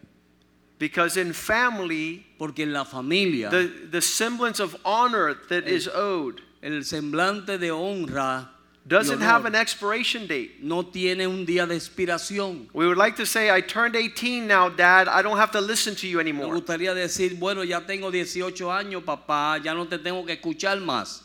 Because 0.80 1.16
in 1.16 1.32
family, 1.32 2.26
Porque 2.38 2.62
en 2.62 2.72
la 2.72 2.84
familia 2.84 3.50
the, 3.50 3.68
the 3.90 4.00
semblance 4.00 4.58
of 4.58 4.74
honor 4.84 5.34
that 5.48 5.68
is 5.68 5.86
owed 5.86 6.40
el 6.62 6.84
semblante 6.84 7.58
de 7.58 7.70
honra 7.70 8.48
doesn't 8.86 9.20
have 9.20 9.44
an 9.44 9.54
expiration 9.54 10.26
date. 10.26 10.62
no 10.62 10.82
tiene 10.82 11.26
un 11.26 11.44
día 11.44 11.66
de 11.66 11.76
expiración. 11.76 12.66
We 12.72 12.86
would 12.86 12.96
like 12.96 13.16
to 13.16 13.26
say, 13.26 13.50
I 13.50 13.60
turned 13.60 13.94
18 13.94 14.46
now, 14.46 14.68
Dad. 14.68 15.06
I 15.06 15.22
don't 15.22 15.36
have 15.36 15.52
to 15.52 15.60
listen 15.60 15.94
to 15.96 16.08
you 16.08 16.16
Me 16.16 16.22
anymore. 16.22 16.60
gustaría 16.60 16.94
decir, 16.94 17.38
bueno, 17.38 17.62
ya 17.62 17.80
tengo 17.80 18.10
18 18.10 18.70
años, 18.70 19.02
papá, 19.04 19.58
ya 19.62 19.74
no 19.74 19.86
te 19.86 19.98
tengo 19.98 20.24
que 20.24 20.36
escuchar 20.36 20.80
más. 20.80 21.22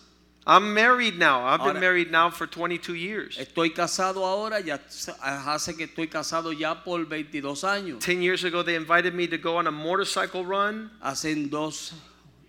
I'm 0.48 0.76
married 0.76 1.18
now. 1.18 1.44
I've 1.44 1.64
been 1.64 1.80
married 1.80 2.12
now 2.12 2.30
for 2.30 2.46
22 2.46 2.94
years. 2.94 3.38
Estoy 3.40 3.74
casado 3.74 4.24
ahora, 4.26 4.60
ya 4.60 4.80
hace 5.24 5.76
que 5.76 5.88
estoy 5.88 6.08
casado 6.08 6.52
ya 6.52 6.84
por 6.84 7.04
22 7.06 7.64
años. 7.64 8.00
10 8.00 8.22
years 8.22 8.44
ago, 8.44 8.62
they 8.62 8.76
invited 8.76 9.16
me 9.16 9.26
to 9.28 9.40
go 9.40 9.58
on 9.58 9.66
a 9.66 9.72
motorcycle 9.72 10.46
run. 10.46 10.92
Hace 11.02 11.34
dos 11.50 11.94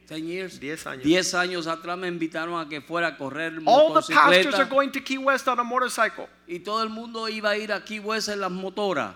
10 0.09 0.27
years, 0.27 0.61
10 0.61 0.87
años. 0.87 1.03
10 1.03 1.35
años 1.35 1.67
atrás 1.67 1.99
me 1.99 2.09
invitaron 2.09 2.61
a 2.61 2.69
que 2.69 2.81
fuera 2.81 3.09
a 3.09 3.17
correr 3.17 3.59
All 3.67 3.93
the 3.93 4.15
pastors 4.15 4.55
are 4.55 4.65
going 4.69 4.91
to 4.91 5.01
Key 5.01 5.19
West 5.19 5.49
on 5.49 5.59
a 5.59 5.65
motorcycle. 5.65 6.29
y 6.47 6.61
todo 6.61 6.83
el 6.83 6.89
mundo 6.91 7.29
iba 7.29 7.51
a 7.51 7.59
ir 7.59 7.73
a 7.73 7.81
Key 7.85 7.99
West 8.01 8.29
en 8.29 8.41
las 8.41 8.51
motoras. 8.53 9.15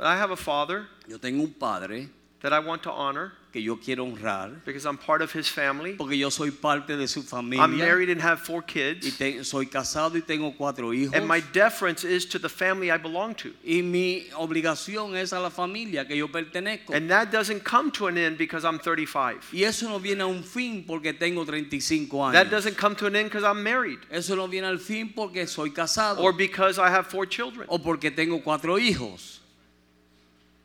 I 0.00 0.16
have 0.16 0.30
a 0.30 0.36
father 0.36 0.86
Yo 1.08 1.18
tengo 1.18 1.42
un 1.42 1.52
padre 1.54 2.08
that 2.40 2.52
I 2.52 2.60
want 2.60 2.82
to 2.84 2.92
honor 2.92 3.32
que 3.58 3.64
yo 3.64 3.76
quiero 3.76 4.04
honrar 4.04 4.64
because 4.64 4.86
I'm 4.86 4.96
part 4.96 5.20
of 5.22 5.32
his 5.32 5.48
family. 5.48 5.94
porque 5.94 6.16
yo 6.16 6.30
soy 6.30 6.50
parte 6.50 6.96
de 6.96 7.08
su 7.08 7.24
I'm 7.32 7.76
married 7.76 8.10
and 8.10 8.20
have 8.20 8.40
four 8.40 8.62
y 8.66 8.72
kids. 8.72 9.18
te- 9.18 9.42
soy 9.44 9.66
casado 9.66 10.16
y 10.16 10.20
tengo 10.22 10.54
cuatro 10.56 10.92
hijos. 10.92 11.14
And 11.14 11.26
my 11.26 11.40
deference 11.52 12.04
is 12.04 12.26
to 12.26 12.38
the 12.38 12.48
family 12.48 12.90
I 12.90 12.98
belong 12.98 13.34
to. 13.36 13.50
y 13.64 13.82
mi 13.82 14.28
obligación 14.34 15.16
es 15.16 15.32
a 15.32 15.40
la 15.40 15.50
familia 15.50 16.06
que 16.06 16.16
yo 16.16 16.28
pertenezco. 16.28 16.94
And 16.94 17.10
that 17.10 17.30
doesn't 17.30 17.64
come 17.64 17.90
to 17.92 18.06
an 18.06 18.16
end 18.16 18.38
because 18.38 18.64
I'm 18.64 18.78
35. 18.78 19.52
y 19.52 19.64
eso 19.64 19.88
no 19.88 19.98
viene 19.98 20.22
a 20.22 20.26
un 20.26 20.42
fin 20.42 20.84
porque 20.86 21.12
tengo 21.12 21.44
35 21.44 22.24
años. 22.24 22.32
That 22.32 22.50
doesn't 22.50 22.76
come 22.76 22.94
to 22.96 23.06
an 23.06 23.16
end 23.16 23.30
because 23.30 23.44
I'm 23.44 23.62
married 23.62 23.98
Eso 24.10 24.36
no 24.36 24.46
viene 24.46 24.66
al 24.66 24.78
fin 24.78 25.12
porque 25.14 25.46
soy 25.46 25.70
casado 25.70 26.22
or 26.22 26.32
because 26.32 26.78
I 26.78 26.90
have 26.90 27.06
four 27.08 27.26
children. 27.26 27.66
o 27.68 27.78
porque 27.78 28.10
tengo 28.10 28.42
cuatro 28.42 28.78
hijos. 28.78 29.37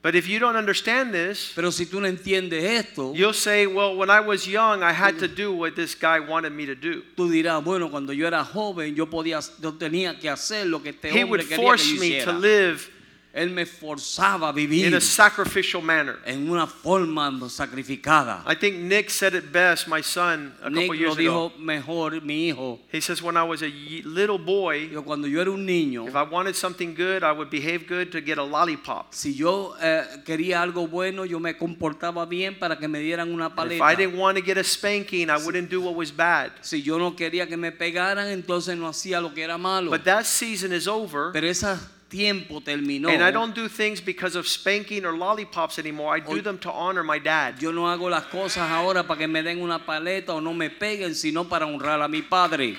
But 0.04 0.16
if 0.16 0.28
you 0.28 0.38
don't 0.38 0.58
understand 0.58 1.14
this, 1.14 1.54
Pero 1.56 1.72
si 1.72 1.86
tú 1.86 2.02
no 2.02 2.08
entiendes 2.10 2.62
esto, 2.62 3.14
you'll 3.14 3.32
say, 3.32 3.66
well, 3.66 3.96
when 3.96 4.10
I 4.10 4.20
was 4.20 4.46
young, 4.46 4.84
I 4.84 4.92
had 4.92 5.18
to 5.20 5.30
do 5.30 5.54
what 5.54 5.78
this 5.78 5.96
guy 5.96 6.20
wanted 6.20 6.52
me 6.52 6.66
to 6.66 6.76
do. 6.76 7.04
tú 7.16 7.32
dirás, 7.32 7.64
bueno, 7.64 7.90
cuando 7.90 8.12
yo 8.12 8.28
era 8.28 8.44
joven, 8.44 8.96
yo 8.96 9.06
podía, 9.06 9.40
yo 9.62 9.72
tenía 9.72 10.20
que 10.20 10.30
hacer 10.30 10.68
lo 10.68 10.82
que 10.84 10.90
este 10.90 11.10
He 11.10 11.24
would 11.24 11.48
que 11.48 11.56
force 11.56 11.86
yo 11.86 12.02
me 12.02 12.20
to 12.20 12.34
live 12.34 12.86
Él 13.34 13.50
me 13.50 13.66
forzaba 13.66 14.50
a 14.50 14.52
vivir 14.54 14.86
in 14.86 14.94
a 14.94 15.02
sacrificial 15.02 15.82
manner. 15.82 16.20
en 16.24 16.48
una 16.48 16.68
forma 16.68 17.32
sacrificada. 17.50 18.44
I 18.46 18.54
think 18.54 18.76
Nick 18.78 19.10
said 19.10 19.34
it 19.34 19.52
best, 19.52 19.88
my 19.88 20.02
son, 20.02 20.54
a 20.62 20.70
Nick 20.70 20.88
couple 20.88 20.96
lo 20.96 21.00
years 21.00 21.18
ago. 21.18 21.50
dijo 21.50 21.60
mejor, 21.60 22.22
mi 22.22 22.50
hijo. 22.50 22.80
He 22.92 23.02
says, 23.02 23.24
when 23.24 23.36
I 23.36 23.42
was 23.44 23.64
a 23.64 23.72
little 24.06 24.38
boy, 24.38 24.88
Yo 24.92 25.02
cuando 25.02 25.28
yo 25.28 25.42
era 25.42 25.50
un 25.50 25.66
niño, 25.66 26.08
if 26.08 26.16
I 26.16 26.22
wanted 26.22 26.56
something 26.56 26.94
good, 26.94 27.24
I 27.24 27.32
would 27.32 27.50
behave 27.50 27.88
good 27.88 28.12
to 28.12 28.22
get 28.22 28.38
a 28.38 28.44
lollipop. 28.44 29.14
si 29.16 29.34
yo 29.34 29.74
eh, 29.82 30.04
quería 30.24 30.62
algo 30.62 30.88
bueno, 30.88 31.26
yo 31.26 31.40
me 31.40 31.58
comportaba 31.58 32.28
bien 32.28 32.60
para 32.60 32.78
que 32.78 32.88
me 32.88 33.00
dieran 33.00 33.34
una 33.34 33.48
If. 33.48 33.82
I 33.82 33.96
didn't 33.96 34.16
want 34.16 34.38
to 34.38 34.44
get 34.44 34.60
a 34.60 34.64
spanking, 34.64 35.32
I 35.32 35.38
wouldn't 35.38 35.72
do 35.72 35.82
what 35.82 35.96
was 35.96 36.12
bad. 36.12 36.52
Si 36.62 36.84
yo 36.84 37.00
no 37.00 37.16
quería 37.16 37.48
que 37.48 37.58
me 37.58 37.72
pegaran, 37.72 38.28
entonces 38.28 38.78
no 38.78 38.88
hacía 38.88 39.20
lo 39.20 39.34
que 39.34 39.44
era 39.44 39.58
malo. 39.58 39.90
But 39.90 40.04
that 40.04 40.26
season 40.26 40.72
is 40.72 40.88
over, 40.88 41.32
Pero 41.34 41.48
ese 41.48 41.80
tiempo 42.14 42.62
terminó. 42.62 43.10
and 43.10 43.24
I 43.24 43.32
don't 43.32 43.56
do 43.56 43.68
things 43.68 44.00
because 44.00 44.36
of 44.36 44.48
spanking 44.48 45.04
or 45.04 45.18
lollipops 45.18 45.80
anymore. 45.80 46.16
I 46.16 46.20
do 46.20 46.42
them 46.42 46.60
to 46.60 46.72
honor 46.72 47.04
my 47.04 47.18
dad. 47.18 47.60
Yo 47.60 47.72
no 47.72 47.88
hago 47.88 48.10
las 48.10 48.26
cosas 48.26 48.70
ahora 48.70 49.04
para 49.04 49.20
que 49.20 49.28
me 49.28 49.42
den 49.42 49.60
una 49.60 49.80
paleta 49.80 50.30
o 50.30 50.40
no 50.40 50.54
me 50.54 50.70
peguen, 50.70 51.16
sino 51.16 51.44
para 51.44 51.66
honrar 51.66 52.02
a 52.04 52.08
mi 52.08 52.22
padre. 52.22 52.78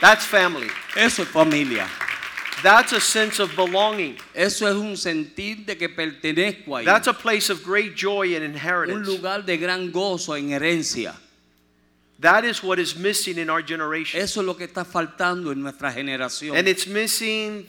That's 0.00 0.24
family. 0.24 0.68
Eso 0.96 1.22
es 1.22 1.28
familia. 1.28 1.86
That's 2.62 2.92
a 2.92 3.00
sense 3.00 3.38
of 3.38 3.54
belonging. 3.54 4.16
Eso 4.34 4.66
es 4.66 4.74
un 4.74 4.96
sentir 4.96 5.64
de 5.64 5.76
que 5.76 5.88
pertenezco 5.88 6.76
ahí. 6.76 6.84
That's 6.84 7.06
a 7.06 7.14
place 7.14 7.50
of 7.50 7.62
great 7.62 7.94
joy 7.94 8.34
and 8.34 8.44
un 8.44 8.50
inheritance. 8.50 9.06
lugar 9.06 9.42
de 9.42 9.56
gran 9.56 9.92
gozo 9.92 10.36
en 10.36 10.50
herencia. 10.50 11.14
That 12.18 12.44
is 12.44 12.62
what 12.62 12.78
is 12.78 12.96
missing 12.96 13.38
in 13.38 13.48
our 13.48 13.62
generation. 13.62 14.20
Eso 14.20 14.40
es 14.40 14.46
lo 14.46 14.54
que 14.54 14.66
está 14.66 14.84
faltando 14.84 15.52
en 15.52 15.60
nuestra 15.60 15.92
generación. 15.92 16.56
And 16.56 16.68
it's 16.68 16.86
missing 16.86 17.66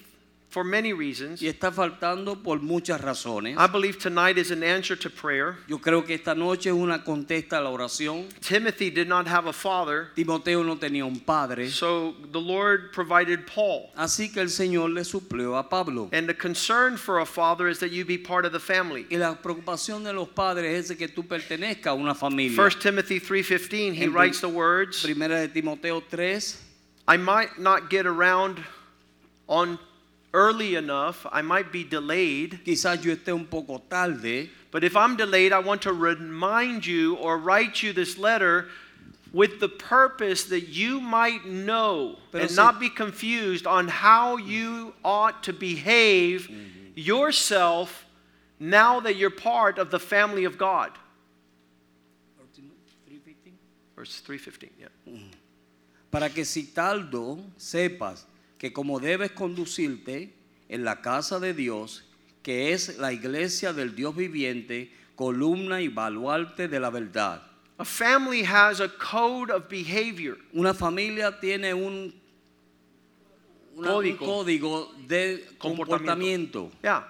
for 0.53 0.63
many 0.63 0.93
reasons. 0.93 1.41
y 1.41 1.47
está 1.47 1.71
faltando 1.71 2.41
por 2.43 2.59
muchas 2.59 3.01
razones. 3.01 3.57
I 3.57 3.65
believe 3.65 3.97
tonight 3.97 4.37
is 4.37 4.51
an 4.51 4.63
answer 4.63 4.95
to 4.95 5.09
prayer. 5.09 5.57
Yo 5.67 5.79
creo 5.79 6.05
que 6.05 6.13
esta 6.13 6.35
noche 6.35 6.69
es 6.69 6.75
una 6.75 7.03
contesta 7.03 7.57
a 7.57 7.61
la 7.61 7.71
oración. 7.71 8.29
Timothy 8.39 8.91
did 8.91 9.07
not 9.07 9.27
have 9.27 9.47
a 9.47 9.53
father, 9.53 10.11
Timoteo 10.15 10.61
no 10.61 10.75
tenía 10.77 11.05
un 11.05 11.19
padre. 11.19 11.69
so 11.69 12.13
the 12.31 12.39
Lord 12.39 12.91
provided 12.93 13.47
Paul. 13.47 13.89
Así 13.97 14.31
que 14.31 14.41
el 14.41 14.49
Señor 14.49 14.93
le 14.93 15.03
suplió 15.03 15.57
a 15.57 15.67
Pablo. 15.67 16.09
And 16.13 16.29
the 16.29 16.35
concern 16.35 16.97
for 16.97 17.19
a 17.19 17.25
father 17.25 17.67
is 17.67 17.79
that 17.79 17.91
you 17.91 18.05
be 18.05 18.19
part 18.19 18.45
of 18.45 18.51
the 18.51 18.59
family. 18.59 19.07
Y 19.09 19.17
la 19.17 19.33
preocupación 19.33 20.03
de 20.03 20.13
los 20.13 20.27
padres 20.29 20.79
es 20.79 20.87
de 20.89 20.95
que 20.95 21.07
tú 21.07 21.27
pertenezcas 21.27 21.87
a 21.87 21.93
una 21.95 22.13
familia. 22.13 22.55
1 22.55 22.79
Timothy 22.79 23.19
3:15 23.19 23.95
he 23.95 24.03
En 24.03 24.13
writes 24.13 24.39
the 24.39 24.47
words, 24.47 25.01
Primera 25.01 25.39
de 25.39 25.47
Timoteo 25.47 25.99
3. 25.99 26.59
I 27.07 27.17
might 27.17 27.57
not 27.57 27.89
get 27.89 28.05
around 28.05 28.63
on 29.47 29.79
early 30.33 30.75
enough, 30.75 31.25
I 31.31 31.41
might 31.41 31.71
be 31.71 31.83
delayed, 31.83 32.61
Quizás 32.65 33.03
yo 33.03 33.15
esté 33.15 33.33
un 33.33 33.45
poco 33.45 33.81
tarde, 33.89 34.49
but 34.71 34.83
if 34.83 34.95
I'm 34.95 35.15
delayed, 35.15 35.53
I 35.53 35.59
want 35.59 35.83
to 35.83 35.93
remind 35.93 36.85
you 36.85 37.15
or 37.15 37.37
write 37.37 37.83
you 37.83 37.93
this 37.93 38.17
letter 38.17 38.67
with 39.31 39.59
the 39.59 39.69
purpose 39.69 40.45
that 40.45 40.69
you 40.69 40.99
might 40.99 41.45
know 41.45 42.17
Pero 42.31 42.43
and 42.43 42.51
si- 42.51 42.55
not 42.55 42.79
be 42.79 42.89
confused 42.89 43.65
on 43.65 43.87
how 43.87 44.37
you 44.37 44.93
ought 45.03 45.43
to 45.43 45.53
behave 45.53 46.47
mm-hmm. 46.47 46.91
yourself 46.95 48.05
now 48.59 48.99
that 48.99 49.15
you're 49.15 49.31
part 49.31 49.77
of 49.77 49.91
the 49.91 49.99
family 49.99 50.45
of 50.45 50.57
God. 50.57 50.91
Verse 53.95 54.19
315, 54.21 54.69
yeah. 54.79 54.87
Mm. 55.07 55.29
para 56.11 56.29
que 56.29 56.43
si 56.43 56.63
tardo 56.63 57.39
sepas 57.57 58.25
que 58.63 58.71
como 58.71 59.02
debes 59.02 59.32
conducirte 59.32 60.34
en 60.69 60.86
la 60.86 61.02
casa 61.02 61.38
de 61.38 61.54
Dios, 61.54 62.06
que 62.41 62.71
es 62.71 62.97
la 62.97 63.12
iglesia 63.12 63.73
del 63.73 63.93
Dios 63.93 64.15
viviente, 64.15 64.89
columna 65.17 65.82
y 65.82 65.89
baluarte 65.89 66.69
de 66.69 66.80
la 66.80 66.89
verdad. 66.89 67.45
A 67.78 67.84
family 67.84 68.41
has 68.45 68.80
a 68.80 68.88
code 68.88 69.52
of 69.52 69.67
behavior. 69.69 70.38
Una 70.54 70.73
familia 70.73 71.38
tiene 71.41 71.73
un, 71.73 72.13
una- 73.76 73.89
un 73.89 73.95
Código. 73.95 74.26
código 74.26 74.93
de 75.10 75.45
Comportamiento. 75.58 76.69
comportamiento. 76.69 76.71
Yeah. 76.82 77.04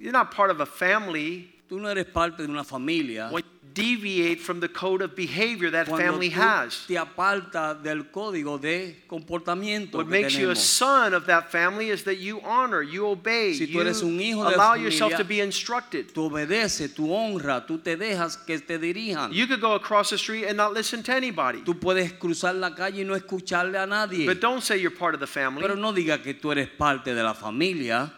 You're 0.00 0.12
not 0.12 0.34
part 0.34 0.50
of 0.50 0.60
a 0.60 0.66
family 0.66 1.50
Tú 1.66 1.80
no 1.80 1.88
eres 1.88 2.04
parte 2.04 2.42
de 2.42 2.48
una 2.50 2.62
familia. 2.62 3.30
when 3.32 3.42
deviate 3.74 4.40
from 4.40 4.60
the 4.60 4.68
code 4.68 5.02
of 5.02 5.14
behavior 5.16 5.70
that 5.70 5.86
Cuando 5.86 6.04
family 6.04 6.28
has. 6.30 6.86
te 6.86 6.94
apartas 6.94 7.82
del 7.82 8.04
código 8.04 8.60
de 8.60 8.96
comportamiento 9.08 9.98
What 9.98 10.06
makes 10.06 10.36
you 10.36 10.50
a 10.50 10.56
son 10.56 11.12
of 11.12 11.26
that 11.26 11.50
family 11.50 11.90
is 11.90 12.04
that 12.04 12.18
you 12.18 12.40
honor, 12.42 12.82
you 12.82 13.06
obey, 13.06 13.54
Si 13.54 13.66
you 13.66 13.80
eres 13.80 14.02
un 14.02 14.18
hijo 14.20 14.42
allow 14.42 14.74
familia, 14.74 14.84
yourself 14.84 15.16
to 15.16 15.24
be 15.24 15.40
instructed. 15.40 16.12
Tú 16.14 16.30
obedeces, 16.30 16.94
tú 16.94 17.10
honras, 17.12 17.66
tú 17.66 17.82
te 17.82 17.96
dejas 17.96 18.36
que 18.46 18.58
te 18.60 18.78
dirijan. 18.78 19.32
You 19.32 19.46
could 19.46 19.60
go 19.60 19.74
across 19.74 20.10
the 20.10 20.18
street 20.18 20.46
and 20.46 20.56
not 20.56 20.72
listen 20.72 21.02
to 21.02 21.12
anybody. 21.12 21.62
Tú 21.62 21.78
puedes 21.78 22.12
cruzar 22.12 22.54
la 22.54 22.70
calle 22.70 23.00
y 23.00 23.04
no 23.04 23.14
escucharle 23.14 23.76
a 23.76 23.86
nadie. 23.86 24.24
But 24.26 24.40
don't 24.40 24.62
say 24.62 24.78
you're 24.78 24.90
part 24.96 25.14
of 25.14 25.20
the 25.20 25.26
family. 25.26 25.62
Pero 25.62 25.74
no 25.74 25.92
diga 25.92 26.22
que 26.22 26.34
tú 26.34 26.52
eres 26.52 26.68
parte 26.68 27.14
de 27.14 27.22
la 27.22 27.34
familia. 27.34 28.12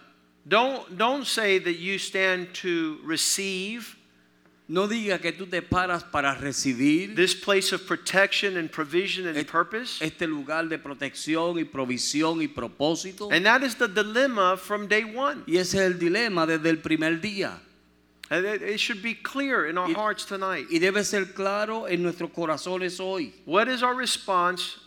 Don't, 0.48 0.96
don't 0.96 1.26
say 1.26 1.58
that 1.58 1.78
you 1.78 1.98
stand 1.98 2.54
to 2.54 3.00
receive 3.02 3.95
No 4.68 4.88
diga 4.88 5.20
que 5.20 5.32
tú 5.32 5.46
te 5.46 5.62
paras 5.62 6.02
para 6.02 6.34
recibir 6.34 7.14
this 7.14 7.36
place 7.36 7.72
of 7.72 7.86
protection 7.86 8.56
and 8.56 8.68
provision 8.68 9.28
and 9.28 9.46
purpose. 9.46 10.02
este 10.02 10.26
lugar 10.26 10.68
de 10.68 10.78
protección 10.78 11.58
y 11.58 11.64
provisión 11.64 12.42
y 12.42 12.48
propósito. 12.48 13.30
And 13.30 13.46
that 13.46 13.62
is 13.62 13.76
the 13.76 13.86
dilemma 13.86 14.56
from 14.56 14.88
day 14.88 15.04
one. 15.04 15.44
Y 15.46 15.58
ese 15.58 15.74
es 15.74 15.92
el 15.92 15.98
dilema 15.98 16.46
desde 16.46 16.68
el 16.68 16.78
primer 16.78 17.20
día. 17.20 17.60
And 18.28 18.44
it, 18.44 18.60
it 18.60 18.78
should 18.78 19.02
be 19.02 19.14
clear 19.14 19.66
in 19.66 19.78
our 19.78 19.88
hearts 19.88 20.24
tonight. 20.24 20.66
Y 20.68 20.80
debe 20.80 21.04
ser 21.04 21.26
claro 21.26 21.86
en 21.86 22.02
nuestros 22.02 22.32
corazones 22.32 22.98
hoy. 22.98 23.32
What 23.44 23.68
is 23.68 23.84
our 23.84 23.94
response 23.94 24.78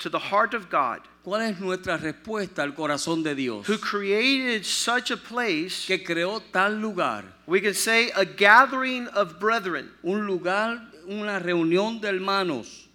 to 0.00 0.08
the 0.10 0.18
heart 0.18 0.54
of 0.54 0.68
God 0.68 1.00
¿Cuál 1.24 1.50
es 1.52 1.60
nuestra 1.60 1.98
respuesta 1.98 2.62
al 2.62 2.72
corazón 2.72 3.22
de 3.22 3.34
Dios? 3.34 3.66
who 3.66 3.78
created 3.78 4.64
such 4.66 5.10
a 5.10 5.16
place? 5.16 5.86
Que 5.86 5.98
creó 5.98 6.42
tal 6.52 6.72
lugar, 6.80 7.24
We 7.46 7.60
can 7.60 7.74
say 7.74 8.10
a 8.16 8.24
gathering 8.24 9.06
of 9.08 9.38
brethren 9.38 9.90
un 10.02 10.26
lugar, 10.26 10.80
una 11.08 11.38
reunión 11.40 12.00
de 12.00 12.08
hermanos 12.08 12.86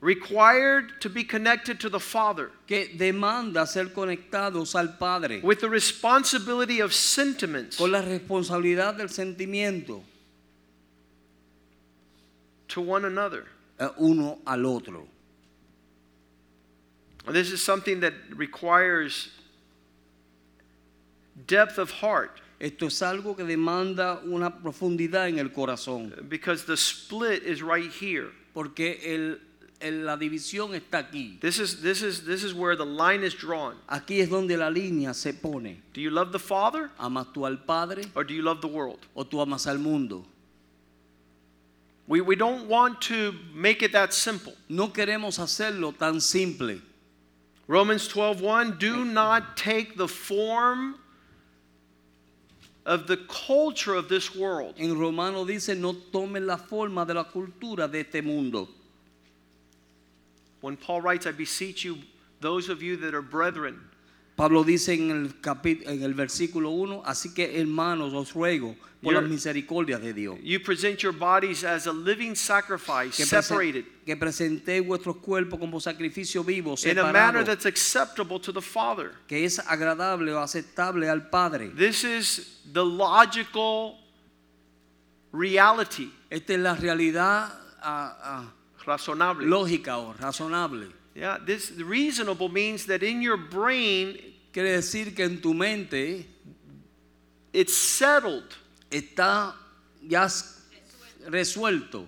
required 0.00 1.00
to 1.00 1.08
be 1.08 1.22
connected 1.22 1.78
to 1.78 1.88
the 1.88 2.00
Father 2.00 2.50
que 2.66 2.88
demanda 2.96 3.66
ser 3.66 3.86
conectados 3.86 4.74
al 4.74 4.88
Padre 4.98 5.40
with 5.42 5.60
the 5.60 5.68
responsibility 5.68 6.80
of 6.80 6.92
sentiments 6.92 7.76
con 7.76 7.92
la 7.92 8.02
responsabilidad 8.02 8.96
del 8.96 9.08
sentimiento 9.08 10.02
to 12.68 12.80
one 12.80 13.04
another. 13.04 13.46
eh, 13.78 13.88
uno 13.98 14.38
al 14.46 14.64
otro. 14.66 15.06
This 17.30 17.52
is 17.52 17.62
something 17.62 18.00
that 18.00 18.14
requires 18.34 19.28
depth 21.46 21.78
of 21.78 21.90
heart 21.90 22.40
Esto 22.60 22.86
es 22.86 23.00
algo 23.02 23.34
que 23.36 23.44
demanda 23.44 24.20
una 24.24 24.50
profundidad 24.62 25.28
en 25.28 25.38
el 25.40 25.48
corazón, 25.50 26.28
because 26.28 26.64
the 26.64 26.76
split 26.76 27.42
is 27.42 27.60
right 27.60 27.90
here. 27.90 28.30
porque 28.54 29.00
el, 29.02 29.38
el- 29.80 30.04
la 30.06 30.16
división 30.16 30.72
está 30.72 30.98
aquí. 31.10 31.40
This 31.40 31.58
is 31.58 31.80
this 31.82 32.02
is 32.02 32.24
this 32.24 32.44
is 32.44 32.54
where 32.54 32.76
the 32.76 32.84
line 32.86 33.24
is 33.24 33.34
drawn. 33.34 33.74
Aquí 33.88 34.20
es 34.20 34.28
donde 34.28 34.56
la 34.56 34.68
línea 34.70 35.12
se 35.12 35.32
pone. 35.32 35.82
Do 35.92 36.00
you 36.00 36.10
love 36.10 36.30
the 36.30 36.38
Father 36.38 36.90
¿Amas 37.00 37.26
tú 37.34 37.44
al 37.46 37.56
Padre 37.64 38.04
or 38.14 38.22
do 38.22 38.32
you 38.32 38.42
love 38.42 38.60
the 38.60 38.68
world? 38.68 38.98
o 39.16 39.24
tú 39.24 39.40
amas 39.42 39.66
al 39.66 39.78
mundo? 39.78 40.24
We 42.06 42.20
we 42.20 42.36
don't 42.36 42.68
want 42.68 43.00
to 43.08 43.32
make 43.54 43.82
it 43.82 43.90
that 43.92 44.12
simple. 44.12 44.54
No 44.68 44.88
queremos 44.92 45.40
hacerlo 45.40 45.96
tan 45.98 46.20
simple. 46.20 46.80
Romans 47.72 48.06
12:1 48.06 48.78
do 48.78 49.02
not 49.02 49.56
take 49.56 49.96
the 49.96 50.06
form 50.06 50.96
of 52.84 53.06
the 53.06 53.16
culture 53.16 53.94
of 53.94 54.10
this 54.10 54.36
world. 54.36 54.74
En 54.76 54.98
Romano 54.98 55.46
dice, 55.46 55.70
no 55.70 55.94
tomen 55.94 56.44
la 56.44 56.58
forma 56.58 57.06
de 57.06 57.14
la 57.14 57.24
cultura 57.24 57.90
de 57.90 58.00
este 58.00 58.22
mundo. 58.22 58.68
When 60.60 60.76
Paul 60.76 61.00
writes, 61.00 61.26
I 61.26 61.32
beseech 61.32 61.82
you, 61.82 61.96
those 62.40 62.68
of 62.68 62.82
you 62.82 62.98
that 62.98 63.14
are 63.14 63.22
brethren, 63.22 63.80
Pablo 64.42 64.64
dice 64.64 64.94
en 64.94 65.10
el, 65.12 65.40
capi- 65.40 65.82
en 65.86 66.02
el 66.02 66.14
versículo 66.14 66.70
1, 66.70 67.02
así 67.06 67.32
que 67.32 67.60
hermanos 67.60 68.12
os 68.12 68.32
ruego 68.34 68.74
por 69.00 69.14
las 69.14 69.22
misericordias 69.22 70.00
de 70.02 70.12
Dios. 70.12 70.36
you 70.42 70.58
present 70.58 70.98
your 70.98 71.12
bodies 71.12 71.62
as 71.62 71.86
a 71.86 71.92
living 71.92 72.34
sacrifice, 72.34 73.16
Que, 73.16 73.24
separated, 73.24 73.84
que 74.04 74.16
presentéis 74.16 74.84
vuestros 74.84 75.18
cuerpos 75.18 75.60
como 75.60 75.78
sacrificio 75.78 76.42
vivo, 76.42 76.74
in 76.84 76.98
a 76.98 77.04
manner 77.04 77.44
separado, 77.44 77.44
that's 77.44 77.66
acceptable 77.66 78.40
to 78.40 78.52
the 78.52 78.60
Father. 78.60 79.12
que 79.28 79.44
es 79.44 79.60
agradable 79.60 80.32
o 80.32 80.40
aceptable 80.40 81.08
al 81.08 81.28
Padre. 81.30 81.68
This 81.76 82.02
is 82.02 82.62
the 82.72 82.84
logical 82.84 83.94
reality, 85.32 86.10
Esta 86.30 86.54
es 86.54 86.58
la 86.58 86.74
realidad 86.74 87.52
ah, 87.80 88.16
ah, 88.22 88.52
razonable. 88.84 89.46
lógica 89.46 89.98
o 89.98 90.12
razonable. 90.14 90.88
Yeah, 91.14 91.38
this 91.44 91.70
reasonable 91.78 92.48
means 92.48 92.86
that 92.86 93.02
in 93.02 93.20
your 93.20 93.36
brain 93.36 94.18
Quiere 94.52 94.72
decir 94.72 95.14
que 95.14 95.24
en 95.24 95.40
tu 95.40 95.54
mente 95.54 96.26
it's 97.52 97.74
settled. 97.74 98.54
está 98.92 99.54
ya 100.06 100.28
resuelto. 101.28 102.06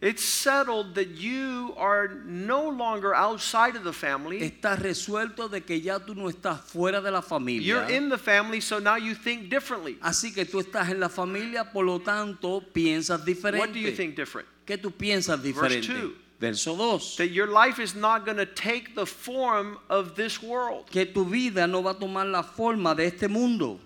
It's 0.00 0.22
settled 0.22 0.96
that 0.96 1.16
you 1.16 1.72
are 1.78 2.08
no 2.26 2.68
longer 2.68 3.14
outside 3.14 3.74
of 3.74 3.84
the 3.84 3.92
family. 3.92 4.40
Está 4.40 4.76
resuelto 4.76 5.48
de 5.48 5.62
que 5.62 5.80
ya 5.80 5.98
tú 5.98 6.14
no 6.14 6.28
estás 6.28 6.60
fuera 6.60 7.00
de 7.00 7.10
la 7.10 7.22
familia. 7.22 7.66
You're 7.66 7.90
in 7.90 8.10
the 8.10 8.18
family, 8.18 8.60
so 8.60 8.78
now 8.78 8.96
you 8.96 9.14
think 9.14 9.48
differently. 9.48 9.96
Así 10.02 10.34
que 10.34 10.44
tú 10.44 10.60
estás 10.60 10.90
en 10.90 11.00
la 11.00 11.08
familia, 11.08 11.72
por 11.72 11.86
lo 11.86 12.00
tanto 12.00 12.60
piensas 12.60 13.24
diferente. 13.24 13.58
What 13.58 13.72
do 13.72 13.78
you 13.78 13.92
think 13.92 14.14
different? 14.14 14.46
¿Qué 14.66 14.76
tú 14.76 14.90
piensas 14.90 15.42
diferente? 15.42 15.86
two. 15.86 16.16
Verso 16.44 16.98
2. 16.98 17.16
That 17.16 17.30
your 17.30 17.46
life 17.46 17.78
is 17.78 17.94
not 17.94 18.24
going 18.24 18.36
to 18.36 18.46
take 18.46 18.94
the 18.94 19.06
form 19.06 19.78
of 19.88 20.14
this 20.14 20.42
world. 20.42 20.90
Que 20.90 21.04
tu 21.06 21.24
vida 21.24 21.66
no 21.66 21.82
va 21.82 21.90
a 21.90 21.94
tomar 21.94 22.26
la 22.26 22.42
forma 22.42 22.94
de 22.94 23.04
este 23.06 23.28
mundo. 23.28 23.80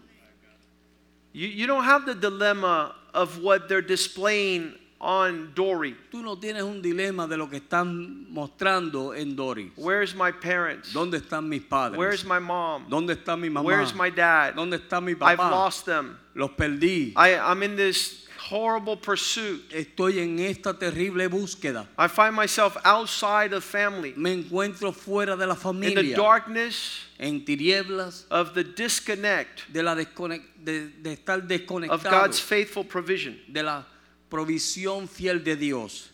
You, 1.33 1.49
you 1.49 1.67
don't 1.67 1.85
have 1.85 2.07
the 2.07 2.15
dilemma 2.15 2.95
of 3.15 3.43
what 3.43 3.69
they're 3.69 3.83
displaying 3.83 4.75
on 5.01 5.53
Dory. 5.55 5.95
Tú 6.11 6.23
no 6.23 6.37
tienes 6.37 6.63
un 6.63 6.83
dilema 6.83 7.29
de 7.29 7.37
lo 7.37 7.47
que 7.47 7.61
están 7.61 8.29
mostrando 8.31 9.17
en 9.17 9.37
Doris. 9.37 9.71
Where's 9.77 10.15
my 10.15 10.33
parents? 10.33 10.93
¿Dónde 10.93 11.21
están 11.21 11.49
mis 11.49 11.63
padres? 11.63 11.99
Where's 11.99 12.25
my 12.25 12.39
mom? 12.39 12.87
¿Dónde 12.89 13.15
está 13.15 13.39
mi 13.39 13.49
mamá? 13.49 13.65
Where's 13.65 13.95
my 13.95 14.11
dad? 14.11 14.55
¿Dónde 14.55 14.79
está 14.79 15.01
mi 15.03 15.15
papá? 15.15 15.33
I've 15.33 15.39
lost 15.39 15.87
them. 15.87 16.19
Los 16.35 16.51
perdí. 16.51 17.13
I, 17.17 17.35
I'm 17.37 17.63
in 17.63 17.77
this 17.77 18.28
horrible 18.51 18.97
pursuit. 18.97 19.63
Estoy 19.73 20.19
en 20.21 20.39
esta 20.39 20.73
terrible 20.75 21.29
búsqueda. 21.29 21.87
I 21.99 22.09
find 22.09 22.35
myself 22.35 22.77
outside 22.85 23.53
of 23.53 23.63
family. 23.65 24.15
Me 24.17 24.33
encuentro 24.33 24.93
fuera 24.95 25.37
de 25.37 25.47
la 25.47 25.55
In 25.55 25.59
the 25.59 25.63
familia. 25.63 26.17
darkness 26.17 27.01
en 27.19 27.45
tinieblas 27.45 28.25
of 28.31 28.55
the 28.55 28.65
disconnect 28.65 29.71
de, 29.73 29.83
la 29.83 29.95
desconec- 29.95 30.45
de, 30.63 30.89
de 31.03 31.13
estar 31.17 31.39
of 31.41 31.49
desconectado 31.49 32.11
God's 32.11 32.41
faithful 32.41 32.85
provision. 32.85 33.39
de 33.53 33.63
la 33.63 33.85
provisión 34.31 35.09
fiel 35.09 35.39
de 35.43 35.57
Dios. 35.57 36.11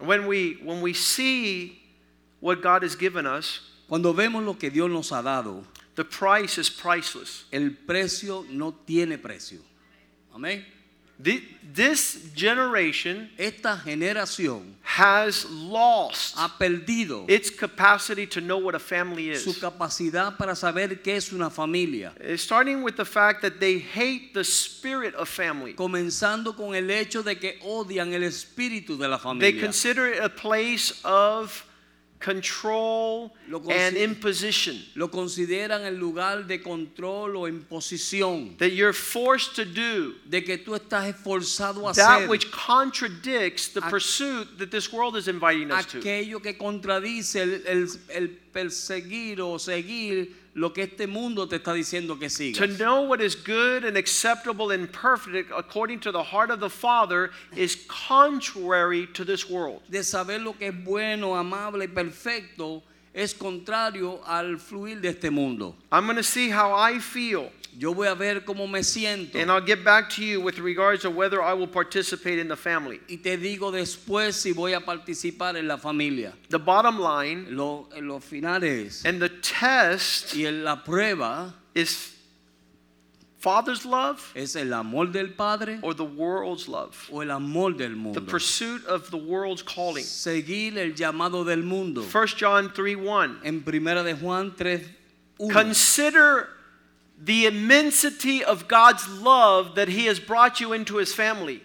When 0.00 0.26
we 0.26 0.58
when 0.64 0.80
we 0.80 0.92
see 0.94 1.80
what 2.40 2.62
God 2.62 2.82
has 2.82 2.94
given 2.94 3.26
us, 3.26 3.60
Cuando 3.88 4.12
vemos 4.12 4.44
lo 4.44 4.54
que 4.54 4.70
Dios 4.70 4.88
nos 4.90 5.10
ha 5.12 5.22
dado, 5.22 5.64
the 5.98 6.04
price 6.04 6.58
is 6.58 6.70
priceless. 6.70 7.44
el 7.52 7.70
precio 7.86 8.46
no 8.48 8.72
tiene 8.86 9.18
precio. 9.18 9.58
Amén. 10.32 10.64
Thi- 11.20 11.42
This 11.74 12.30
generation 12.36 13.28
Esta 13.36 13.76
generación 13.84 14.74
has 14.84 15.44
lost 15.50 16.36
ha 16.36 16.48
perdido 16.56 17.28
its 17.28 17.50
capacity 17.50 18.24
to 18.26 18.40
know 18.40 18.58
what 18.58 18.76
a 18.76 18.78
family 18.78 19.30
is. 19.30 19.42
su 19.42 19.52
capacidad 19.54 20.38
para 20.38 20.54
saber 20.54 21.02
qué 21.02 21.16
es 21.16 21.32
una 21.32 21.50
familia. 21.50 22.12
Uh, 22.20 22.36
Starting 22.36 22.82
with 22.84 22.96
the 22.96 23.04
fact 23.04 23.42
that 23.42 23.58
they 23.58 23.78
hate 23.80 24.32
the 24.32 24.44
spirit 24.44 25.12
of 25.16 25.28
family. 25.28 25.74
Comenzando 25.74 26.56
con 26.56 26.74
el 26.76 26.88
hecho 26.88 27.22
de 27.24 27.34
que 27.34 27.58
odian 27.64 28.12
el 28.14 28.22
espíritu 28.22 28.96
de 28.96 29.08
la 29.08 29.18
familia. 29.18 29.50
They 29.50 29.60
consider 29.60 30.06
it 30.06 30.20
a 30.22 30.28
place 30.28 31.00
of 31.04 31.64
control 32.20 33.32
Lo 33.48 33.60
and 33.70 33.96
imposition. 33.96 34.76
Lo 34.96 35.08
consideran 35.08 35.82
el 35.84 35.94
lugar 35.98 36.46
de 36.46 36.58
control 36.58 37.36
o 37.36 37.46
imposición. 37.48 38.56
That 38.58 38.72
you're 38.72 38.92
forced 38.92 39.54
to 39.56 39.64
do 39.64 40.14
De 40.28 40.42
que 40.42 40.58
tú 40.58 40.74
estás 40.74 41.08
esforzado 41.14 41.88
a 41.88 41.92
that 41.94 42.20
hacer 42.22 42.28
which 42.28 42.50
contradicts 42.50 43.68
the 43.68 43.80
pursuit 43.82 44.58
that 44.58 44.70
this 44.70 44.92
world 44.92 45.16
is 45.16 45.28
inviting 45.28 45.70
us 45.70 45.86
to. 45.86 45.98
aquello 46.00 46.42
que 46.42 46.54
contradice 46.54 47.36
el, 47.42 47.62
el- 47.66 47.88
el 48.10 48.28
perseguir 48.52 49.40
o 49.40 49.56
seguir 49.58 50.34
lo 50.54 50.70
que 50.70 50.82
este 50.82 51.06
mundo 51.06 51.46
te 51.46 51.56
está 51.56 51.72
diciendo 51.72 52.18
que 52.18 52.28
To 52.54 52.66
know 52.66 53.02
what 53.02 53.20
is 53.20 53.34
good 53.34 53.84
and 53.84 53.96
acceptable 53.96 54.70
and 54.70 54.90
perfect 54.92 55.50
according 55.56 56.00
to 56.00 56.12
the 56.12 56.22
heart 56.22 56.50
of 56.50 56.60
the 56.60 56.70
Father 56.70 57.30
is 57.56 57.76
contrary 57.88 59.06
to 59.14 59.24
this 59.24 59.48
world. 59.48 59.82
De 59.90 60.02
saber 60.02 60.40
lo 60.40 60.52
que 60.52 60.68
es 60.68 60.74
bueno, 60.84 61.34
amable 61.34 61.84
y 61.84 61.86
perfecto 61.86 62.82
es 63.14 63.34
contrario 63.34 64.20
al 64.26 64.58
fluir 64.58 65.00
de 65.00 65.08
este 65.08 65.30
mundo. 65.30 65.74
I'm 65.90 66.04
going 66.04 66.16
to 66.16 66.22
see 66.22 66.50
how 66.50 66.72
I 66.72 66.98
feel, 66.98 67.50
Yo 67.78 67.94
voy 67.94 68.08
a 68.08 68.14
ver 68.14 68.44
cómo 68.44 68.66
me 68.68 68.80
siento 68.82 69.36
and 69.40 69.52
I'll 69.52 69.64
get 69.64 69.84
back 69.84 70.10
to 70.16 70.22
you 70.24 70.40
with 70.40 70.58
regards 70.58 71.02
to 71.02 71.10
whether 71.10 71.40
I 71.40 71.52
will 71.54 71.68
participate 71.68 72.40
in 72.40 72.48
the 72.48 72.56
family. 72.56 73.00
y 73.08 73.18
te 73.22 73.36
digo 73.36 73.70
después 73.70 74.34
si 74.34 74.52
voy 74.52 74.72
a 74.74 74.80
participar 74.80 75.56
en 75.56 75.68
la 75.68 75.76
familia. 75.78 76.32
The 76.48 76.58
bottom 76.58 76.98
line 76.98 77.46
Lo, 77.50 77.88
lo 78.00 78.18
final 78.18 78.64
es, 78.64 79.04
and 79.04 79.20
the 79.22 79.28
test 79.28 80.34
y 80.34 80.44
en 80.46 80.64
la 80.64 80.82
prueba 80.82 81.54
is 81.74 82.16
Father's 83.38 83.84
love 83.86 84.32
¿Es 84.34 84.56
el 84.56 84.72
amor 84.72 85.12
del 85.12 85.28
Padre 85.28 85.78
or 85.82 85.94
the 85.94 86.02
world's 86.04 86.66
love? 86.66 86.96
o 87.12 87.20
el 87.22 87.30
amor 87.30 87.72
del 87.76 87.94
mundo 87.94 88.18
The 88.18 88.26
pursuit 88.26 88.84
of 88.86 89.10
the 89.12 89.16
world's 89.16 89.62
calling. 89.62 90.02
Seguir 90.04 90.76
el 90.76 90.94
llamado 90.96 91.44
del 91.44 91.62
mundo. 91.62 92.02
1 92.02 92.26
John 92.36 92.72
3 92.74 92.96
1. 92.96 93.36
En 93.44 93.62
primera 93.62 94.02
de 94.02 94.14
Juan 94.14 94.52
3, 94.56 94.82
1. 95.38 95.54
Consider 95.54 96.48
the 97.20 97.46
immensity 97.46 98.44
of 98.44 98.68
God's 98.68 99.08
love 99.08 99.74
that 99.74 99.88
He 99.88 100.06
has 100.06 100.20
brought 100.20 100.60
you 100.60 100.72
into 100.72 100.96
His 100.96 101.12
family. 101.12 101.62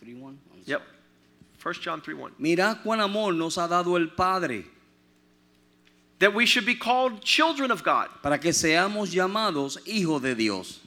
3 0.00 0.14
1. 0.14 0.38
Yep. 0.66 0.82
1 1.62 1.74
John 1.80 2.00
3 2.00 2.14
1. 2.14 2.32
Mirad 2.40 2.82
cuán 2.82 3.02
amor 3.02 3.32
nos 3.32 3.56
ha 3.56 3.66
dado 3.68 3.96
el 3.96 4.08
Padre 4.08 4.64
That 6.20 6.34
we 6.34 6.46
should 6.46 6.66
be 6.66 6.74
called 6.74 7.22
children 7.22 7.70
of 7.70 7.84
God. 7.84 8.08
para 8.22 8.38
que 8.38 8.50
seamos 8.52 9.12
llamados 9.12 9.78
hijos 9.86 10.22
de 10.22 10.34
Dios. 10.34 10.80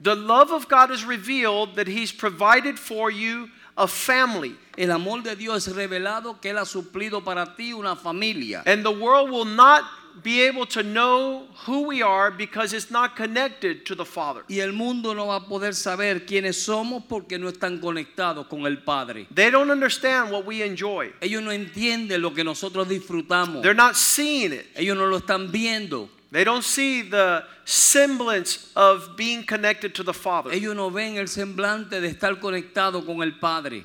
The 0.00 0.14
love 0.14 0.52
of 0.52 0.68
God 0.68 0.90
is 0.90 1.04
revealed 1.04 1.76
that 1.76 1.88
He's 1.88 2.12
provided 2.12 2.78
for 2.78 3.10
you 3.10 3.48
a 3.76 3.86
family. 3.86 4.54
El 4.76 4.90
amor 4.92 5.22
de 5.22 5.34
Dios 5.34 5.66
es 5.66 5.74
revelado 5.74 6.40
que 6.40 6.50
Él 6.52 6.58
ha 6.58 6.64
suplido 6.64 7.24
para 7.24 7.54
ti 7.56 7.72
una 7.72 7.96
familia. 7.96 8.62
And 8.66 8.84
the 8.84 8.90
world 8.90 9.30
will 9.30 9.44
not 9.44 9.84
be 10.22 10.42
able 10.42 10.66
to 10.66 10.82
know 10.82 11.46
who 11.66 11.82
we 11.82 12.02
are 12.02 12.30
because 12.30 12.72
it's 12.72 12.90
not 12.90 13.16
connected 13.16 13.84
to 13.86 13.94
the 13.94 14.04
Father. 14.04 14.42
Y 14.48 14.60
el 14.60 14.72
mundo 14.72 15.14
no 15.14 15.26
va 15.26 15.36
a 15.36 15.40
poder 15.40 15.74
saber 15.74 16.26
quiénes 16.26 16.56
somos 16.56 17.02
porque 17.08 17.38
no 17.38 17.48
están 17.48 17.80
conectados 17.80 18.48
con 18.48 18.66
el 18.66 18.78
Padre. 18.78 19.26
They 19.30 19.50
don't 19.50 19.70
understand 19.70 20.30
what 20.30 20.44
we 20.44 20.62
enjoy. 20.62 21.12
Ellos 21.20 21.42
no 21.42 21.50
entienden 21.50 22.20
lo 22.20 22.30
que 22.32 22.44
nosotros 22.44 22.88
disfrutamos. 22.88 23.62
They're 23.62 23.74
not 23.74 23.96
seeing 23.96 24.52
it. 24.52 24.66
Ellos 24.76 24.96
no 24.96 25.06
lo 25.06 25.18
están 25.18 25.50
viendo. 25.50 26.08
They 26.30 26.44
don't 26.44 26.64
see 26.64 27.02
the 27.02 27.44
semblance 27.64 28.70
of 28.76 29.16
being 29.16 29.44
connected 29.44 29.94
to 29.94 30.02
the 30.02 30.12
Father. 30.12 30.52
Ellos 30.52 30.76
no 30.76 30.90
ven 30.90 31.16
el 31.16 31.28
semblante 31.28 32.00
de 32.00 32.08
estar 32.08 32.38
conectado 32.38 33.04
con 33.04 33.22
el 33.22 33.38
Padre. 33.38 33.84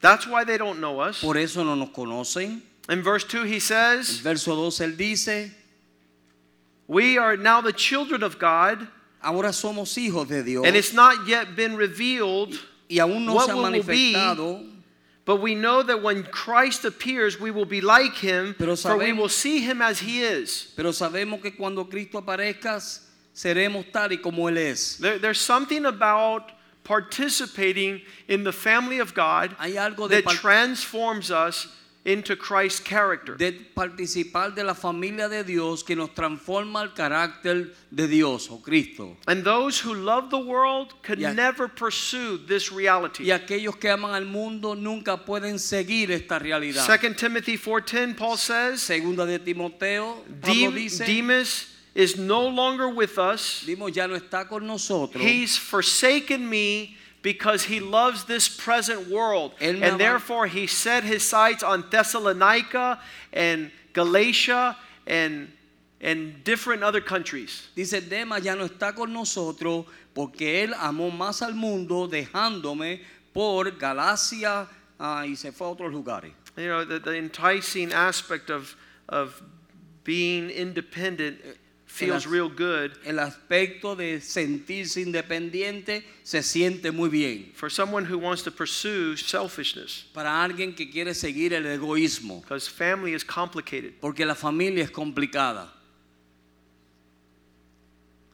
That's 0.00 0.26
why 0.26 0.44
they 0.44 0.58
don't 0.58 0.80
know 0.80 1.00
us. 1.00 1.20
Por 1.20 1.36
eso 1.36 1.62
no 1.62 1.74
nos 1.74 1.90
conocen. 1.90 2.62
In 2.90 3.02
verse 3.02 3.22
2, 3.24 3.44
he 3.44 3.54
En 3.54 3.60
says, 3.60 4.18
verso 4.18 4.54
2 4.68 4.80
él 4.84 4.96
dice, 4.96 5.52
We 6.88 7.18
are 7.18 7.36
now 7.36 7.60
the 7.60 7.72
children 7.72 8.24
of 8.24 8.38
God, 8.40 8.86
ahora 9.22 9.50
somos 9.52 9.96
hijos 9.96 10.26
de 10.26 10.42
Dios 10.42 10.66
and 10.66 10.74
it's 10.76 10.92
not 10.92 11.26
yet 11.28 11.54
been 11.54 11.76
revealed 11.76 12.58
y 12.88 12.96
aún 12.96 13.24
no 13.26 13.34
what 13.34 13.46
se 13.46 13.52
ha 14.12 14.34
be, 14.34 14.66
but 15.24 15.36
we 15.40 15.54
know 15.54 15.84
that 15.84 16.02
when 16.02 16.24
Christ 16.24 16.84
appears, 16.84 17.38
we 17.38 17.52
will 17.52 17.64
be 17.64 17.80
like 17.80 18.14
him, 18.14 18.56
Pero 18.58 18.74
for 18.74 18.96
we 18.96 19.12
will 19.12 19.28
see 19.28 19.60
him 19.60 19.80
as 19.80 20.00
he 20.00 20.22
is. 20.22 20.72
pero 20.74 20.90
sabemos 20.90 21.40
que 21.40 21.52
cuando 21.52 21.84
Cristo 21.84 22.20
aparezca 22.20 22.80
seremos 23.32 23.84
tal 23.92 24.10
y 24.10 24.16
como 24.16 24.48
Él 24.48 24.56
es. 24.56 24.96
There- 24.96 25.18
there's 25.20 25.40
something 25.40 25.84
about 25.84 26.50
participating 26.82 28.00
in 28.26 28.42
the 28.42 28.52
family 28.52 28.98
of 28.98 29.14
God 29.14 29.54
Hay 29.60 29.74
algo 29.74 30.08
de, 30.08 30.22
that 30.22 30.30
transforms 30.32 31.30
us 31.30 31.68
into 32.04 32.34
Christ's 32.34 32.80
character. 32.80 33.36
de 33.36 33.52
participar 33.52 34.54
de 34.54 34.64
la 34.64 34.72
familia 34.74 35.28
de 35.28 35.44
Dios 35.44 35.82
que 35.84 35.94
nos 35.94 36.10
transforma 36.14 36.82
el 36.82 36.94
carácter 36.94 37.74
de 37.90 38.06
Dios 38.08 38.48
o 38.50 38.56
Cristo. 38.62 39.16
And 39.26 39.44
those 39.44 39.78
who 39.80 39.92
love 39.94 40.30
the 40.30 40.38
world 40.38 40.94
a- 41.06 41.34
never 41.34 41.68
pursue 41.68 42.38
this 42.46 42.72
reality. 42.72 43.24
Y 43.24 43.30
aquellos 43.32 43.76
que 43.78 43.90
aman 43.90 44.14
al 44.14 44.24
mundo 44.24 44.74
nunca 44.74 45.18
pueden 45.18 45.58
seguir 45.58 46.10
esta 46.10 46.38
realidad. 46.38 46.86
2 46.86 47.16
Timothy 47.16 47.58
4:10 47.58 48.16
Paul 48.16 48.38
says, 48.38 48.80
Segunda 48.80 49.26
de 49.26 49.38
Timoteo, 49.38 50.24
Pablo 50.40 50.54
"Dem- 50.70 50.74
dice, 50.74 51.04
Demas 51.04 51.66
is 51.94 52.16
no 52.16 52.48
longer 52.48 52.88
with 52.88 53.18
us. 53.18 53.62
Dimos 53.66 53.92
ya 53.92 54.06
no 54.06 54.14
está 54.16 54.48
con 54.48 54.66
nosotros. 54.66 55.22
He's 55.22 55.58
forsaken 55.58 56.48
me 56.48 56.96
because 57.22 57.64
he 57.64 57.80
loves 57.80 58.24
this 58.24 58.48
present 58.48 59.08
world. 59.08 59.52
Él 59.60 59.82
And 59.82 60.00
therefore 60.00 60.46
he 60.46 60.66
set 60.66 61.04
his 61.04 61.26
sights 61.26 61.62
on 61.62 61.84
Thessalonica 61.90 62.98
and 63.32 63.70
Galatia 63.92 64.76
and 65.06 65.52
and 66.02 66.42
different 66.44 66.82
other 66.82 67.02
countries. 67.02 67.68
Dice, 67.76 68.00
Demas 68.08 68.42
ya 68.42 68.54
no 68.54 68.66
está 68.66 68.94
con 68.94 69.12
nosotros 69.12 69.84
porque 70.14 70.64
él 70.64 70.72
amó 70.72 71.10
más 71.10 71.42
al 71.42 71.52
mundo 71.52 72.08
dejándome 72.08 73.00
por 73.34 73.70
Galacia 73.72 74.66
ah, 74.98 75.26
y 75.26 75.34
se 75.34 75.52
fue 75.52 75.66
a 75.66 75.70
otros 75.70 75.92
lugares. 75.92 76.32
You 76.56 76.68
know, 76.68 76.84
the, 76.84 76.98
the 76.98 77.16
enticing 77.16 77.92
aspect 77.92 78.50
of 78.50 78.74
of 79.08 79.42
being 80.04 80.50
independent 80.50 81.38
feels 81.90 82.26
real 82.26 82.48
good 82.48 82.92
El 83.04 83.18
aspecto 83.18 83.96
de 83.96 84.20
sentirse 84.20 85.00
independiente 85.00 86.04
se 86.22 86.42
siente 86.42 86.90
muy 86.92 87.08
bien 87.08 87.52
for 87.54 87.70
someone 87.70 88.04
who 88.04 88.16
wants 88.16 88.42
to 88.42 88.50
pursue 88.50 89.16
selfishness 89.16 90.04
para 90.14 90.42
alguien 90.42 90.74
que 90.74 90.90
quiere 90.90 91.14
seguir 91.14 91.52
el 91.52 91.66
egoísmo, 91.66 92.40
because 92.42 92.68
family 92.68 93.12
is 93.14 93.24
complicated. 93.24 93.94
porque 94.00 94.24
la 94.24 94.34
familia 94.34 94.84
es 94.84 94.90
complicada. 94.90 95.68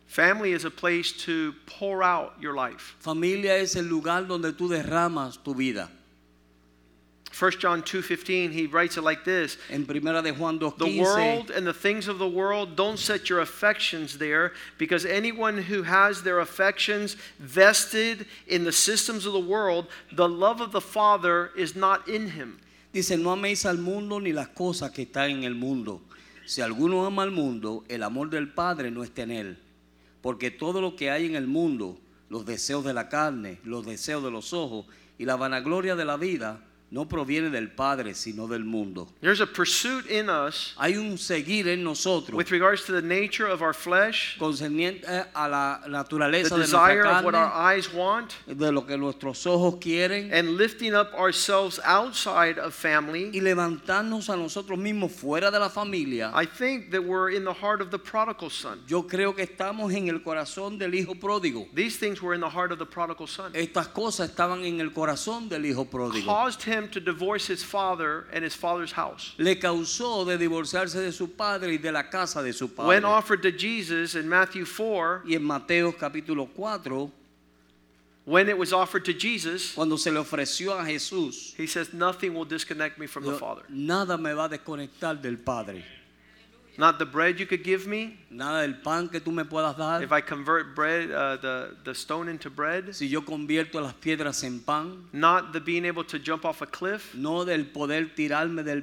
Family 0.06 0.52
is 0.52 0.64
a 0.64 0.70
place 0.70 1.12
to 1.12 1.54
pour 1.66 2.02
out 2.02 2.40
your 2.40 2.54
life. 2.54 2.96
Familia 3.00 3.56
es 3.58 3.76
el 3.76 3.86
lugar 3.86 4.26
donde 4.26 4.52
tú 4.52 4.68
derramas 4.68 5.42
tu 5.42 5.54
vida. 5.54 5.90
1 7.38 7.52
John 7.58 7.82
2:15 7.82 8.50
he 8.50 8.66
writes 8.66 8.96
it 8.96 9.02
like 9.02 9.22
this 9.24 9.58
En 9.68 9.84
primera 9.84 10.22
de 10.22 10.32
Juan 10.32 10.58
The 10.58 10.98
world 10.98 11.50
and 11.50 11.66
the 11.66 11.74
things 11.74 12.08
of 12.08 12.18
the 12.18 12.26
world 12.26 12.76
don't 12.76 12.98
set 12.98 13.28
your 13.28 13.40
affections 13.40 14.16
there 14.16 14.54
because 14.78 15.04
anyone 15.04 15.58
who 15.58 15.82
has 15.82 16.22
their 16.22 16.40
affections 16.40 17.16
vested 17.38 18.24
in 18.46 18.64
the 18.64 18.72
systems 18.72 19.26
of 19.26 19.34
the 19.34 19.38
world 19.38 19.88
the 20.12 20.26
love 20.26 20.62
of 20.62 20.72
the 20.72 20.80
father 20.80 21.50
is 21.54 21.76
not 21.76 22.08
in 22.08 22.30
him. 22.30 22.58
Dice, 22.90 23.18
no 23.18 23.36
améis 23.36 23.66
al 23.66 23.76
mundo 23.76 24.18
ni 24.18 24.32
las 24.32 24.48
cosas 24.48 24.90
que 24.90 25.04
están 25.04 25.30
en 25.30 25.44
el 25.44 25.54
mundo. 25.54 26.00
Si 26.46 26.62
alguno 26.62 27.04
ama 27.04 27.22
al 27.22 27.32
mundo, 27.32 27.84
el 27.88 28.02
amor 28.02 28.30
del 28.30 28.48
Padre 28.48 28.90
no 28.90 29.02
está 29.02 29.24
en 29.24 29.30
él. 29.32 29.58
Porque 30.22 30.50
todo 30.50 30.80
lo 30.80 30.96
que 30.96 31.10
hay 31.10 31.26
en 31.26 31.34
el 31.36 31.46
mundo, 31.46 31.98
los 32.30 32.46
deseos 32.46 32.82
de 32.82 32.94
la 32.94 33.10
carne, 33.10 33.58
los 33.64 33.84
deseos 33.84 34.22
de 34.22 34.30
los 34.30 34.54
ojos 34.54 34.86
y 35.18 35.26
la 35.26 35.36
vanagloria 35.36 35.96
de 35.96 36.06
la 36.06 36.16
vida, 36.16 36.62
no 36.96 37.04
proviene 37.04 37.50
del 37.50 37.68
Padre, 37.68 38.14
sino 38.14 38.46
del 38.46 38.64
mundo. 38.64 39.06
There's 39.20 39.42
a 39.42 39.46
pursuit 39.46 40.06
in 40.06 40.30
us 40.30 40.74
Hay 40.78 40.96
un 40.96 41.18
seguir 41.18 41.68
en 41.68 41.84
nosotros 41.84 42.34
with 42.34 42.50
regards 42.50 42.86
to 42.86 42.92
the 42.92 43.02
nature 43.02 43.46
of 43.46 43.60
our 43.60 43.74
flesh, 43.74 44.38
concerniente 44.38 45.04
a 45.34 45.46
la 45.46 45.80
the 45.84 45.90
naturaleza 45.90 46.54
de 46.54 46.62
desire 46.62 47.02
nuestra 47.02 47.18
of 47.18 47.24
what 47.26 47.34
our 47.34 47.50
carne, 47.50 47.76
eyes 47.76 47.92
want, 47.92 48.34
de 48.46 48.72
lo 48.72 48.86
que 48.86 48.96
nuestros 48.96 49.46
ojos 49.46 49.74
quieren, 49.78 50.32
and 50.32 50.56
lifting 50.56 50.94
up 50.94 51.12
ourselves 51.12 51.78
outside 51.84 52.58
of 52.58 52.72
family. 52.72 53.30
y 53.30 53.40
levantarnos 53.40 54.30
a 54.30 54.36
nosotros 54.36 54.78
mismos 54.78 55.12
fuera 55.12 55.50
de 55.50 55.58
la 55.58 55.68
familia. 55.68 56.32
I 56.34 56.46
think 56.46 56.90
that 56.92 57.04
we're 57.04 57.28
in 57.28 57.44
the 57.44 57.52
heart 57.52 57.82
of 57.82 57.90
the 57.90 57.98
prodigal 57.98 58.48
son. 58.48 58.80
Yo 58.86 59.02
creo 59.02 59.34
que 59.34 59.44
estamos 59.44 59.92
en 59.92 60.08
el 60.08 60.22
corazón 60.22 60.78
del 60.78 60.94
hijo 60.94 61.14
pródigo. 61.14 61.68
These 61.74 61.98
things 61.98 62.22
were 62.22 62.34
in 62.34 62.40
the 62.40 62.48
heart 62.48 62.72
of 62.72 62.78
the 62.78 62.86
prodigal 62.86 63.26
son. 63.26 63.52
Estas 63.52 63.88
cosas 63.88 64.30
estaban 64.30 64.64
en 64.64 64.80
el 64.80 64.94
corazón 64.94 65.50
del 65.50 65.66
hijo 65.66 65.84
pródigo. 65.84 66.24
caused 66.24 66.62
him 66.62 66.85
to 66.92 67.00
divorce 67.00 67.46
his 67.46 67.62
father 67.62 68.26
and 68.32 68.42
his 68.44 68.54
father's 68.54 68.92
house. 68.92 69.34
Le 69.38 69.56
causó 69.56 70.24
de 70.26 70.38
divorciarse 70.38 70.94
de 70.94 71.12
su 71.12 71.28
padre 71.28 71.72
y 71.72 71.76
de 71.78 71.92
la 71.92 72.04
casa 72.04 72.42
de 72.42 72.52
su 72.52 72.68
padre. 72.68 72.88
When 72.88 73.04
offered 73.04 73.42
to 73.42 73.52
Jesus 73.52 74.14
in 74.14 74.28
Matthew 74.28 74.64
4, 74.64 75.22
Y 75.26 75.34
en 75.34 75.42
Mateo 75.42 75.92
capítulo 75.92 76.48
4, 76.54 77.10
when 78.24 78.48
it 78.48 78.58
was 78.58 78.72
offered 78.72 79.04
to 79.04 79.12
Jesus, 79.12 79.74
cuando 79.74 79.96
se 79.96 80.10
le 80.10 80.20
ofreció 80.20 80.80
a 80.80 80.84
Jesús, 80.84 81.54
he 81.56 81.66
says, 81.66 81.92
Nothing 81.92 82.34
will 82.34 82.44
disconnect 82.44 82.98
me 82.98 83.06
from 83.06 83.24
the 83.24 83.34
Father. 83.38 83.62
nada 83.68 84.18
me 84.18 84.32
va 84.32 84.46
a 84.46 84.48
desconectar 84.48 85.20
del 85.22 85.36
Padre. 85.36 85.84
Not 86.78 86.98
the 86.98 87.06
bread 87.06 87.40
you 87.40 87.46
could 87.46 87.64
give 87.64 87.86
me. 87.86 88.18
Nada 88.30 88.60
del 88.66 88.74
pan 88.82 89.08
que 89.08 89.20
tú 89.20 89.32
me 89.32 89.44
puedas 89.44 89.76
dar. 89.76 90.02
If 90.02 90.12
I 90.12 90.20
convert 90.20 90.74
bread, 90.74 91.10
uh, 91.10 91.36
the, 91.36 91.74
the 91.84 91.94
stone 91.94 92.28
into 92.28 92.50
bread. 92.50 92.94
Si 92.94 93.06
yo 93.08 93.22
convierto 93.22 93.80
las 93.80 93.94
piedras 93.94 94.44
en 94.44 94.60
pan, 94.60 95.08
Not 95.12 95.52
the 95.52 95.60
being 95.60 95.84
able 95.86 96.04
to 96.04 96.18
jump 96.18 96.44
off 96.44 96.60
a 96.62 96.66
cliff 96.66 97.14
no 97.14 97.44
del 97.44 97.64
poder 97.64 98.10
tirarme 98.14 98.62
del, 98.62 98.82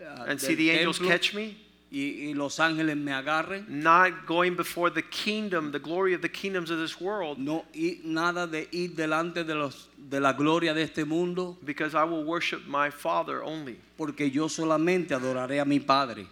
ah, 0.00 0.24
and 0.28 0.38
del 0.38 0.48
see 0.48 0.54
the 0.54 0.70
angels 0.70 0.98
catch 0.98 1.34
me. 1.34 1.56
y, 1.90 2.30
y 2.30 2.34
los 2.34 2.58
ángeles 2.58 2.96
me 2.96 3.12
agarren. 3.12 3.66
Not 3.68 4.26
going 4.26 4.56
before 4.56 4.90
the 4.90 5.02
kingdom, 5.02 5.72
the 5.72 5.78
glory 5.78 6.14
of 6.14 6.22
the 6.22 6.28
kingdoms 6.28 6.70
of 6.70 6.78
this 6.78 7.00
world. 7.00 7.38
No 7.38 7.64
y 7.74 8.00
nada 8.02 8.46
de 8.46 8.66
ir 8.72 8.94
delante 8.96 9.44
de, 9.44 9.54
los, 9.54 9.88
de 9.96 10.20
la 10.20 10.32
gloria 10.32 10.72
de 10.74 10.82
este 10.82 11.04
mundo, 11.06 11.56
Because 11.64 11.94
I 11.94 12.04
will 12.04 12.24
worship 12.24 12.66
my 12.66 12.90
Father 12.90 13.42
only. 13.42 13.76
porque 13.98 14.30
yo 14.30 14.48
solamente 14.48 15.14
adoraré 15.14 15.60
a 15.60 15.64
mi 15.64 15.80
Padre. 15.80 16.26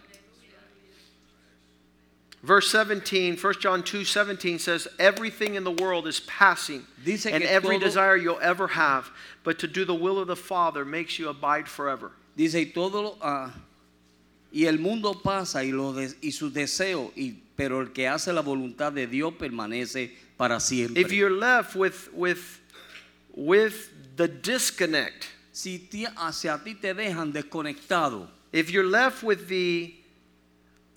Verse 2.45 2.69
17, 2.69 3.37
1 3.37 3.53
John 3.59 3.81
2 3.81 4.03
17 4.05 4.59
says, 4.59 4.87
Everything 4.99 5.55
in 5.55 5.63
the 5.63 5.71
world 5.71 6.05
is 6.07 6.19
passing, 6.21 6.85
Dice 7.03 7.25
and 7.25 7.43
every 7.43 7.79
desire 7.79 8.15
you'll 8.15 8.39
ever 8.39 8.67
have, 8.67 9.09
but 9.43 9.57
to 9.59 9.67
do 9.67 9.83
the 9.83 9.95
will 9.95 10.19
of 10.19 10.27
the 10.27 10.35
Father 10.35 10.85
makes 10.85 11.17
you 11.17 11.29
abide 11.29 11.67
forever. 11.67 12.11
Dice, 12.37 12.53
y 12.55 12.65
todo 12.65 13.01
lo, 13.01 13.17
ah, 13.21 13.51
Y 14.53 14.65
el 14.67 14.77
mundo 14.77 15.13
pasa 15.15 15.63
y, 15.65 15.71
los 15.71 15.95
des- 15.95 16.15
y 16.21 16.29
sus 16.29 16.53
deseos, 16.53 17.11
y, 17.17 17.33
pero 17.57 17.81
el 17.81 17.87
que 17.87 18.07
hace 18.07 18.31
la 18.31 18.41
voluntad 18.43 18.93
de 18.93 19.07
Dios 19.07 19.33
permanece 19.39 20.11
para 20.37 20.59
siempre. 20.59 21.01
If 21.01 21.11
you're 21.11 21.31
left 21.31 21.75
with 21.75 22.09
with 22.13 22.59
with 23.35 23.89
the 24.17 24.27
disconnect, 24.27 25.29
si 25.51 25.79
ti- 25.79 26.05
hacia 26.15 26.61
ti 26.63 26.75
te 26.75 26.93
dejan 26.93 27.33
desconectado, 27.33 28.27
if 28.53 28.69
you're 28.69 28.85
left 28.87 29.23
with 29.23 29.47
the 29.47 29.95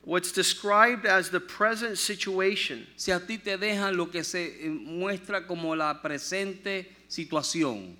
what's 0.08 0.32
described 0.32 1.04
as 1.04 1.28
the 1.28 1.38
present 1.38 1.98
situation, 1.98 2.86
si 2.96 3.12
a 3.12 3.20
ti 3.20 3.36
te 3.36 3.58
dejan 3.58 3.94
lo 3.94 4.06
que 4.06 4.24
se 4.24 4.38
eh, 4.38 4.68
muestra 4.68 5.46
como 5.46 5.74
la 5.74 6.00
presente 6.02 6.86
situación, 7.06 7.94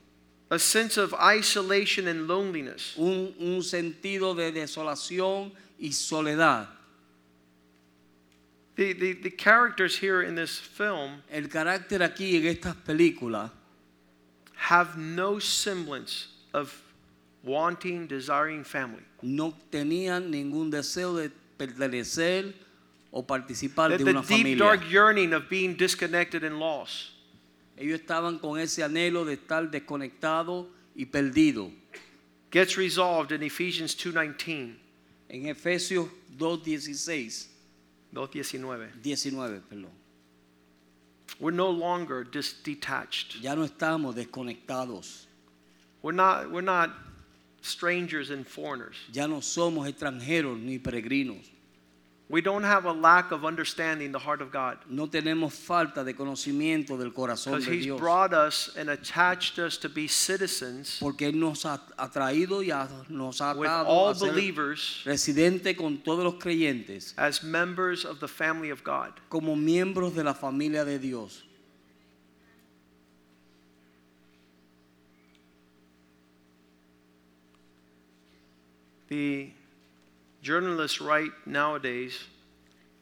a 0.51 0.59
sense 0.59 0.97
of 0.97 1.15
isolation 1.21 2.09
and 2.09 2.27
loneliness, 2.27 2.97
un, 2.97 3.35
un 3.39 3.61
sentido 3.61 4.35
de 4.35 4.51
desolación 4.51 5.53
y 5.79 5.91
soledad. 5.91 6.67
the, 8.75 8.95
the, 8.95 9.13
the 9.13 9.31
characters 9.31 9.99
here 9.99 10.23
in 10.23 10.35
this 10.35 10.59
film 10.59 11.23
El 11.31 11.49
carácter 11.49 11.99
aquí 11.99 12.37
en 12.37 12.47
estas 12.47 12.75
películas 12.87 13.51
have 14.55 14.97
no 14.97 15.39
semblance 15.39 16.29
of 16.55 16.83
wanting, 17.45 18.07
desiring 18.07 18.65
family. 18.65 19.03
no 19.21 19.53
tenían 19.71 20.31
ningún 20.31 20.71
deseo 20.71 21.15
de 21.15 21.31
pertenecer 21.59 22.55
o 23.11 23.23
participar 23.23 23.91
The, 23.91 23.99
de 23.99 24.05
the 24.05 24.11
una 24.11 24.21
deep, 24.23 24.29
familia. 24.39 24.57
dark 24.59 24.83
yearning 24.91 25.33
of 25.35 25.49
being 25.51 25.75
disconnected 25.77 26.45
and 26.45 26.59
lost. 26.59 27.11
Ellos 27.77 28.01
estaban 28.01 28.39
con 28.41 28.59
ese 28.59 28.83
anhelo 28.83 29.25
de 29.25 29.35
estar 29.37 29.71
desconectados 29.71 30.67
y 30.97 31.05
perdidos. 31.07 31.71
gets 32.51 32.77
resolved 32.79 33.31
in 33.33 33.43
Ephesians 33.43 33.95
2:19. 33.95 34.77
En 35.31 35.47
Efesios 35.47 36.09
2:16, 36.39 37.49
2:19. 38.15 38.89
19, 39.03 39.61
perdón. 39.69 39.91
We're 41.39 41.53
no 41.55 41.71
longer 41.71 42.25
dis- 42.25 42.55
detached. 42.65 43.37
Ya 43.43 43.55
no 43.55 43.65
estamos 43.65 44.15
desconectados. 44.17 45.27
We're 46.03 46.13
not 46.17 46.51
we're 46.51 46.63
not 46.65 46.91
strangers 47.69 48.31
and 48.31 48.47
foreigners. 48.47 48.97
Ya 49.13 49.27
no 49.27 49.41
somos 49.41 49.89
extranjeros 49.89 50.59
ni 50.61 50.79
peregrinos. 50.79 51.45
We 52.31 52.43
don't 52.43 52.65
have 52.65 52.85
a 52.85 52.93
lack 52.93 53.33
of 53.33 53.47
understanding 53.47 54.13
the 54.13 54.19
heart 54.19 54.43
of 54.43 54.53
God 54.53 54.77
No 54.91 55.07
tenemos 55.07 55.53
falta 55.53 56.05
de 56.05 56.13
conocimiento 56.13 56.99
del 56.99 57.11
corazón 57.13 57.59
because 57.59 57.67
he's 57.67 57.87
brought 57.87 58.35
us 58.35 58.71
and 58.77 58.91
attached 58.91 59.59
us 59.59 59.79
to 59.79 59.89
be 59.89 60.07
citizens 60.07 60.99
Porque 61.01 61.23
Él 61.23 61.37
nos 61.37 61.65
ha 61.65 61.81
atraído 61.99 62.63
y 62.63 62.69
nos 63.09 63.41
ha 63.41 63.55
with 63.55 63.67
all 63.67 64.11
a 64.11 64.15
ser 64.15 64.29
believers 64.29 65.03
residente 65.07 65.75
con 65.75 65.99
todos 65.99 66.23
los 66.23 66.35
creyentes 66.35 67.15
as 67.17 67.43
members 67.43 68.05
of 68.05 68.21
the 68.21 68.29
family 68.29 68.69
of 68.69 68.85
God. 68.85 69.13
como 69.31 69.57
miembros 69.57 70.15
de 70.15 70.23
la 70.23 70.35
familia 70.35 70.85
de 70.85 70.99
Dios. 70.99 71.45
The 79.09 79.53
journalists 80.43 81.01
write 81.01 81.33
nowadays, 81.47 82.15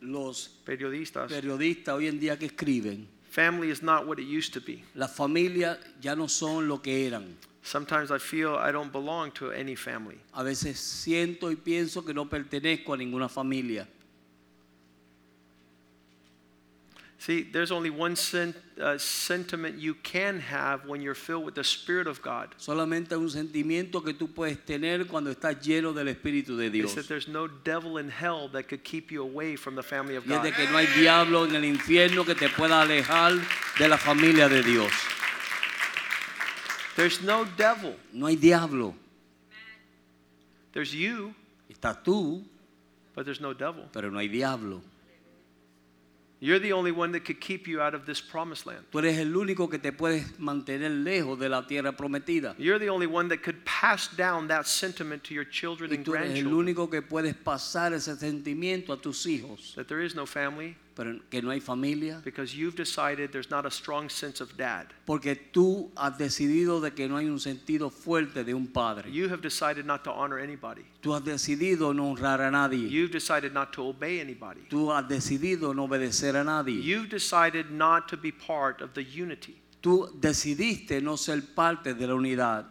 Los 0.01 0.49
periodistas, 0.65 1.31
periodistas 1.33 1.95
hoy 1.95 2.07
en 2.07 2.21
día 2.21 2.39
que 2.39 2.47
escriben, 2.47 3.09
family 3.31 3.71
is 3.71 3.83
not 3.83 4.07
what 4.07 4.19
it 4.19 4.27
used 4.27 4.53
to 4.53 4.61
be. 4.61 4.85
las 4.95 5.15
familias 5.17 5.79
ya 6.01 6.15
no 6.15 6.29
son 6.29 6.69
lo 6.69 6.79
que 6.79 7.07
eran. 7.07 7.37
Sometimes 7.63 8.11
I 8.13 8.19
feel 8.19 8.55
I 8.57 8.71
don't 8.71 8.93
belong 8.93 9.33
to 9.33 9.51
any 9.51 9.75
family. 9.75 10.19
A 10.35 10.45
veces 10.45 10.79
siento 10.79 11.51
y 11.51 11.57
pienso 11.57 12.05
que 12.05 12.15
no 12.15 12.27
pertenezco 12.29 12.95
a 12.95 12.97
ninguna 12.97 13.29
familia. 13.29 13.89
See, 17.27 17.43
there's 17.43 17.72
only 17.72 17.91
one 17.91 18.14
sen- 18.14 18.55
uh, 18.81 18.97
sentiment 18.99 19.81
you 19.81 19.95
can 19.95 20.39
have 20.39 20.87
when 20.87 21.01
you're 21.01 21.16
filled 21.16 21.45
with 21.45 21.57
the 21.57 21.64
Spirit 21.64 22.07
of 22.07 22.22
God. 22.22 22.55
Solamente 22.57 23.16
un 23.16 23.29
sentimiento 23.29 24.01
que 24.05 24.14
tú 24.14 24.29
puedes 24.33 24.64
tener 24.64 25.09
cuando 25.09 25.33
estás 25.33 25.61
lleno 25.61 25.93
del 25.93 26.07
Espíritu 26.07 26.57
de 26.57 26.70
Dios. 26.70 26.95
that 26.95 27.09
there's 27.09 27.27
no 27.27 27.49
devil 27.49 27.99
in 27.99 28.09
hell 28.09 28.49
that 28.53 28.68
could 28.68 28.85
keep 28.85 29.11
you 29.11 29.22
away 29.22 29.57
from 29.57 29.74
the 29.74 29.83
family 29.83 30.14
of 30.14 30.24
Y 30.24 30.35
es 30.35 30.39
God. 30.39 30.45
de 30.45 30.53
que 30.53 30.70
no 30.70 30.77
hay 30.79 30.87
diablo 30.97 31.47
en 31.47 31.57
el 31.57 31.64
infierno 31.64 32.24
que 32.24 32.37
te 32.37 32.49
pueda 32.49 32.81
alejar 32.81 33.33
de 33.77 33.89
la 33.89 33.99
familia 33.99 34.49
de 34.49 34.62
Dios. 34.62 34.93
There's 36.95 37.20
no 37.22 37.45
devil. 37.57 37.97
No 38.12 38.27
hay 38.27 38.37
diablo. 38.37 38.95
There's 40.72 40.93
you, 40.93 41.35
Estás 41.68 42.05
tú, 42.05 42.45
but 43.16 43.24
there's 43.24 43.41
no 43.41 43.53
devil. 43.53 43.89
pero 43.93 44.12
no 44.12 44.18
hay 44.20 44.29
diablo. 44.29 44.81
You're 46.39 46.59
the 46.59 46.74
only 46.74 46.93
one 46.93 47.12
that 47.12 47.24
could 47.24 47.41
keep 47.41 47.66
you 47.66 47.80
out 47.80 47.95
of 47.95 48.05
this 48.05 48.20
promised 48.20 48.66
land. 48.66 48.84
Tú 48.93 48.99
eres 48.99 49.18
el 49.18 49.32
único 49.34 49.70
que 49.70 49.78
te 49.78 49.91
puedes 49.91 50.39
mantener 50.39 50.91
lejos 50.91 51.39
de 51.39 51.49
la 51.49 51.62
tierra 51.66 51.93
prometida. 51.93 52.55
You're 52.59 52.78
the 52.78 52.91
only 52.91 53.07
one 53.07 53.28
that 53.28 53.43
could 53.43 53.64
pass 53.64 54.09
down 54.14 54.49
that 54.49 54.66
sentiment 54.66 55.24
to 55.24 55.34
your 55.34 55.47
children 55.47 55.91
Y 55.91 55.97
and 55.97 56.05
tú 56.05 56.14
eres 56.14 56.39
el 56.39 56.45
grandchildren 56.45 56.74
único 56.74 56.91
que 56.91 57.01
puedes 57.01 57.34
pasar 57.34 57.95
ese 57.95 58.14
sentimiento 58.16 58.93
a 58.93 58.99
tus 59.01 59.24
hijos. 59.24 59.74
that 59.76 59.89
there 59.89 60.01
is 60.05 60.14
no 60.14 60.26
family 60.26 60.76
Pero 60.97 61.21
que 61.31 61.43
no 61.43 61.51
hay 61.51 61.61
familia. 61.61 62.23
because 62.25 62.57
you've 62.57 62.75
decided 62.75 63.31
there's 63.31 63.51
not 63.51 63.67
a 63.67 63.71
strong 63.71 64.09
sense 64.09 64.41
of 64.41 64.57
dad. 64.57 64.87
Porque 65.05 65.37
tú 65.53 65.91
has 65.95 66.17
decidido 66.17 66.81
de 66.81 66.93
que 66.93 67.07
no 67.07 67.19
hay 67.19 67.27
un 67.27 67.39
sentido 67.39 67.91
fuerte 67.91 68.45
de 68.45 68.55
un 68.55 68.67
padre. 68.67 69.11
You 69.11 69.29
have 69.29 69.43
decided 69.43 69.85
not 69.85 70.05
to 70.05 70.11
honor 70.11 70.39
anybody. 70.39 70.87
Tú 71.03 71.15
has 71.15 71.23
decidido 71.23 71.95
no 71.95 72.07
honrar 72.11 72.41
a 72.41 72.51
nadie. 72.51 72.89
You've 72.89 73.13
decided 73.13 73.53
not 73.53 73.73
to 73.75 73.87
obey 73.87 74.21
anybody. 74.21 74.63
Tú 74.71 74.91
has 74.91 75.07
decidido 75.07 75.75
no 75.75 75.85
obedecer 75.85 76.35
a 76.35 76.43
nadie. 76.43 76.81
You've 76.83 77.11
decided 77.11 77.71
not 77.71 78.09
to 78.09 78.17
be 78.17 78.33
part 78.33 78.81
of 78.81 78.95
the 78.95 79.05
unity. 79.05 79.61
Tú 79.83 80.11
decidiste 80.19 81.03
no 81.03 81.17
ser 81.17 81.43
parte 81.55 81.93
de 81.95 82.07
la 82.07 82.15
unidad. 82.15 82.65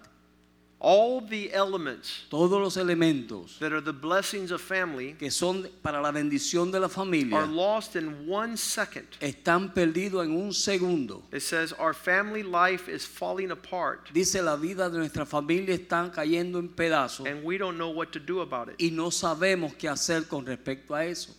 All 0.88 1.20
the 1.20 1.52
elements 1.52 2.26
Todos 2.30 2.60
los 2.62 2.78
elementos 2.78 3.58
that 3.58 3.74
are 3.74 3.82
the 3.82 3.92
blessings 3.92 4.52
of 4.52 4.62
family 4.62 5.16
que 5.18 5.32
son 5.32 5.68
para 5.82 6.00
la 6.00 6.12
bendición 6.12 6.72
de 6.72 6.80
la 6.80 6.88
are 7.36 7.48
lost 7.48 7.96
in 7.96 8.28
one 8.28 8.56
second. 8.56 9.08
están 9.20 9.74
perdidos 9.74 10.26
en 10.26 10.38
un 10.38 10.54
segundo. 10.54 11.24
It 11.32 11.42
says 11.42 11.74
our 11.74 11.96
family 11.96 12.44
life 12.44 12.88
is 12.88 13.04
falling 13.04 13.50
apart 13.50 14.12
Dice 14.14 14.36
la 14.36 14.58
vida 14.58 14.88
de 14.88 15.00
nuestra 15.00 15.26
familia 15.26 15.74
está 15.76 16.12
cayendo 16.14 16.60
en 16.60 16.70
pedazos 16.70 17.26
and 17.26 17.44
we 17.44 17.58
don't 17.58 17.80
know 17.80 17.90
what 17.90 18.12
to 18.12 18.20
do 18.20 18.42
about 18.42 18.70
it. 18.70 18.76
y 18.80 18.92
no 18.96 19.10
sabemos 19.10 19.74
qué 19.80 19.90
hacer 19.90 20.28
con 20.28 20.46
respecto 20.46 20.94
a 20.94 21.04
eso. 21.06 21.32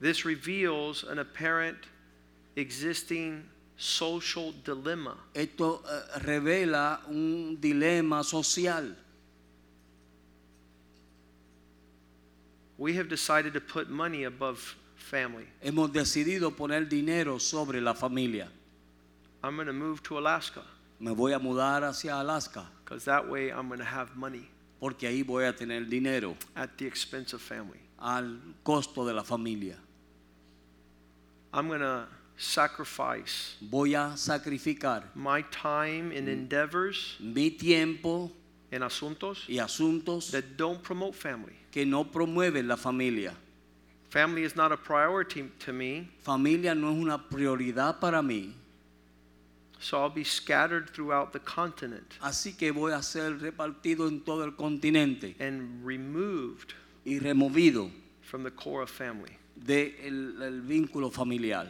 This 0.00 0.24
reveals 0.24 1.04
an 1.04 1.18
apparent 1.18 1.76
existing 2.56 3.44
social 3.76 4.52
dilemma. 4.64 5.16
Esto 5.34 5.82
eh, 5.84 6.18
revela 6.20 7.00
un 7.08 7.58
dilema 7.60 8.24
social. 8.24 8.96
We 12.76 12.94
have 12.96 13.08
decided 13.08 13.52
to 13.54 13.60
put 13.60 13.88
money 13.88 14.24
above 14.24 14.76
family. 14.96 15.46
Hemos 15.62 15.92
decidido 15.92 16.50
poner 16.56 16.88
dinero 16.88 17.38
sobre 17.38 17.80
la 17.80 17.94
familia. 17.94 18.48
I'm 19.42 19.56
going 19.56 19.66
to 19.66 19.72
move 19.72 20.02
to 20.04 20.18
Alaska 20.18 20.62
Me 20.98 21.12
voy 21.12 21.32
a 21.32 21.38
mudar 21.38 21.82
hacia 21.82 22.18
Alaska 22.18 22.66
because 22.84 23.04
that 23.04 23.28
way 23.28 23.50
I'm 23.50 23.68
going 23.68 23.80
to 23.80 23.84
have 23.84 24.16
money 24.16 24.48
porque 24.80 25.06
ahí 25.06 25.22
voy 25.22 25.44
a 25.44 25.52
tener 25.52 25.84
dinero 25.84 26.36
at 26.56 26.78
the 26.78 26.86
expense 26.86 27.34
of 27.34 27.42
family. 27.42 27.80
al 27.98 28.38
costo 28.62 29.04
de 29.04 29.12
la 29.14 29.22
familia. 29.22 29.78
I'm 31.52 31.68
going 31.68 31.80
to 31.80 32.06
sacrifice 32.36 33.56
Voy 33.60 33.94
a 33.94 34.16
sacrificar 34.16 35.04
my 35.14 35.42
time 35.50 36.12
in 36.12 36.28
endeavors 36.28 37.16
mi 37.20 37.50
tiempo 37.50 38.30
en 38.70 38.82
asuntos 38.82 39.44
y 39.48 39.58
asuntos 39.58 40.30
that 40.32 40.56
don't 40.56 40.82
promote 40.82 41.14
family. 41.14 41.54
que 41.70 41.84
no 41.84 42.04
promueven 42.04 42.66
la 42.66 42.76
familia. 42.76 43.34
Family 44.10 44.44
is 44.44 44.54
not 44.54 44.70
a 44.70 44.76
priority 44.76 45.50
to 45.60 45.72
me, 45.72 46.08
Familia 46.22 46.74
no 46.74 46.92
es 46.92 46.98
una 46.98 47.18
prioridad 47.18 48.00
para 48.00 48.22
mí, 48.22 48.52
so 49.80 50.00
I'll 50.00 50.08
be 50.08 50.24
scattered 50.24 50.90
throughout 50.90 51.32
the 51.32 51.40
continent 51.40 52.16
así 52.20 52.56
que 52.56 52.72
voy 52.72 52.92
a 52.92 53.02
ser 53.02 53.38
repartido 53.38 54.08
en 54.08 54.20
todo 54.20 54.44
el 54.44 54.52
continente 54.52 55.34
and 55.40 55.84
removed 55.84 56.74
y 57.04 57.18
removido 57.18 57.90
from 58.22 58.42
the 58.42 58.50
core 58.50 58.82
of 58.82 58.90
family. 58.90 59.36
del 59.56 60.42
el 60.42 60.62
vínculo 60.62 61.12
familiar. 61.12 61.66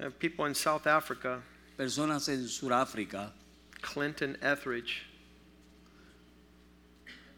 Uh, 0.00 0.08
people 0.18 0.46
in 0.46 0.54
South 0.54 0.86
Africa, 0.86 1.42
Personas 1.78 2.28
en 2.30 2.44
Sudáfrica, 2.44 3.32
Clinton 3.82 4.34
Etheridge, 4.40 5.04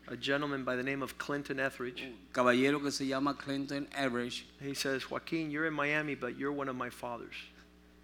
a 0.06 0.16
gentleman 0.16 0.62
by 0.62 0.76
the 0.76 0.82
name 0.82 1.02
of 1.02 1.18
Clinton 1.18 1.58
Etheridge, 1.58 2.04
caballero 2.32 2.78
que 2.78 2.92
se 2.92 3.06
llama 3.06 3.34
Clinton 3.34 3.88
Etheridge, 3.96 4.46
he 4.60 4.74
says, 4.74 5.10
Joaquin, 5.10 5.50
you're 5.50 5.66
in 5.66 5.74
Miami, 5.74 6.14
but 6.14 6.38
you're 6.38 6.52
one 6.52 6.68
of 6.68 6.76
my 6.76 6.88
fathers. 6.88 7.34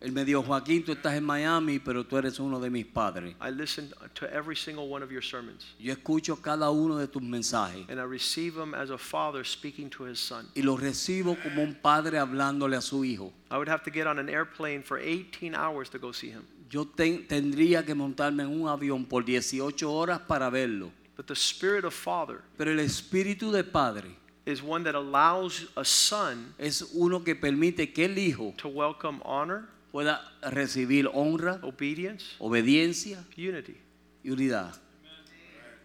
Él 0.01 0.13
me 0.13 0.25
dijo, 0.25 0.43
Joaquín, 0.45 0.85
tú 0.85 0.93
estás 0.93 1.15
en 1.17 1.25
Miami, 1.25 1.81
pero 1.81 2.05
tú 2.07 2.17
eres 2.17 2.39
uno 2.39 2.61
de 2.61 2.71
mis 2.71 2.87
padres. 2.87 3.35
I 3.41 3.51
listen 3.51 3.91
to 4.15 4.27
every 4.33 4.55
single 4.55 4.89
one 4.89 5.03
of 5.05 5.11
your 5.11 5.23
sermons. 5.23 5.75
Yo 5.81 5.93
escucho 5.93 6.41
cada 6.41 6.71
uno 6.71 6.97
de 6.99 7.09
tus 7.09 7.21
mensajes 7.21 7.85
And 7.89 7.99
I 7.99 8.05
receive 8.05 8.55
them 8.55 8.75
as 8.75 8.91
a 8.91 8.99
father 8.99 9.45
speaking 9.45 9.91
to 9.91 10.05
his 10.07 10.21
son. 10.21 10.47
y 10.55 10.63
los 10.63 10.81
recibo 10.81 11.37
como 11.43 11.63
un 11.65 11.75
padre 11.75 12.19
hablándole 12.19 12.77
a 12.77 12.81
su 12.81 13.05
hijo. 13.05 13.33
I 13.51 13.57
would 13.57 13.69
have 13.69 13.83
to 13.83 13.91
get 13.91 14.07
on 14.07 14.21
an 14.21 14.29
airplane 14.29 14.83
for 14.85 14.99
18 15.01 15.55
hours 15.57 15.91
to 15.91 15.99
go 15.99 16.13
see 16.13 16.29
him. 16.31 16.45
Yo 16.71 16.85
ten- 16.85 17.27
tendría 17.27 17.85
que 17.85 17.95
montarme 17.95 18.45
en 18.45 18.51
un 18.51 18.69
avión 18.69 19.05
por 19.05 19.25
18 19.25 19.91
horas 19.93 20.21
para 20.29 20.49
verlo. 20.51 20.93
But 21.17 21.27
the 21.27 21.35
spirit 21.35 21.85
of 21.85 21.93
father 21.93 22.43
Pero 22.57 22.71
el 22.71 22.79
espíritu 22.79 23.51
de 23.51 23.65
padre 23.65 24.11
is 24.47 24.63
one 24.63 24.85
that 24.85 24.95
allows 24.95 25.67
a 25.77 25.85
son 25.85 26.55
es 26.57 26.83
uno 26.95 27.25
que 27.25 27.35
permite 27.35 27.93
que 27.93 28.05
el 28.05 28.17
hijo 28.17 28.55
to 28.59 28.69
welcome 28.69 29.21
honor, 29.25 29.65
pueda 29.93 30.21
recibir 30.43 31.09
honra, 31.13 31.59
obedience, 31.63 32.37
obediencia 32.39 33.25
unity. 33.37 33.77
y 34.23 34.31
unidad. 34.31 34.75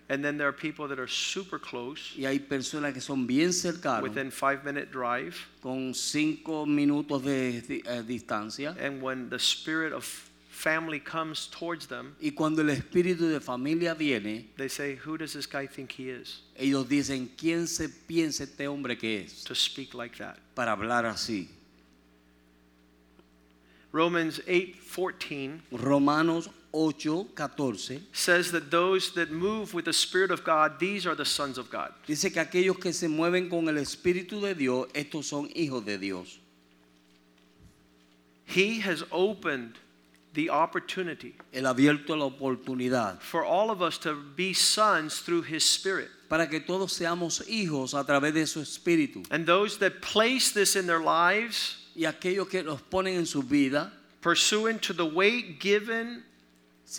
And 0.10 0.24
then 0.24 0.38
there 0.38 0.48
are 0.48 0.54
people 0.54 0.88
that 0.90 1.00
are 1.00 1.08
super 1.08 1.58
close 1.58 2.14
Y 2.18 2.26
hay 2.26 2.38
personas 2.40 2.94
que 2.94 3.00
son 3.02 3.26
bien 3.26 3.52
cercanos, 3.54 4.04
within 4.04 4.32
five 4.32 4.64
minute 4.66 4.92
drive. 4.92 5.34
con 5.62 5.94
cinco 5.94 6.66
minutos 6.66 7.24
de 7.24 7.64
eh, 7.86 8.04
distancia. 8.06 8.76
And 8.80 9.02
when 9.02 9.30
the 9.30 9.40
spirit 9.40 9.94
of 9.94 10.04
family 10.50 11.00
comes 11.00 11.48
towards 11.48 11.88
them, 11.88 12.16
Y 12.22 12.32
cuando 12.32 12.62
el 12.62 12.70
espíritu 12.70 13.30
de 13.30 13.40
familia 13.40 13.96
viene, 13.96 14.50
they 14.58 14.68
say, 14.70 14.96
Who 15.04 15.18
does 15.18 15.34
this 15.34 15.48
guy 15.48 15.68
think 15.68 15.92
he 15.98 16.10
is 16.10 16.42
ellos 16.58 16.88
dicen, 16.88 17.30
¿quién 17.38 17.66
se 17.68 17.88
piensa 17.88 18.44
este 18.44 18.68
hombre 18.68 18.98
que 18.98 19.22
es 19.24 19.44
to 19.46 19.56
speak 19.56 19.94
like 19.94 20.18
that? 20.18 20.38
para 20.54 20.74
hablar 20.74 21.06
así? 21.06 21.48
Romans 23.94 24.40
8:14 24.48 25.62
Romanos 25.72 26.48
8, 26.48 26.52
14 26.74 28.02
says 28.12 28.52
that 28.52 28.72
those 28.72 29.12
that 29.14 29.32
move 29.32 29.76
with 29.76 29.86
the 29.86 29.94
Spirit 29.94 30.32
of 30.32 30.44
God, 30.44 30.80
these 30.80 31.06
are 31.06 31.14
the 31.14 31.24
sons 31.24 31.60
of 31.60 31.70
God. 31.70 31.94
dice 32.08 32.34
que 32.34 32.42
aquellos 32.42 32.80
que 32.82 32.92
se 32.92 33.08
mueven 33.08 33.48
con 33.50 33.70
el 33.70 33.76
espíritu 33.76 34.42
de 34.42 34.56
Dios, 34.56 34.88
estos 34.96 35.26
son 35.26 35.48
hijos 35.56 35.86
de 35.86 36.00
Dios. 36.00 36.40
He 38.46 38.80
has 38.80 39.04
opened 39.12 39.76
the 40.34 40.50
opportunity 40.50 41.36
Él 41.54 41.66
ha 41.68 41.74
abierto 41.76 42.18
la 42.18 42.28
oportunidad 42.28 43.22
for 43.22 43.46
all 43.46 43.70
of 43.70 43.84
us 43.84 44.00
to 44.00 44.16
be 44.36 44.54
sons 44.54 45.20
through 45.20 45.44
His 45.44 45.64
Spirit. 45.64 46.10
para 46.28 46.48
que 46.48 46.60
todos 46.60 46.94
seamos 46.94 47.48
hijos 47.48 47.94
a 47.94 48.04
través 48.04 48.34
de 48.34 48.48
su 48.48 48.60
espíritu. 48.60 49.24
And 49.30 49.46
those 49.46 49.78
that 49.78 50.02
place 50.02 50.52
this 50.52 50.76
in 50.76 50.88
their 50.88 51.00
lives, 51.00 51.78
Y 51.96 52.06
aquellos 52.06 52.48
que 52.50 52.64
los 52.64 52.82
ponen 52.82 53.16
en 53.18 53.26
su 53.26 53.44
vida, 53.44 53.92
pursuant 54.22 54.82
to 54.82 54.94
the 54.94 55.06
weight 55.06 55.60
given 55.60 56.24
to 56.24 56.24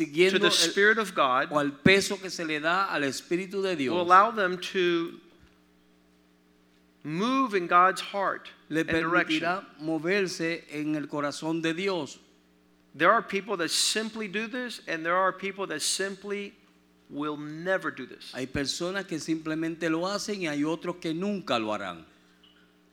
siguiendo 0.05 0.39
the 0.41 0.47
el- 0.47 0.53
Spirit 0.53 0.99
of 0.99 1.15
God, 1.15 1.49
o 1.51 1.59
al 1.59 1.71
peso 1.73 2.17
que 2.17 2.31
se 2.31 2.45
le 2.45 2.61
da 2.61 2.87
al 2.93 3.03
espíritu 3.03 3.63
de 3.63 3.71
will 3.71 3.77
Dios, 3.77 4.01
allow 4.07 4.31
them 4.31 4.59
to 4.59 5.19
move 7.03 7.55
in 7.55 7.67
God's 7.67 8.01
heart 8.01 8.49
le 8.69 8.81
and 8.81 8.89
direction. 8.91 9.41
permitirá 9.41 9.65
moverse 9.81 10.65
en 10.71 10.95
el 10.97 11.07
corazón 11.07 11.61
de 11.63 11.75
Dios. 11.75 12.19
There 12.95 13.11
are 13.11 13.23
people 13.23 13.57
that 13.57 13.71
simply 13.71 14.29
do 14.29 14.47
this, 14.47 14.81
and 14.87 15.05
there 15.05 15.17
are 15.17 15.33
people 15.33 15.67
that 15.67 15.83
simply 15.83 16.55
will 17.11 17.37
never 17.37 17.91
do 17.91 18.07
this. 18.07 18.33
Hay 18.33 18.47
personas 18.47 19.07
que 19.07 19.19
simplemente 19.19 19.91
lo 19.91 20.03
hacen 20.07 20.43
y 20.43 20.47
hay 20.49 20.63
otros 20.65 20.97
que 21.01 21.13
nunca 21.13 21.59
lo 21.59 21.73
harán. 21.73 22.05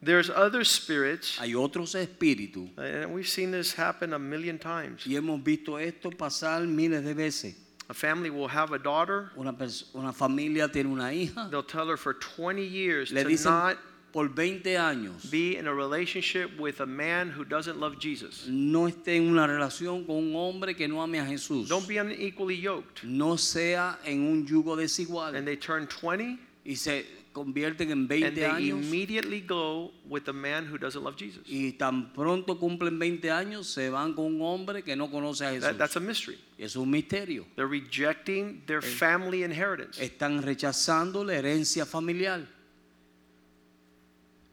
There's 0.03 0.29
other 0.31 0.63
spirits, 0.63 1.37
Hay 1.37 1.53
otros 1.53 1.93
espíritus 1.95 2.69
uh, 2.77 2.81
and 2.81 3.13
we've 3.13 3.27
seen 3.27 3.51
this 3.51 3.73
happen 3.73 4.13
a 4.13 4.19
million 4.19 4.57
times. 4.57 5.05
y 5.05 5.13
hemos 5.15 5.43
visto 5.43 5.77
esto 5.77 6.09
pasar 6.09 6.65
miles 6.67 7.03
de 7.03 7.13
veces. 7.13 7.53
A 7.89 7.93
family 7.93 8.29
will 8.29 8.47
have 8.47 8.71
a 8.71 8.79
daughter, 8.79 9.31
Una, 9.37 9.53
una 9.93 10.11
familia 10.13 10.67
tiene 10.69 10.87
una 10.91 11.11
hija, 11.13 11.49
they'll 11.51 11.61
tell 11.61 11.87
her 11.87 11.97
for 11.97 12.13
20 12.15 12.63
years 12.65 13.11
le 13.11 13.21
to 13.23 13.29
dicen 13.29 13.51
not 13.51 13.77
por 14.11 14.27
20 14.27 14.63
años 14.75 15.29
be 15.29 15.55
in 15.55 15.67
a 15.67 15.73
relationship 15.73 16.59
with 16.59 16.79
a 16.81 16.85
man 16.85 17.29
who 17.29 17.45
doesn't 17.45 17.79
love 17.79 17.99
Jesus. 17.99 18.47
no 18.47 18.87
esté 18.87 19.17
en 19.17 19.29
una 19.29 19.45
relación 19.45 20.05
con 20.05 20.15
un 20.15 20.33
hombre 20.35 20.73
que 20.73 20.87
no 20.87 20.99
ame 21.01 21.19
a 21.19 21.25
Jesús. 21.25 21.67
Don't 21.69 21.87
be 21.87 21.97
unequally 21.97 22.55
yoked. 22.55 23.03
No 23.03 23.35
sea 23.37 23.99
en 24.03 24.21
un 24.25 24.47
yugo 24.47 24.75
desigual 24.75 25.35
And 25.35 25.45
they 25.45 25.57
turn 25.57 25.85
20 25.87 26.39
y 26.65 26.73
se 26.75 27.05
convierten 27.33 27.91
en 27.91 27.99
and 27.99 28.09
they 28.09 28.21
años 28.21 28.85
immediately 28.85 29.41
go 29.41 29.91
with 30.07 30.27
a 30.27 30.33
man 30.33 30.65
who 30.65 30.77
doesn't 30.77 31.03
love 31.03 31.15
Jesus. 31.15 31.43
y 31.47 31.73
tan 31.73 32.11
pronto 32.13 32.57
cumplen 32.59 32.99
20 32.99 33.31
años 33.31 33.67
se 33.67 33.89
van 33.89 34.13
con 34.13 34.25
un 34.25 34.41
hombre 34.41 34.83
que 34.83 34.95
no 34.95 35.09
conoce 35.09 35.45
a 35.45 35.51
Jesús. 35.51 35.61
That, 35.61 35.77
that's 35.77 35.95
a 35.95 35.99
mystery. 35.99 36.37
es 36.57 36.75
un 36.75 36.89
misterio. 36.89 37.45
They're 37.55 37.67
rejecting 37.67 38.63
their 38.65 38.79
eh, 38.79 38.81
family 38.81 39.43
inheritance. 39.43 39.99
Están 39.99 40.41
rechazando 40.41 41.23
la 41.23 41.33
herencia 41.33 41.85
familiar. 41.85 42.47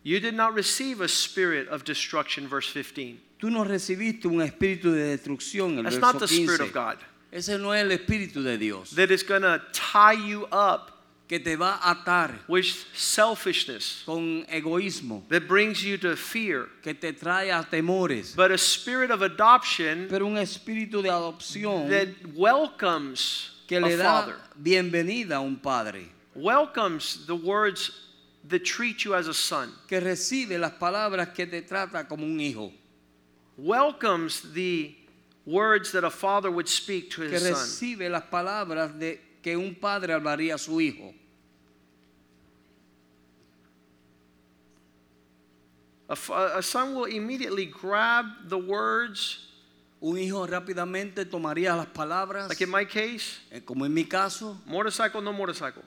You 0.05 0.21
did 0.21 0.35
not 0.35 0.55
receive 0.55 1.01
a 1.01 1.09
spirit 1.09 1.69
of 1.69 1.85
destruction, 1.85 2.49
verse 2.49 2.71
15. 2.71 3.21
Tú 3.41 3.51
no 3.51 3.65
recibiste 3.65 4.27
un 4.27 4.41
espíritu 4.41 4.93
de 4.93 5.17
destrucción, 5.17 5.79
el 5.79 5.85
That's 5.85 5.97
verso 5.97 6.13
not 6.13 6.19
the 6.21 6.27
Spirit 6.27 6.61
15. 6.61 6.63
of 6.63 6.73
God. 6.73 6.99
Ese 7.31 7.59
no 7.59 7.73
es 7.75 7.83
el 7.83 7.91
espíritu 7.91 8.43
de 8.43 8.57
Dios 8.57 8.95
That 8.95 9.11
is 9.11 9.23
going 9.23 9.43
to 9.43 9.61
tie 9.73 10.15
you 10.15 10.47
up 10.51 10.98
que 11.29 11.39
te 11.39 11.57
va 11.57 11.79
a 11.83 11.95
atar 11.95 12.39
with 12.49 12.65
selfishness, 12.95 14.03
con 14.07 14.45
egoísmo, 14.47 15.23
that 15.29 15.47
brings 15.47 15.85
you 15.85 15.99
to 15.99 16.17
fear. 16.17 16.69
que 16.83 16.95
te 16.95 17.13
trae 17.13 17.51
a 17.51 17.63
temores. 17.65 18.35
But 18.35 18.51
a 18.51 18.59
spirit 18.59 19.11
of 19.11 19.21
adoption 19.21 20.09
Pero 20.09 20.27
un 20.27 20.37
espíritu 20.37 21.03
de 21.03 21.11
adopción 21.11 21.91
that 21.91 22.09
welcomes 22.35 23.51
que 23.67 23.77
a 23.77 23.81
le 23.81 23.97
da 23.97 24.05
father, 24.05 24.37
bienvenida 24.61 25.33
a 25.33 25.41
un 25.41 25.57
padre, 25.57 26.07
welcomes 26.35 27.27
the 27.27 27.37
words 27.37 27.91
that 28.49 28.65
treat 28.65 29.05
you 29.05 29.15
as 29.15 29.29
a 29.29 29.35
son, 29.35 29.71
que 29.87 30.01
recibe 30.01 30.59
las 30.59 30.73
palabras 30.73 31.35
que 31.35 31.47
te 31.47 31.61
trata 31.61 32.09
como 32.09 32.25
un 32.25 32.41
hijo, 32.41 32.73
welcomes 33.59 34.41
the 34.55 34.95
words 35.45 35.93
that 35.93 36.05
a 36.05 36.11
father 36.11 36.51
would 36.51 36.69
speak 36.69 37.11
to 37.11 37.29
que 37.29 37.33
his 37.33 37.43
son. 37.43 38.11
las 38.11 38.23
palabras 38.23 38.99
de 38.99 39.19
que 39.43 39.57
un 39.57 39.75
padre 39.75 40.13
hablaría 40.13 40.55
a 40.55 40.59
su 40.59 40.81
hijo. 40.81 41.15
A, 46.09 46.63
son 46.63 46.95
will 46.95 47.07
immediately 47.07 47.67
grab 47.67 48.27
the 48.49 48.57
words, 48.57 49.45
Un 50.01 50.17
hijo 50.17 50.47
rápidamente 50.47 51.25
tomaría 51.25 51.75
las 51.77 51.87
palabras, 51.87 52.49
like 52.49 52.63
in 52.63 52.71
my 52.71 52.85
case, 52.87 53.41
eh, 53.51 53.61
como 53.65 53.85
en 53.85 53.93
mi 53.93 54.05
caso, 54.05 54.57
motorcycle, 54.65 55.21
no 55.21 55.33
motorcycle. 55.33 55.83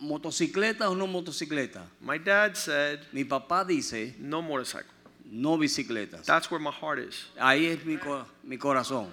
motocicleta 0.00 0.88
o 0.88 0.94
no 0.94 1.06
motocicleta. 1.06 1.82
My 2.00 2.18
dad 2.18 2.56
said, 2.56 3.00
Mi 3.12 3.24
papá 3.24 3.64
dice, 3.66 4.14
no 4.18 4.40
motorcycle. 4.40 4.90
no 5.30 5.58
bicicletas. 5.58 6.24
That's 6.24 6.50
where 6.50 6.58
my 6.60 6.70
heart 6.70 6.98
is. 6.98 7.26
Ahí 7.38 7.66
es 7.66 7.84
mi, 7.84 7.98
mi 8.42 8.56
corazón. 8.56 9.10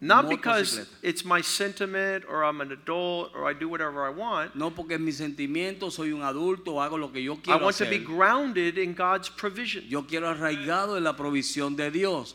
Not 0.00 0.28
because 0.28 0.86
it's 1.02 1.24
my 1.24 1.40
sentiment 1.40 2.24
or 2.28 2.44
I'm 2.44 2.60
an 2.60 2.70
adult 2.70 3.32
or 3.34 3.48
I 3.48 3.54
do 3.54 3.66
whatever 3.66 4.04
I 4.04 4.10
want. 4.10 4.54
No 4.54 4.70
porque 4.70 4.92
es 4.92 5.00
mi 5.00 5.10
sentimiento, 5.10 5.90
soy 5.90 6.12
un 6.12 6.20
adulto, 6.20 6.82
hago 6.82 6.98
lo 6.98 7.08
que 7.08 7.22
yo 7.22 7.36
quiero 7.36 7.58
I 7.58 7.62
want 7.62 7.76
to 7.76 7.86
be 7.86 7.98
grounded 7.98 8.76
in 8.76 8.92
God's 8.92 9.30
provision. 9.30 9.84
Yo 9.88 10.02
quiero 10.02 10.28
arraigado 10.28 10.98
en 10.98 11.04
la 11.04 11.14
provisión 11.14 11.76
de 11.76 11.90
Dios. 11.90 12.34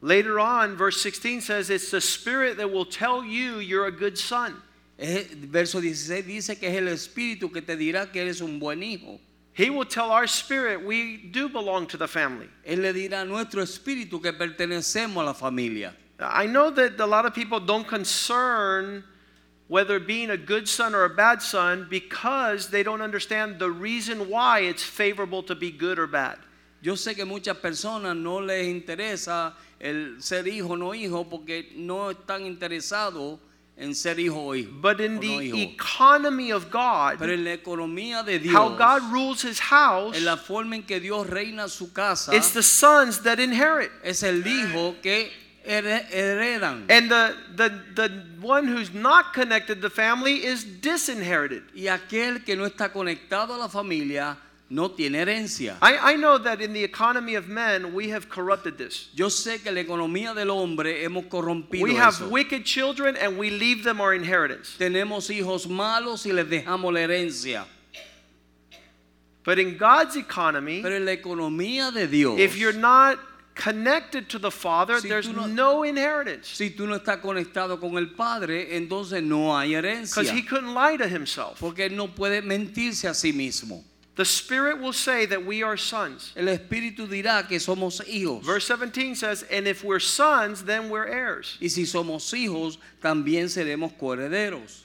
Later 0.00 0.38
on, 0.38 0.76
verse 0.76 1.00
16 1.00 1.40
says, 1.40 1.70
It's 1.70 1.90
the 1.90 2.00
Spirit 2.00 2.58
that 2.58 2.70
will 2.70 2.84
tell 2.84 3.24
you 3.24 3.58
you're 3.58 3.86
a 3.86 3.92
good 3.92 4.18
son. 4.18 4.62
Verso 4.98 5.80
16 5.80 6.24
dice 6.26 6.58
que 6.58 6.68
es 6.68 6.76
el 6.76 6.88
Espíritu 6.88 7.52
que 7.52 7.60
te 7.60 7.76
dirá 7.76 8.10
que 8.10 8.20
eres 8.20 8.40
un 8.40 8.58
buen 8.58 8.82
hijo. 8.82 9.20
He 9.56 9.70
will 9.70 9.86
tell 9.86 10.12
our 10.12 10.26
spirit 10.26 10.84
we 10.84 11.16
do 11.16 11.48
belong 11.48 11.86
to 11.86 11.96
the 11.96 12.06
family. 12.06 12.46
Él 12.62 12.82
le 12.82 12.92
dirá 12.92 13.22
a 13.22 13.24
nuestro 13.24 13.62
espíritu 13.62 14.22
que 14.22 14.30
pertenecemos 14.34 15.16
a 15.16 15.24
la 15.24 15.32
familia. 15.32 15.94
I 16.20 16.44
know 16.44 16.68
that 16.72 17.00
a 17.00 17.06
lot 17.06 17.24
of 17.24 17.32
people 17.32 17.58
don't 17.58 17.88
concern 17.88 19.02
whether 19.68 19.98
being 19.98 20.28
a 20.28 20.36
good 20.36 20.68
son 20.68 20.94
or 20.94 21.04
a 21.04 21.08
bad 21.08 21.40
son 21.40 21.86
because 21.88 22.68
they 22.68 22.82
don't 22.82 23.00
understand 23.00 23.58
the 23.58 23.70
reason 23.70 24.28
why 24.28 24.60
it's 24.60 24.82
favorable 24.82 25.42
to 25.44 25.54
be 25.54 25.70
good 25.70 25.98
or 25.98 26.06
bad. 26.06 26.36
Yo 26.82 26.92
sé 26.92 27.16
que 27.16 27.24
muchas 27.24 27.56
personas 27.56 28.14
no 28.14 28.40
les 28.40 28.66
interesa 28.66 29.54
el 29.80 30.20
ser 30.20 30.46
hijo 30.46 30.72
o 30.72 30.76
no 30.76 30.92
hijo 30.92 31.24
porque 31.24 31.72
no 31.74 32.10
están 32.10 32.44
interesados 32.44 33.38
en 33.76 33.94
ser 33.94 34.18
hijo 34.18 34.54
hijo. 34.54 34.70
But 34.80 35.00
in 35.00 35.20
the 35.20 35.62
economy 35.62 36.50
of 36.50 36.70
God, 36.70 37.18
Pero 37.18 37.32
en 37.32 37.44
la 37.44 37.52
economía 37.52 38.24
de 38.24 38.38
Dios, 38.38 38.54
how 38.54 38.70
God 38.70 39.12
rules 39.12 39.42
his 39.42 39.60
house, 39.60 40.16
en 40.16 40.24
la 40.24 40.36
forma 40.36 40.76
en 40.76 40.82
que 40.82 41.00
Dios 41.00 41.26
reina 41.26 41.68
su 41.68 41.92
casa, 41.92 42.34
it's 42.34 42.52
the 42.52 42.62
sons 42.62 43.20
that 43.22 43.38
inherit. 43.38 43.90
es 44.02 44.22
el 44.22 44.42
hijo 44.46 44.96
que 45.02 45.30
heredan. 45.66 46.86
And 46.88 47.10
the, 47.10 47.34
the, 47.54 47.68
the 47.94 48.08
one 48.40 48.66
who's 48.66 48.94
not 48.94 49.34
connected 49.34 49.76
to 49.76 49.88
the 49.88 49.90
family 49.90 50.44
is 50.44 50.64
disinherited. 50.80 51.64
Y 51.74 51.88
aquel 51.88 52.44
que 52.44 52.56
no 52.56 52.64
está 52.64 52.92
conectado 52.92 53.54
a 53.54 53.58
la 53.58 53.68
familia 53.68 54.38
no 54.68 54.90
tiene 54.90 55.18
herencia. 55.24 55.76
I, 55.80 56.14
I 56.14 56.16
know 56.16 56.38
that 56.38 56.60
in 56.60 56.72
the 56.72 56.82
economy 56.82 57.36
of 57.36 57.46
men, 57.48 57.94
we 57.94 58.08
have 58.10 58.28
corrupted 58.28 58.76
this. 58.76 59.08
Yo 59.14 59.28
sé 59.28 59.62
que 59.62 59.70
la 59.70 59.80
economía 59.80 60.34
del 60.34 60.50
hombre 60.50 61.04
hemos 61.04 61.26
corrompido 61.28 61.82
We 61.82 61.94
have 61.94 62.14
eso. 62.14 62.28
wicked 62.28 62.64
children 62.64 63.16
and 63.16 63.38
we 63.38 63.50
leave 63.50 63.84
them 63.84 64.00
our 64.00 64.12
inheritance. 64.14 64.76
Tenemos 64.78 65.30
hijos 65.30 65.68
malos 65.68 66.26
y 66.26 66.32
les 66.32 66.46
dejamos 66.46 66.92
la 66.92 67.00
herencia. 67.00 67.64
But 69.44 69.58
in 69.60 69.76
God's 69.78 70.16
economy, 70.16 70.82
Pero 70.82 70.96
en 70.96 71.04
la 71.04 71.12
economía 71.12 71.92
de 71.92 72.08
Dios, 72.08 72.38
if 72.40 72.56
you're 72.56 72.72
not 72.72 73.18
connected 73.54 74.28
to 74.30 74.38
the 74.40 74.50
Father, 74.50 75.00
Si 75.00 75.08
there's 75.08 75.28
no- 75.28 75.46
no 75.46 75.84
inheritance. 75.84 76.48
si 76.48 76.70
tú 76.70 76.86
no 76.88 76.98
estás 76.98 77.18
conectado 77.22 77.78
con 77.80 77.96
el 77.96 78.08
Padre, 78.08 78.76
entonces 78.76 79.22
no 79.22 79.56
hay 79.56 79.74
herencia. 79.74 80.20
Because 80.20 80.30
he 80.36 80.42
couldn't 80.42 80.74
lie 80.74 80.96
to 80.96 81.06
himself. 81.08 81.60
Porque 81.60 81.86
él 81.86 81.94
no 81.94 82.08
puede 82.08 82.42
mentirse 82.42 83.06
a 83.08 83.14
sí 83.14 83.32
mismo. 83.32 83.84
The 84.16 84.24
Spirit 84.24 84.80
will 84.80 84.94
say 84.94 85.26
that 85.26 85.44
we 85.44 85.62
are 85.62 85.76
sons. 85.76 86.32
El 86.34 86.46
Espíritu 86.46 87.06
dirá 87.06 87.46
que 87.46 87.58
somos 87.58 88.00
hijos. 88.00 88.42
Verse 88.42 88.66
17 88.66 89.14
says, 89.14 89.44
And 89.50 89.68
if 89.68 89.84
we're 89.84 90.00
sons, 90.00 90.64
then 90.64 90.88
we're 90.88 91.06
heirs. 91.06 91.58
Y 91.60 91.68
si 91.68 91.84
somos 91.84 92.32
hijos, 92.32 92.78
también 93.02 93.44
seremos 93.44 93.92
coherederos. 93.98 94.80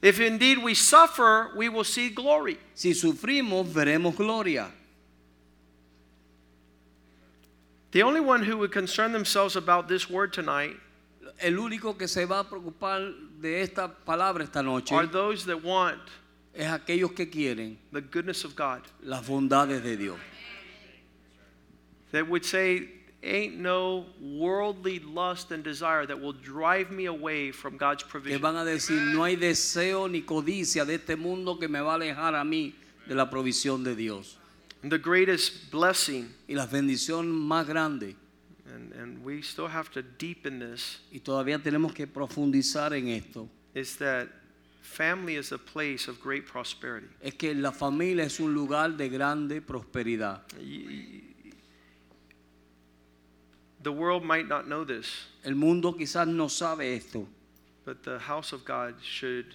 If 0.00 0.18
indeed 0.18 0.62
we 0.62 0.72
suffer, 0.72 1.52
we 1.54 1.68
will 1.68 1.84
see 1.84 2.08
glory. 2.08 2.56
Si 2.74 2.92
sufrimos, 2.92 3.66
veremos 3.66 4.16
gloria. 4.16 4.72
The 7.90 8.02
only 8.02 8.20
one 8.20 8.42
who 8.44 8.56
would 8.58 8.72
concern 8.72 9.12
themselves 9.12 9.56
about 9.56 9.88
this 9.88 10.08
word 10.08 10.32
tonight 10.32 10.76
El 11.40 11.58
único 11.58 11.96
que 11.96 12.06
se 12.06 12.26
va 12.26 12.40
a 12.40 12.44
preocupar 12.44 13.14
de 13.40 13.62
esta 13.62 13.88
palabra 13.88 14.42
esta 14.44 14.62
noche 14.62 14.94
are 14.94 15.06
those 15.06 15.46
that 15.46 15.62
want 15.62 15.98
es 16.54 16.66
aquellos 16.70 17.12
que 17.12 17.28
quieren 17.30 17.78
the 17.92 18.00
goodness 18.00 18.44
of 18.44 18.54
God. 18.56 18.82
las 19.02 19.26
bondades 19.26 19.82
de 19.82 19.96
Dios. 19.96 20.18
That 22.12 22.28
would 22.28 22.44
say, 22.44 22.88
Ain't 23.22 23.58
no 23.58 24.06
worldly 24.18 24.98
lust 24.98 25.52
and 25.52 25.62
desire 25.62 26.06
that 26.06 26.18
will 26.18 26.32
drive 26.32 26.90
me 26.90 27.04
away 27.04 27.52
from 27.52 27.76
God's 27.76 28.02
Que 28.02 28.10
provision. 28.10 28.40
van 28.40 28.56
a 28.56 28.64
decir, 28.64 28.96
no 29.14 29.24
hay 29.24 29.36
deseo 29.36 30.08
ni 30.08 30.22
codicia 30.22 30.86
de 30.86 30.94
este 30.94 31.16
mundo 31.18 31.58
que 31.58 31.68
me 31.68 31.80
va 31.80 31.92
a 31.92 31.94
alejar 31.96 32.34
a 32.34 32.42
mí 32.44 32.72
de 33.06 33.14
la 33.14 33.28
provisión 33.28 33.84
de 33.84 33.94
Dios. 33.94 34.38
The 34.82 34.96
greatest 34.96 35.70
blessing, 35.70 36.30
Y 36.48 36.54
la 36.54 36.64
bendición 36.64 37.30
más 37.30 37.66
grande, 37.66 38.16
and, 38.74 38.94
and 38.94 39.22
we 39.22 39.42
still 39.42 39.68
have 39.68 39.90
to 39.90 40.00
deepen 40.00 40.58
this, 40.58 41.00
y 41.12 41.18
todavía 41.20 41.62
tenemos 41.62 41.92
que 41.92 42.06
profundizar 42.06 42.94
en 42.94 43.08
esto, 43.08 43.50
is 43.74 43.96
that 43.98 44.28
family 44.90 45.36
is 45.36 45.52
a 45.52 45.58
place 45.58 46.08
of 46.08 46.20
great 46.20 46.46
prosperity. 46.46 47.06
es 47.22 47.34
que 47.34 47.54
la 47.54 47.70
familia 47.70 48.24
es 48.24 48.40
un 48.40 48.52
lugar 48.52 48.96
de 48.96 49.08
grande 49.08 49.60
prosperidad. 49.60 50.40
The 53.82 53.92
world 53.92 54.24
might 54.24 54.46
not 54.48 54.66
know 54.66 54.84
this, 54.84 55.06
El 55.44 55.54
mundo 55.54 55.92
quizás 55.92 56.26
no 56.28 56.48
sabe 56.48 56.94
esto, 56.96 57.26
but 57.84 58.02
the 58.02 58.18
house 58.18 58.52
of 58.52 58.64
God 58.64 58.94
should 59.02 59.54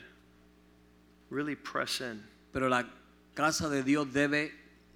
really 1.30 1.56
press 1.56 2.02
in. 2.02 2.24
pero 2.52 2.68
la 2.70 2.84
casa 3.36 3.70
de 3.70 3.84
Dios 3.84 4.08
debe 4.08 4.52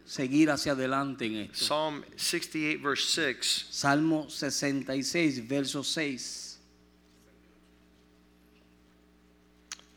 seguir 0.05 0.49
hacia 0.49 0.71
adelante 0.71 1.25
en 1.27 1.35
esto. 1.49 1.65
Psalm 1.65 2.03
68, 2.15 2.81
verse 2.81 3.05
6 3.09 3.67
Salmo 3.69 4.27
66, 4.29 5.47
verso 5.47 5.83
6. 5.83 6.48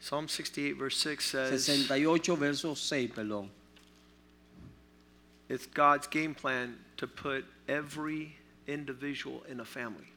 Psalm 0.03 0.27
68, 0.27 0.73
verse 0.73 0.97
6 0.97 1.25
says, 1.25 1.65
68, 1.65 2.37
verso 2.37 2.75
6, 2.75 3.15
perdón. 3.15 3.49
It's 5.49 5.67
God's 5.67 6.09
game 6.09 6.35
plan 6.35 6.77
to 6.97 7.07
put 7.07 7.45
every 7.69 8.35
individual 8.67 9.45
in 9.49 9.61
a 9.61 9.65
family. 9.65 10.09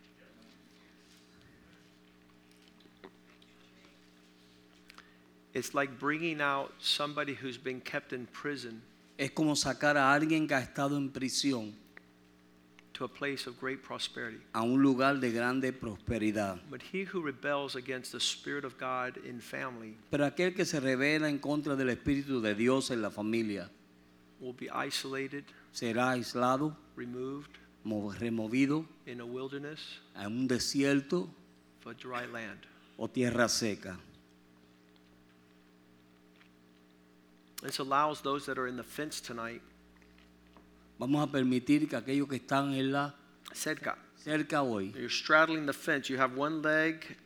It's 5.53 5.75
like 5.75 5.99
bringing 5.99 6.41
out 6.41 6.73
somebody 6.79 7.35
who's 7.35 7.59
been 7.59 7.79
kept 7.79 8.11
in 8.11 8.25
prison 8.25 8.81
Es 9.19 9.29
como 9.29 9.53
sacar 9.53 9.97
a 9.97 10.11
alguien 10.11 10.47
que 10.47 10.55
ha 10.55 10.61
estado 10.61 10.97
en 10.97 11.11
prisión 11.11 11.73
to 12.95 13.03
a 13.05 13.07
place 13.07 13.45
of 13.47 13.59
great 13.59 13.81
prosperity. 13.83 14.39
a 14.53 14.61
un 14.61 14.81
lugar 14.81 15.19
de 15.19 15.31
grande 15.31 15.71
prosperidad. 15.73 16.59
But 16.69 16.81
he 16.81 17.03
who 17.05 17.21
rebels 17.21 17.75
against 17.75 18.11
the 18.11 18.19
Spirit 18.19 18.65
of 18.65 18.77
God 18.77 19.17
in 19.25 19.39
family 19.39 19.95
Pero 20.09 20.25
aquel 20.25 20.53
que 20.55 20.65
se 20.65 20.79
revela 20.79 21.29
en 21.29 21.39
contra 21.39 21.75
del 21.75 21.89
Espíritu 21.89 22.41
de 22.41 22.55
Dios 22.55 22.89
en 22.91 23.01
la 23.01 23.09
familia 23.09 23.69
will 24.39 24.53
be 24.53 24.69
isolated, 24.69 25.43
será 25.71 26.11
aislado, 26.11 26.75
removed 26.95 27.51
mo- 27.83 28.11
removido 28.19 28.85
in 29.05 29.21
a 29.21 29.25
wilderness 29.25 29.99
a 30.15 30.27
un 30.27 30.47
desierto 30.47 31.27
a 31.85 31.93
dry 31.93 32.25
land. 32.25 32.59
o 32.97 33.07
tierra 33.07 33.47
seca. 33.47 33.97
This 37.61 37.79
allows 37.79 38.21
those 38.21 38.45
that 38.45 38.57
are 38.57 38.67
in 38.67 38.75
the 38.77 38.83
fence 38.83 39.19
tonight, 39.19 39.61
Vamos 40.97 41.27
a 41.27 41.31
permitir 41.31 41.89
que 41.89 41.95
aquellos 41.95 42.27
que 42.29 42.37
están 42.37 42.73
en 42.73 42.91
la 42.91 43.13
cerca, 43.53 43.97
cerca 44.23 44.61
hoy, 44.63 44.91
you're 44.95 45.09
straddling 45.09 45.65
the 45.65 45.73
fence. 45.73 46.09
You 46.09 46.17
have 46.17 46.37
one 46.37 46.61
leg 46.61 47.17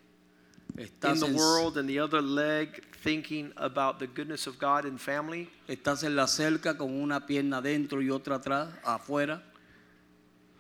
in 0.78 0.86
estás 0.86 1.20
the 1.20 1.28
en, 1.28 1.36
world 1.36 1.78
and 1.78 1.88
the 1.88 2.00
other 2.00 2.22
leg 2.22 2.84
thinking 3.04 3.54
about 3.58 4.00
the 4.00 4.08
goodness 4.08 4.48
of 4.48 4.58
God 4.60 4.86
and 4.86 5.00
family. 5.00 5.50
estás 5.68 6.04
en 6.04 6.16
la 6.16 6.26
cerca 6.26 6.76
con 6.78 6.90
una 7.00 7.22
pierna 7.28 7.62
dentro 7.62 8.02
y 8.02 8.10
otra 8.10 8.36
atrás, 8.40 8.70
afuera, 8.84 9.44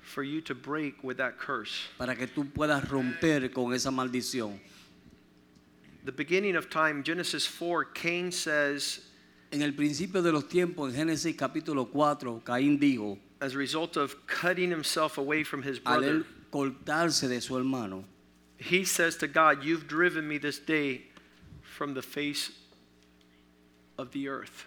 For 0.01 0.23
you 0.23 0.41
to 0.41 0.55
break 0.55 1.03
with 1.03 1.17
that 1.17 1.37
curse. 1.37 1.87
para 1.97 2.15
que 2.15 2.27
tú 2.27 2.45
puedas 2.51 2.87
romper 2.89 3.51
con 3.51 3.73
esa 3.73 3.89
maldición. 3.91 4.59
The 6.05 6.11
beginning 6.11 6.55
of 6.55 6.69
time, 6.69 7.03
Genesis 7.03 7.45
4, 7.45 7.85
Cain 7.93 8.31
says, 8.31 9.01
En 9.51 9.61
el 9.63 9.73
principio 9.73 10.21
de 10.21 10.31
los 10.31 10.47
tiempos, 10.47 10.93
en 10.93 11.07
Génesis 11.07 11.35
capítulo 11.35 11.89
4, 11.91 12.41
Caín 12.45 12.79
dijo, 12.79 13.17
as 13.41 13.55
a 13.55 13.57
result 13.57 13.97
of 13.97 14.15
cutting 14.27 14.69
himself 14.69 15.17
away 15.17 15.43
from 15.43 15.63
his 15.63 15.79
al 15.85 15.99
brother, 16.01 16.13
él 16.19 16.25
cortarse 16.51 17.27
de 17.27 17.41
su 17.41 17.55
hermano, 17.55 18.03
he 18.57 18.83
says 18.83 19.15
to 19.15 19.27
God, 19.27 19.63
You've 19.63 19.87
driven 19.87 20.27
me 20.27 20.37
this 20.37 20.59
day 20.59 21.03
from 21.61 21.93
the 21.93 22.01
face 22.01 22.51
of 23.97 24.11
the 24.11 24.27
earth. 24.27 24.65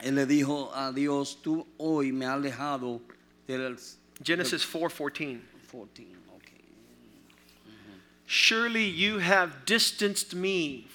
él 0.00 0.14
le 0.14 0.26
dijo 0.26 0.70
a 0.74 0.92
Dios, 0.92 1.36
tú 1.42 1.66
hoy 1.78 2.10
me 2.12 2.24
has 2.24 2.40
alejado 2.40 3.00
del... 3.46 3.76
Genesis 4.22 4.64
4:14. 4.64 5.40
14, 5.70 6.06
ok. 6.34 6.50
Surely 8.26 8.84
you 8.84 9.18
have 9.18 9.64
distanced 9.66 10.34
me 10.34 10.86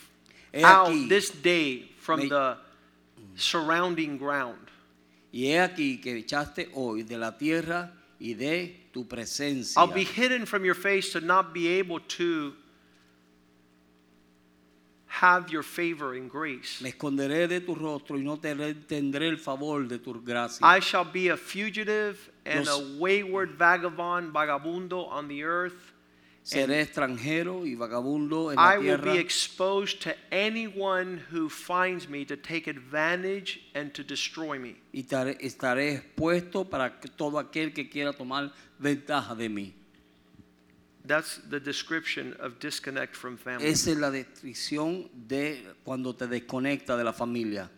He 0.53 0.63
out 0.63 0.87
aquí, 0.87 1.09
this 1.09 1.29
day 1.29 1.89
from 1.99 2.21
me- 2.21 2.29
the 2.29 2.57
surrounding 3.37 4.17
ground. 4.17 4.57
y 5.31 5.47
he 5.51 5.59
aquí 5.59 5.99
que 6.01 6.17
echaste 6.17 6.69
hoy 6.73 7.03
de 7.03 7.17
la 7.17 7.37
tierra 7.37 7.91
y 8.19 8.33
de 8.33 8.87
tu 8.91 9.05
presencia. 9.07 9.79
I'll 9.79 9.93
be 9.93 10.03
hidden 10.03 10.45
from 10.45 10.65
your 10.65 10.75
face 10.75 11.11
to 11.11 11.21
not 11.21 11.53
be 11.53 11.79
able 11.79 11.99
to 12.17 12.53
have 15.07 15.49
your 15.51 15.63
favor 15.63 16.13
and 16.13 16.29
grace. 16.29 16.81
Me 16.81 16.89
esconderé 16.91 17.47
de 17.47 17.59
tu 17.61 17.75
rostro 17.75 18.17
y 18.17 18.23
no 18.23 18.37
tendré 18.37 19.27
el 19.29 19.37
favor 19.37 19.87
de 19.87 19.97
tu 19.99 20.13
gracia. 20.23 20.59
I 20.65 20.79
shall 20.79 21.05
be 21.05 21.29
a 21.29 21.37
fugitive 21.37 22.17
and 22.45 22.65
Los- 22.65 22.79
a 22.79 22.97
wayward 22.99 23.51
vagabond, 23.57 24.33
vagabundo 24.33 25.07
on 25.09 25.27
the 25.27 25.43
earth. 25.43 25.93
Seré 26.47 26.81
extranjero 26.81 27.65
y 27.65 27.75
vagabundo 27.75 28.53
en 28.53 28.57
I 28.57 28.75
la 28.75 28.79
will 28.79 28.85
tierra. 28.85 29.13
be 29.13 29.19
exposed 29.19 29.99
to 30.03 30.13
anyone 30.31 31.21
who 31.29 31.49
finds 31.49 32.07
me 32.07 32.23
to 32.23 32.37
take 32.37 32.67
advantage 32.67 33.59
and 33.75 33.93
to 33.93 34.01
destroy 34.01 34.57
me. 34.57 34.77
y 34.93 35.01
estaré, 35.01 35.37
estaré 35.41 35.95
expuesto 35.95 36.69
para 36.69 37.01
que 37.01 37.09
todo 37.09 37.37
aquel 37.37 37.73
que 37.73 37.89
quiera 37.89 38.13
tomar 38.13 38.53
ventaja 38.79 39.35
de 39.35 39.49
mí. 39.49 39.73
That's 41.05 41.41
the 41.49 41.59
description 41.59 42.33
of 42.39 42.59
disconnect 42.59 43.13
from 43.15 43.37
family. 43.37 43.65
Esa 43.67 43.91
es 43.91 43.97
la 43.97 44.09
descripción 44.09 45.09
de 45.27 45.65
cuando 45.83 46.13
te 46.13 46.27
desconecta 46.27 46.95
de 46.97 47.03
la 47.03 47.11
familia. 47.11 47.69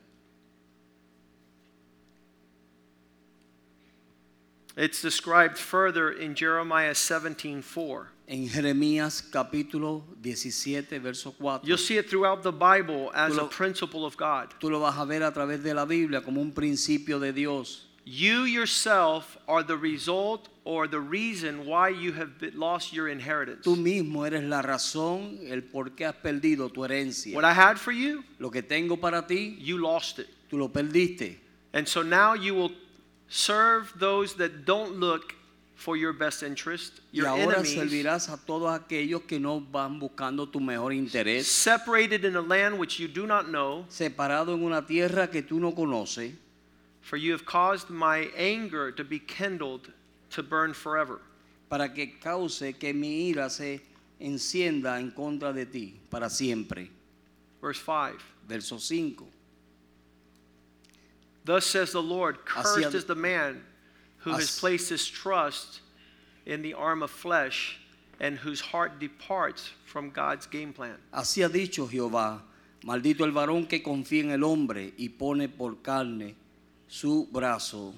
It's 4.77 5.01
described 5.01 5.57
further 5.57 6.11
in 6.11 6.35
Jeremiah 6.35 6.93
17:4. 6.93 8.07
En 8.31 8.47
Jeremías 8.47 9.23
capítulo 9.23 10.05
17, 10.21 10.99
verso 10.99 11.31
4. 11.31 11.67
You'll 11.67 11.79
see 11.79 11.97
it 11.97 12.07
throughout 12.07 12.43
the 12.43 12.51
Bible 12.51 13.09
as 13.15 13.33
Tú 13.33 13.41
a 13.41 13.49
principle 13.49 14.05
of 14.05 14.15
God. 14.17 14.53
Tú 14.59 14.69
lo 14.69 14.79
vas 14.79 14.95
a 14.99 15.05
ver 15.05 15.23
a 15.23 15.31
través 15.33 15.63
de 15.63 15.73
la 15.73 15.83
Biblia 15.83 16.21
como 16.21 16.39
un 16.39 16.51
principio 16.51 17.19
de 17.19 17.33
Dios. 17.33 17.87
You 18.05 18.45
yourself 18.45 19.35
are 19.47 19.63
the 19.63 19.75
result 19.75 20.49
or 20.63 20.87
the 20.87 20.99
reason 20.99 21.65
why 21.65 21.89
you 21.89 22.11
have 22.13 22.29
lost 22.53 22.93
your 22.93 23.07
inheritance. 23.09 23.63
Tú 23.63 23.75
mismo 23.75 24.27
eres 24.27 24.43
la 24.43 24.61
razón, 24.61 25.39
el 25.49 25.63
por 25.63 25.95
qué 25.95 26.05
has 26.05 26.15
perdido 26.15 26.71
tu 26.71 26.81
herencia. 26.81 27.33
What 27.33 27.45
I 27.45 27.53
had 27.53 27.79
for 27.79 27.91
you, 27.91 28.23
Lo 28.37 28.51
que 28.51 28.61
tengo 28.61 28.97
para 28.97 29.25
ti, 29.25 29.57
you 29.59 29.79
lost 29.79 30.19
it. 30.19 30.27
tú 30.51 30.59
lo 30.59 30.69
perdiste. 30.69 31.39
And 31.73 31.87
so 31.87 32.03
now 32.03 32.35
you 32.35 32.53
will 32.53 32.73
serve 33.27 33.91
those 33.97 34.35
that 34.35 34.65
don't 34.65 34.99
look 34.99 35.33
for 35.79 35.95
your 35.95 36.11
best 36.11 36.43
interest, 36.43 36.99
Y 37.13 37.19
your 37.19 37.27
ahora 37.27 37.59
enemies, 37.59 37.73
servirás 37.73 38.27
a 38.29 38.37
todos 38.37 38.69
aquellos 38.77 39.21
que 39.25 39.39
no 39.39 39.61
van 39.61 39.97
buscando 39.97 40.45
tu 40.51 40.59
mejor 40.59 40.91
interés, 40.91 41.45
separated 41.45 42.25
in 42.25 42.35
a 42.35 42.41
land 42.41 42.77
which 42.77 42.99
you 42.99 43.07
do 43.07 43.25
not 43.25 43.45
know, 43.47 43.85
separado 43.89 44.53
en 44.53 44.61
una 44.63 44.85
tierra 44.85 45.27
que 45.31 45.41
tú 45.41 45.59
no 45.59 45.71
conoces, 45.71 46.33
for 47.01 47.15
you 47.15 47.31
have 47.31 47.45
caused 47.45 47.89
my 47.89 48.29
anger 48.35 48.91
to 48.91 49.05
be 49.05 49.19
kindled 49.19 49.91
to 50.29 50.43
burn 50.43 50.73
forever. 50.73 51.21
para 51.69 51.87
que 51.93 52.17
cause 52.19 52.73
que 52.77 52.93
mi 52.93 53.29
ira 53.29 53.49
se 53.49 53.79
encienda 54.19 54.99
en 54.99 55.11
contra 55.11 55.53
de 55.53 55.65
ti 55.65 55.97
para 56.09 56.29
siempre. 56.29 56.89
Verse 57.61 57.79
5. 57.79 58.17
Verso 58.47 58.77
5. 58.79 59.25
Thus 61.45 61.65
says 61.65 61.91
the 61.93 62.01
Lord, 62.01 62.43
cursed 62.45 62.83
ha- 62.83 62.97
is 62.97 63.05
the 63.05 63.15
man 63.15 63.63
who 64.29 64.35
has 64.35 64.49
As- 64.49 64.59
placed 64.59 64.89
his 64.89 65.07
trust 65.07 65.81
in 66.45 66.61
the 66.61 66.73
arm 66.73 67.03
of 67.03 67.11
flesh 67.11 67.79
and 68.19 68.37
whose 68.37 68.61
heart 68.61 68.99
departs 68.99 69.69
from 69.85 70.09
God's 70.11 70.45
game 70.45 70.73
plan. 70.73 70.97
Así 71.13 71.43
ha 71.43 71.49
dicho 71.49 71.87
Jehová, 71.87 72.41
maldito 72.83 73.23
el 73.25 73.31
varón 73.31 73.67
que 73.67 73.81
confía 73.81 74.23
en 74.23 74.31
el 74.31 74.43
hombre 74.43 74.93
y 74.97 75.09
pone 75.09 75.47
por 75.47 75.81
carne 75.81 76.35
su 76.87 77.27
brazo 77.31 77.93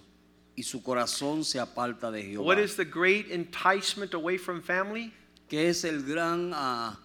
y 0.56 0.64
su 0.64 0.82
corazón 0.84 1.44
se 1.44 1.60
aparta 1.60 2.12
de 2.12 2.24
Jehová. 2.24 2.46
What 2.46 2.60
is 2.60 2.76
the 2.76 2.86
great 2.86 3.32
enticement 3.32 4.14
away 4.14 4.38
from 4.38 4.62
family? 4.62 5.14
que 5.50 5.68
es 5.68 5.84
el 5.84 6.04
gran 6.04 6.52
ah, 6.54 6.98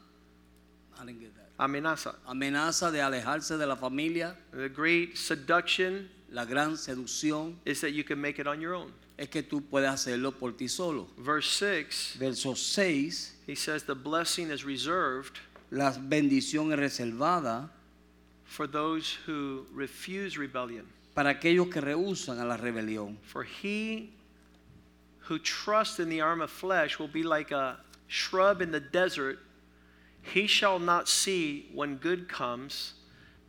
I 1.01 1.05
didn't 1.05 1.21
get 1.21 1.35
that. 1.35 1.51
Amenaza. 1.59 2.15
amenaza 2.27 2.93
de 2.93 3.01
alejarse 3.01 3.59
de 3.59 3.67
la 3.67 3.77
familia, 3.77 4.37
The 4.53 4.69
great 4.69 5.17
seduction 5.17 6.09
la 6.31 6.45
gran 6.45 6.77
seducción 6.77 7.57
is 7.65 7.81
that 7.81 7.93
you 7.93 8.05
can 8.05 8.21
make 8.21 8.39
it 8.39 8.47
on 8.47 8.61
your 8.61 8.75
own. 8.75 8.93
Es 9.19 9.29
que 9.29 9.43
tú 9.43 9.63
puedes 9.63 9.89
hacerlo 9.91 10.33
por 10.33 10.53
ti 10.53 10.69
solo. 10.69 11.09
Verse 11.17 11.49
6, 11.49 12.17
Verso 12.19 12.55
6, 12.55 13.35
he 13.47 13.55
says, 13.55 13.85
The 13.85 13.95
blessing 13.95 14.51
is 14.51 14.65
reserved 14.65 15.41
la 15.71 15.93
bendición 15.93 16.73
es 16.73 16.79
reservada 16.79 17.71
for 18.45 18.67
those 18.67 19.17
who 19.27 19.67
refuse 19.73 20.39
rebellion. 20.39 20.87
para 21.15 21.31
aquellos 21.31 21.71
que 21.73 21.81
rehusan 21.81 22.41
a 22.41 22.45
la 22.45 22.57
rebelión. 22.57 23.17
For 23.23 23.43
he 23.43 24.11
who 25.21 25.39
trusts 25.39 25.99
in 25.99 26.09
the 26.09 26.21
arm 26.21 26.41
of 26.41 26.51
flesh 26.51 26.99
will 26.99 27.09
be 27.09 27.23
like 27.23 27.51
a 27.51 27.79
shrub 28.07 28.61
in 28.61 28.71
the 28.71 28.81
desert. 28.81 29.39
He 30.23 30.47
shall 30.47 30.79
not 30.79 31.09
see 31.09 31.71
when 31.73 31.97
good 31.97 32.29
comes, 32.29 32.95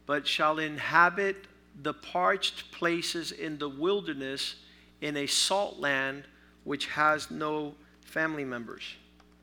but 0.06 0.26
shall 0.26 0.60
inhabit 0.60 1.36
the 1.80 1.94
parched 1.94 2.72
places 2.72 3.32
in 3.32 3.58
the 3.60 3.70
wilderness 3.70 4.56
in 5.02 5.18
a 5.18 5.28
salt 5.28 5.80
land 5.80 6.24
which 6.64 6.88
has 6.88 7.32
no 7.32 7.76
family 8.02 8.46
members. 8.46 8.84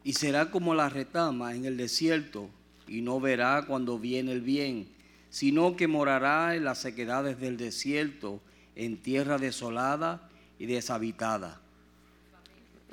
Y 0.05 0.13
será 0.13 0.51
como 0.51 0.75
la 0.75 0.89
retama 0.89 1.55
en 1.55 1.65
el 1.65 1.77
desierto, 1.77 2.51
y 2.87 3.01
no 3.01 3.21
verá 3.21 3.65
cuando 3.67 3.99
viene 3.99 4.33
el 4.33 4.43
bien, 4.43 4.87
sino 5.31 5.77
que 5.77 5.89
morará 5.89 6.55
en 6.55 6.65
las 6.65 6.83
sequedades 6.83 7.41
del 7.41 7.57
desierto, 7.57 8.41
en 8.77 8.99
tierra 8.99 9.39
desolada 9.39 10.29
y 10.59 10.67
deshabitada. 10.67 11.61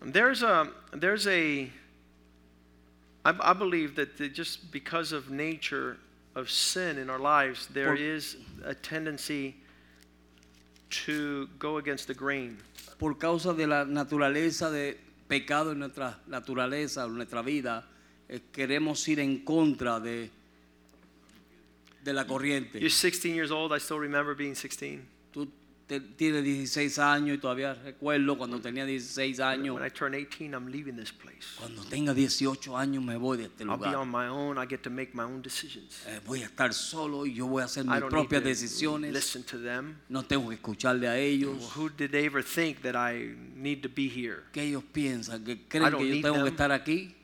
There's 0.03 0.41
a 0.41 0.71
there's 0.93 1.27
a 1.27 1.69
I, 3.23 3.33
I 3.39 3.53
believe 3.53 3.95
that 3.95 4.17
the, 4.17 4.29
just 4.29 4.71
because 4.71 5.11
of 5.11 5.29
nature 5.29 5.97
of 6.33 6.49
sin 6.49 6.97
in 6.97 7.09
our 7.09 7.19
lives, 7.19 7.67
there 7.67 7.87
Por- 7.87 7.95
is 7.97 8.37
a 8.63 8.73
tendency 8.73 9.55
to 11.05 11.47
go 11.57 11.77
against 11.77 12.07
the 12.07 12.13
grain. 12.13 12.57
Por 12.97 13.17
causa 13.17 13.53
de 13.53 13.67
la 13.67 13.85
naturaleza 13.85 14.69
de 14.69 14.97
pecado 15.27 15.71
en 15.71 15.79
nuestra 15.79 16.19
naturaleza, 16.27 17.05
en 17.05 17.15
nuestra 17.15 17.41
vida, 17.41 17.87
eh, 18.29 18.41
queremos 18.51 19.07
ir 19.07 19.19
en 19.19 19.39
contra 19.43 19.99
de, 19.99 20.29
de 22.03 22.13
la 22.13 22.25
corriente. 22.25 22.79
You're 22.79 22.89
16 22.89 23.33
years 23.33 23.51
old. 23.51 23.71
I 23.73 23.79
still 23.79 23.99
remember 23.99 24.35
being 24.35 24.55
16. 24.55 25.01
Tú 25.33 25.47
tienes 25.99 26.43
16 26.43 26.99
años 26.99 27.37
y 27.37 27.39
todavía 27.39 27.73
recuerdo 27.73 28.37
cuando 28.37 28.59
tenía 28.61 28.85
16 28.85 29.39
años. 29.39 29.75
When 29.75 29.85
I 29.85 29.89
turn 29.89 30.13
18, 30.13 30.53
I'm 30.53 30.67
leaving 30.67 30.95
this 30.95 31.11
place. 31.11 31.45
Cuando 31.59 31.83
tenga 31.83 32.13
18 32.13 32.77
años 32.77 33.03
me 33.03 33.17
voy 33.17 33.37
de 33.37 33.43
este 33.45 33.63
I'll 33.63 33.77
be 33.77 33.85
lugar. 33.87 33.95
on 33.95 34.09
my 34.09 34.27
own. 34.27 34.57
I 34.57 34.65
get 34.67 34.81
to 34.83 34.89
make 34.89 35.13
my 35.13 35.23
own 35.23 35.41
decisions. 35.41 36.03
Eh, 36.07 36.19
voy 36.25 36.43
a 36.43 36.45
estar 36.45 36.73
solo 36.73 37.25
y 37.25 37.33
yo 37.33 37.47
voy 37.47 37.61
a 37.61 37.65
hacer 37.65 37.83
mis 37.83 37.99
propias 38.03 38.43
decisiones. 38.43 39.11
listen 39.11 39.43
to 39.43 39.57
them. 39.59 39.97
No 40.07 40.23
tengo 40.23 40.49
que 40.49 40.55
escucharle 40.55 41.07
a 41.07 41.13
Well, 41.13 41.21
ellos. 41.21 41.75
who 41.75 41.89
did 41.89 42.11
they 42.11 42.25
ever 42.25 42.43
think 42.43 42.81
that 42.83 42.95
I 42.95 43.35
need 43.55 43.81
to 43.81 43.89
be 43.89 44.07
here? 44.07 44.43
¿Qué 44.53 44.63
ellos 44.63 44.83
piensan? 44.93 45.43
¿Que 45.43 45.67
creen 45.67 45.91
que 45.97 46.15
yo 46.15 46.21
tengo 46.21 46.43
que 46.43 46.49
estar 46.51 46.71
aquí? 46.71 47.15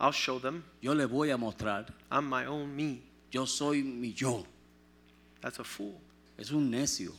I'll 0.00 0.12
show 0.12 0.38
them. 0.40 0.62
Yo 0.80 0.94
les 0.94 1.08
voy 1.08 1.30
a 1.30 1.36
mostrar. 1.36 1.86
I'm 2.10 2.28
my 2.28 2.46
own 2.46 2.74
me. 2.74 3.02
Yo 3.30 3.46
soy 3.46 3.82
mi 3.82 4.12
yo. 4.14 4.46
That's 5.40 5.58
a 5.58 5.64
fool. 5.64 5.94
Es 6.36 6.50
un 6.52 6.70
necio. 6.70 7.12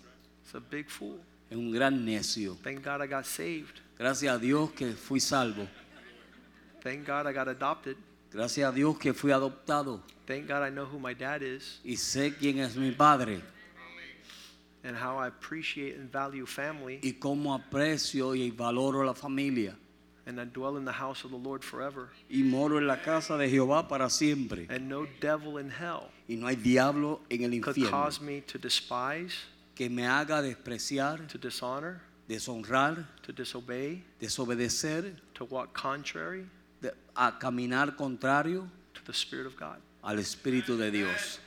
It's 0.49 0.55
a 0.55 0.59
big 0.59 0.89
fool. 0.89 1.19
Es 1.47 1.55
un 1.55 1.71
gran 1.71 2.03
necio. 2.03 2.57
Thank 2.63 2.83
God 2.83 3.03
I 3.03 3.07
got 3.07 3.23
saved. 3.23 3.81
Gracias 3.99 4.35
a 4.35 4.39
Dios 4.39 4.71
que 4.71 4.93
fui 4.93 5.19
salvo. 5.19 5.67
Thank 6.81 7.05
God 7.05 7.27
I 7.27 7.33
got 7.33 7.47
adopted. 7.47 7.97
Gracias 8.33 8.67
a 8.67 8.73
Dios 8.73 8.97
que 8.97 9.13
fui 9.13 9.31
adoptado. 9.31 10.01
Thank 10.25 10.47
God 10.47 10.63
I 10.63 10.71
know 10.71 10.85
who 10.85 10.97
my 10.97 11.13
dad 11.13 11.43
is 11.43 11.79
Y 11.83 11.97
sé 11.97 12.33
quién 12.35 12.57
es 12.57 12.75
mi 12.75 12.89
padre. 12.89 13.43
and 14.83 14.95
how 14.97 15.17
I 15.17 15.27
appreciate 15.27 15.97
and 15.97 16.11
value 16.11 16.47
family. 16.47 16.99
Y 17.03 17.19
cómo 17.19 17.53
aprecio 17.53 18.33
y 18.33 18.49
valoro 18.49 19.05
la 19.05 19.13
familia. 19.13 19.75
And 20.25 20.39
I 20.39 20.45
dwell 20.45 20.77
in 20.77 20.85
the 20.85 20.93
house 20.93 21.23
of 21.23 21.29
the 21.29 21.37
Lord 21.37 21.63
forever. 21.63 22.09
Y 22.27 22.41
moro 22.41 22.79
en 22.79 22.87
la 22.87 23.03
casa 23.03 23.37
de 23.37 23.47
Jehová 23.47 23.87
para 23.87 24.09
siempre. 24.09 24.65
And 24.67 24.89
no 24.89 25.05
devil 25.21 25.59
in 25.59 25.69
hell 25.69 26.09
Y 26.27 26.37
no 26.37 26.47
hay 26.47 26.55
diablo 26.55 27.19
en 27.29 27.43
el 27.43 27.61
could 27.61 27.75
infierno 27.77 27.91
cause 27.91 28.19
me 28.19 28.41
to 28.41 28.57
despise, 28.57 29.35
que 29.79 29.89
me 29.89 30.05
haga 30.05 30.41
despreciar, 30.41 31.25
to 31.29 31.37
dishonor, 31.37 32.01
deshonrar, 32.27 33.05
to 33.23 33.31
disobey, 33.31 34.03
desobedecer, 34.19 35.15
to 35.33 35.45
walk 35.45 35.73
contrary 35.73 36.45
de- 36.81 36.91
a 37.15 37.31
caminar 37.31 37.95
contrario 37.95 38.67
to 38.93 39.01
the 39.05 39.13
Spirit 39.13 39.45
of 39.47 39.55
God. 39.55 39.77
al 40.03 40.17
Espíritu 40.17 40.77
de 40.77 40.91
Dios. 40.91 41.39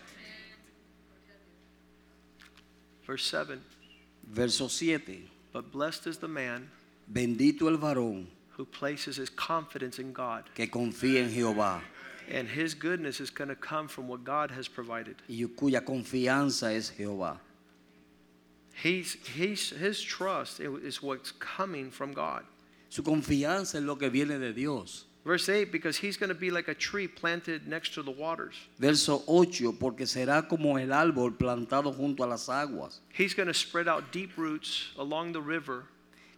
Verse 3.06 3.22
7 3.26 3.60
Verso 4.26 4.66
7. 4.66 5.28
But 5.52 5.70
blessed 5.70 6.06
is 6.06 6.16
the 6.16 6.28
man 6.28 6.70
Bendito 7.12 7.68
el 7.68 7.76
varón 7.76 8.26
who 8.56 8.64
places 8.64 9.16
his 9.16 9.28
confidence 9.28 9.98
in 9.98 10.14
God, 10.14 10.44
que 10.54 10.68
confía 10.68 11.20
en 11.22 11.28
Jehová 11.30 11.82
and 12.30 12.48
his 12.48 12.72
goodness 12.72 13.20
is 13.20 13.28
going 13.28 13.48
to 13.48 13.56
come 13.56 13.88
from 13.88 14.08
what 14.08 14.24
God 14.24 14.50
has 14.50 14.68
provided. 14.68 15.16
y 15.28 15.44
cuya 15.54 15.84
confianza 15.84 16.72
es 16.74 16.88
Jehová. 16.96 17.38
He's, 18.74 19.16
he's, 19.34 19.70
his 19.70 20.00
trust 20.00 20.60
is 20.60 21.02
what's 21.02 21.32
coming 21.32 21.90
from 21.90 22.12
God. 22.12 22.44
Su 22.88 23.02
confianza 23.02 23.76
es 23.76 23.82
lo 23.82 23.96
que 23.96 24.10
viene 24.10 24.38
de 24.38 24.52
Dios. 24.52 25.04
Verse 25.24 25.48
8 25.48 25.70
because 25.70 25.96
he's 25.96 26.16
going 26.16 26.28
to 26.28 26.34
be 26.34 26.50
like 26.50 26.66
a 26.66 26.74
tree 26.74 27.06
planted 27.06 27.68
next 27.68 27.94
to 27.94 28.02
the 28.02 28.10
waters. 28.10 28.54
Verso 28.78 29.22
8, 29.28 29.72
porque 29.78 30.04
será 30.04 30.48
como 30.48 30.76
el 30.78 30.88
árbol 30.88 31.38
plantado 31.38 31.94
junto 31.96 32.24
a 32.24 32.26
las 32.26 32.48
aguas, 32.48 33.00
He's 33.12 33.32
going 33.32 33.46
to 33.46 33.54
spread 33.54 33.86
out 33.86 34.10
deep 34.10 34.36
roots 34.36 34.90
along 34.98 35.32
the 35.32 35.40
river, 35.40 35.84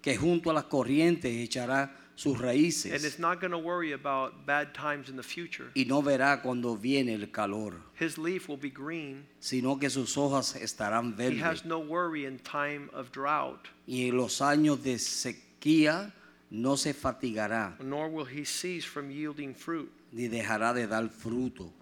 que 0.03 0.16
junto 0.16 0.51
a 0.51 0.53
las 0.53 0.64
corrientes 0.64 1.32
echará 1.32 1.91
sus 2.16 2.34
and 2.34 2.42
raíces 2.42 3.04
is 3.04 3.18
not 3.18 3.40
going 3.40 3.50
to 3.50 3.58
worry 3.58 3.92
about 3.92 4.46
bad 4.46 4.72
times 4.74 5.08
in 5.08 5.16
the 5.16 5.22
future. 5.22 5.70
y 5.74 5.84
no 5.86 6.00
verá 6.02 6.40
cuando 6.42 6.76
viene 6.76 7.14
el 7.14 7.26
calor, 7.32 7.74
His 7.98 8.16
leaf 8.18 8.48
will 8.48 8.56
be 8.56 8.70
green. 8.70 9.26
sino 9.40 9.76
que 9.78 9.88
sus 9.90 10.16
hojas 10.16 10.54
estarán 10.56 11.12
He 11.12 11.16
verdes. 11.30 11.42
has 11.42 11.64
no 11.64 11.78
worry 11.80 12.24
in 12.26 12.38
time 12.40 12.88
of 12.92 13.10
drought, 13.12 13.66
Y 13.86 14.08
en 14.08 14.16
los 14.16 14.40
años 14.40 14.82
de 14.82 14.98
sequía 14.98 16.12
no 16.50 16.76
se 16.76 16.92
fatigará, 16.94 17.76
nor 17.80 18.08
will 18.08 18.26
he 18.26 18.44
cease 18.44 18.84
from 18.84 19.10
yielding 19.10 19.54
fruit. 19.54 19.90
ni 20.12 20.28
dejará 20.28 20.72
de 20.72 20.86
dar 20.86 21.08
fruto. 21.08 21.72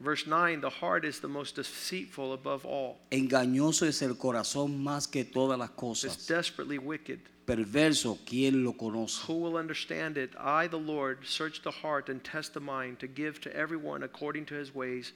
Verse 0.00 0.26
9 0.26 0.60
The 0.60 0.70
heart 0.70 1.04
is 1.04 1.20
the 1.20 1.28
most 1.28 1.54
deceitful 1.56 2.32
above 2.32 2.64
all, 2.66 2.98
Engañoso 3.10 3.86
es 3.86 4.02
el 4.02 4.14
corazón 4.16 4.82
más 4.82 5.06
que 5.10 5.24
todas 5.24 5.58
las 5.58 5.70
it's 5.70 5.76
cosas. 5.78 6.26
desperately 6.26 6.78
wicked. 6.78 7.20
Perverso, 7.46 8.18
¿quién 8.24 8.62
lo 8.62 8.74
conoce? 8.74 9.24
Who 9.26 9.34
will 9.34 9.56
understand 9.56 10.16
it? 10.16 10.30
I, 10.38 10.68
the 10.68 10.78
Lord, 10.78 11.18
search 11.24 11.62
the 11.62 11.72
heart 11.72 12.08
and 12.08 12.22
test 12.22 12.54
the 12.54 12.60
mind 12.60 13.00
to 13.00 13.08
give 13.08 13.40
to 13.40 13.56
everyone 13.56 14.04
according 14.04 14.46
to 14.46 14.54
his 14.54 14.74
ways, 14.74 15.12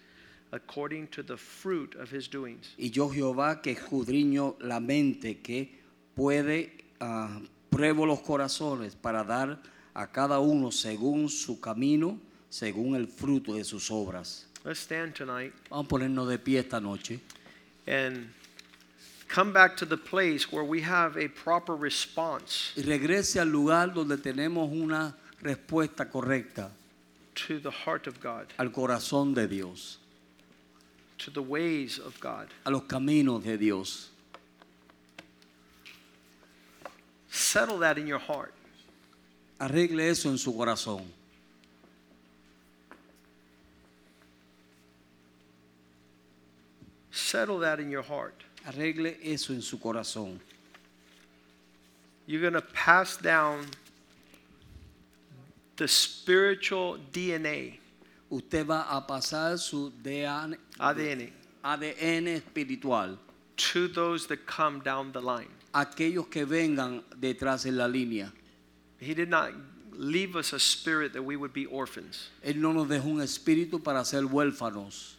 according 0.53 1.09
to 1.09 1.23
the 1.23 1.37
fruit 1.37 1.95
of 1.95 2.11
his 2.11 2.29
doings. 2.29 2.75
Y 2.79 2.91
yo 2.91 3.09
Jehová 3.09 3.63
que 3.63 3.73
escudriño 3.73 4.57
la 4.61 4.81
mente, 4.81 5.41
que 5.41 5.71
puede, 6.17 6.73
ah, 7.01 7.41
pruebo 7.71 8.07
los 8.07 8.21
corazones 8.21 8.97
para 8.97 9.23
dar 9.23 9.61
a 9.95 10.07
cada 10.09 10.41
uno 10.41 10.71
según 10.73 11.29
su 11.29 11.61
camino, 11.61 12.19
según 12.49 12.97
el 12.97 13.07
fruto 13.07 13.55
de 13.55 13.65
sus 13.65 13.91
obras. 13.91 14.47
Let's 14.65 14.81
stand 14.81 15.15
tonight 15.15 15.53
Vamos 15.71 15.87
a 15.87 15.89
ponernos 15.89 16.29
de 16.29 16.39
pie 16.39 16.59
esta 16.59 16.81
noche 16.81 17.21
and 17.87 18.33
come 19.29 19.53
back 19.53 19.77
to 19.77 19.85
the 19.85 19.97
place 19.97 20.51
where 20.53 20.65
we 20.65 20.83
have 20.83 21.17
a 21.17 21.29
proper 21.29 21.75
response 21.77 22.73
y 22.77 22.83
regrese 22.83 23.39
al 23.41 23.49
lugar 23.49 23.93
donde 23.93 24.17
tenemos 24.19 24.71
una 24.71 25.15
respuesta 25.43 26.11
correcta 26.11 26.71
to 27.35 27.59
the 27.59 27.71
heart 27.71 28.07
of 28.07 28.21
God, 28.21 28.47
al 28.59 28.71
corazón 28.71 29.35
de 29.35 29.47
Dios, 29.47 29.99
to 31.19 31.31
the 31.31 31.43
ways 31.43 31.99
of 31.99 32.19
God. 32.21 32.49
a 32.65 32.71
los 32.71 32.83
caminos 32.83 33.43
de 33.45 33.57
Dios. 33.59 34.11
Settle 37.31 37.79
that 37.81 37.99
in 37.99 38.07
your 38.07 38.19
heart. 38.19 38.55
Arregle 39.61 40.09
eso 40.09 40.31
en 40.31 40.39
su 40.39 40.53
corazón. 40.53 41.05
Settle 47.11 47.59
that 47.59 47.81
in 47.81 47.91
your 47.91 48.03
heart. 48.03 48.46
Arregle 48.67 49.17
eso 49.23 49.53
en 49.53 49.63
su 49.63 49.79
corazón. 49.79 50.41
You're 52.27 52.41
going 52.41 52.55
to 52.55 52.61
pass 52.61 53.17
down 53.17 53.67
the 55.77 55.87
spiritual 55.87 56.99
DNA, 57.13 57.79
Usted 58.29 58.67
va 58.67 58.87
a 58.91 59.01
pasar 59.07 59.57
su 59.59 59.93
ADN, 60.05 60.57
ADN, 60.81 61.31
ADN 61.65 62.27
espiritual 62.29 63.17
to 63.57 63.89
those 63.89 64.27
that 64.27 64.45
come 64.47 64.81
down 64.81 65.13
the 65.13 65.21
line. 65.21 65.49
aquellos 65.77 66.27
que 66.29 66.45
vengan 66.45 67.03
detrás 67.21 67.67
en 67.67 67.77
la 67.77 67.87
línea. 67.87 68.33
He 68.99 69.15
did 69.15 69.29
not 69.29 69.53
leave 69.93 70.35
us 70.35 70.53
a 70.53 70.59
spirit 70.59 71.13
that 71.13 71.23
we 71.23 71.37
would 71.37 71.53
be 71.53 71.67
orphans. 71.67 72.31
Él 72.43 72.57
no 72.57 72.73
nos 72.73 72.89
dejó 72.89 73.05
un 73.05 73.21
espíritu 73.21 73.83
para 73.83 74.05
ser 74.05 74.23
huérfanos. 74.23 75.17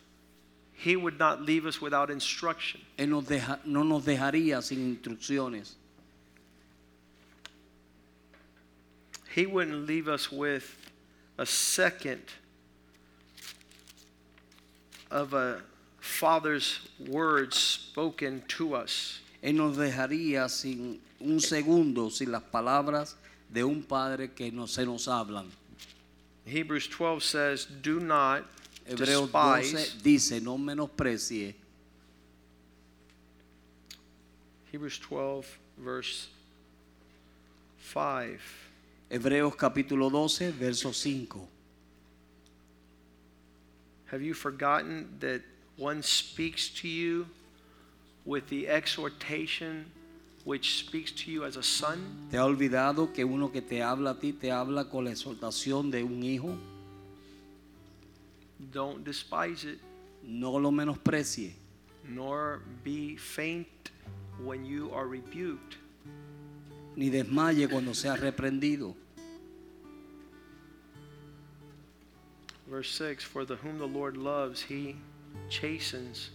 He 0.77 0.95
would 0.95 1.17
not 1.17 1.41
leave 1.41 1.65
us 1.65 1.81
without 1.81 2.11
instruction. 2.11 2.81
Él 2.99 3.09
nos 3.09 3.25
deja- 3.25 3.59
no 3.65 3.81
nos 3.81 4.05
dejaría 4.05 4.61
sin 4.61 4.95
instrucciones. 4.95 5.73
He 9.33 9.47
wouldn't 9.47 9.87
leave 9.87 10.07
us 10.07 10.31
with 10.31 10.77
a 11.37 11.45
second 11.45 12.21
of 15.09 15.33
a 15.33 15.61
father's 15.99 16.79
words 17.07 17.57
spoken 17.57 18.43
to 18.47 18.75
us. 18.75 19.19
Él 19.43 19.55
nos 19.55 19.77
dejaría 19.77 20.47
sin 20.49 20.99
un 21.19 21.39
segundo 21.39 22.09
sin 22.09 22.31
las 22.31 22.43
palabras 22.43 23.15
de 23.51 23.63
un 23.63 23.81
padre 23.83 24.29
que 24.35 24.51
no 24.51 24.67
se 24.67 24.85
nos 24.85 25.07
hablan. 25.07 25.49
Hebrews 26.45 26.87
12 26.87 27.23
says, 27.23 27.65
Do 27.65 27.99
not 27.99 28.43
Hebreos 28.87 29.23
despise. 29.23 29.71
12 29.71 30.03
dice, 30.03 30.39
no 30.41 30.57
menosprecie. 30.57 31.53
Hebrews 34.71 34.99
12, 34.99 35.59
verse 35.77 36.29
5. 37.79 38.39
Hebreos 39.09 39.55
capítulo 39.55 40.09
12, 40.09 40.51
verso 40.51 40.91
5. 40.91 41.47
Have 44.11 44.21
you 44.21 44.33
forgotten 44.33 45.07
that 45.19 45.41
one 45.77 46.01
speaks 46.01 46.69
to 46.69 46.87
you 46.87 47.27
with 48.25 48.47
the 48.49 48.67
exhortation 48.67 49.85
which 50.45 50.79
speaks 50.79 51.11
to 51.11 51.31
you 51.31 51.43
as 51.43 51.57
a 51.57 51.63
son? 51.63 52.27
¿Te 52.31 52.37
ha 52.37 52.45
olvidado 52.45 53.13
que 53.13 53.25
uno 53.25 53.49
que 53.49 53.61
te 53.61 53.81
habla 53.81 54.11
a 54.11 54.15
ti 54.15 54.31
te 54.31 54.49
habla 54.49 54.85
con 54.89 55.05
la 55.05 55.11
exhortación 55.11 55.91
de 55.91 56.03
un 56.03 56.23
hijo? 56.23 56.57
Don't 58.71 59.03
despise 59.03 59.63
it, 59.65 59.79
No 60.23 60.51
lo 60.57 60.71
menosprecie, 60.71 61.53
nor 62.09 62.61
be 62.83 63.15
faint 63.15 63.67
when 64.43 64.65
you 64.65 64.91
are 64.93 65.07
rebuked. 65.07 65.77
ni 66.95 67.09
desmaye 67.09 67.67
cuando 67.69 67.93
sea 67.93 68.15
reprendido. 68.17 68.95
Verse 72.69 72.89
6 72.91 73.23
For 73.23 73.45
the 73.45 73.55
whom 73.55 73.77
the 73.77 73.85
Lord 73.87 74.17
loves, 74.17 74.61
he 74.61 74.95
chastens, 75.49 76.31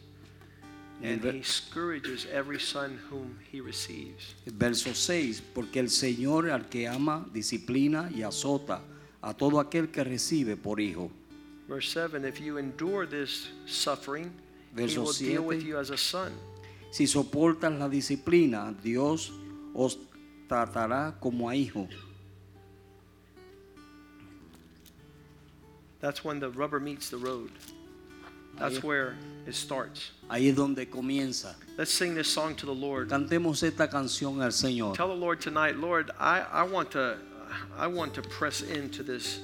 and 1.03 1.23
he 1.25 1.43
scourges 1.43 2.27
every 2.33 2.61
son 2.61 2.99
whom 3.11 3.39
he 3.51 3.61
receives. 3.61 4.35
Verso 4.47 4.95
6, 4.95 5.43
porque 5.55 5.81
el 5.81 5.91
Señor 5.91 6.51
al 6.51 6.69
que 6.69 6.87
ama 6.89 7.27
disciplina 7.33 8.11
y 8.15 8.23
azota 8.23 8.81
a 9.21 9.35
todo 9.35 9.61
aquel 9.61 9.91
que 9.91 10.05
recibe 10.05 10.57
por 10.57 10.81
hijo. 10.81 11.11
Verse 11.73 11.89
7 11.89 12.27
If 12.27 12.39
you 12.39 12.59
endure 12.59 13.07
this 13.07 13.49
suffering, 13.65 14.31
he 14.77 14.83
Verso 14.83 15.05
will 15.05 15.13
deal 15.13 15.43
with 15.43 15.63
you 15.63 15.79
as 15.79 15.89
a 15.89 15.97
son. 15.97 16.31
Si 16.91 17.07
soportas 17.07 17.79
la 17.79 17.89
disciplina, 17.89 18.75
Dios 18.83 19.33
os 19.75 19.97
tratará 20.47 21.19
como 21.19 21.49
a 21.49 21.55
hijo. 21.55 21.89
That's 26.01 26.23
when 26.23 26.41
the 26.41 26.51
rubber 26.51 26.79
meets 26.79 27.09
the 27.09 27.17
road. 27.17 27.51
That's 28.59 28.83
where 28.83 29.17
it 29.47 29.55
starts. 29.55 30.11
Ahí 30.29 30.51
es 30.51 30.55
donde 30.55 30.85
comienza. 30.91 31.55
Let's 31.79 31.91
sing 31.91 32.15
this 32.15 32.29
song 32.29 32.55
to 32.57 32.67
the 32.67 32.75
Lord. 32.75 33.09
Cantemos 33.09 33.63
esta 33.63 33.89
canción 33.89 34.43
al 34.43 34.51
Señor. 34.51 34.95
Tell 34.95 35.09
the 35.09 35.15
Lord 35.15 35.41
tonight, 35.41 35.79
Lord, 35.79 36.11
I, 36.21 36.45
I 36.53 36.65
want 36.65 36.91
to 36.91 37.17
I 37.79 37.87
want 37.87 38.13
to 38.13 38.21
press 38.21 38.61
into 38.61 39.03
this 39.03 39.41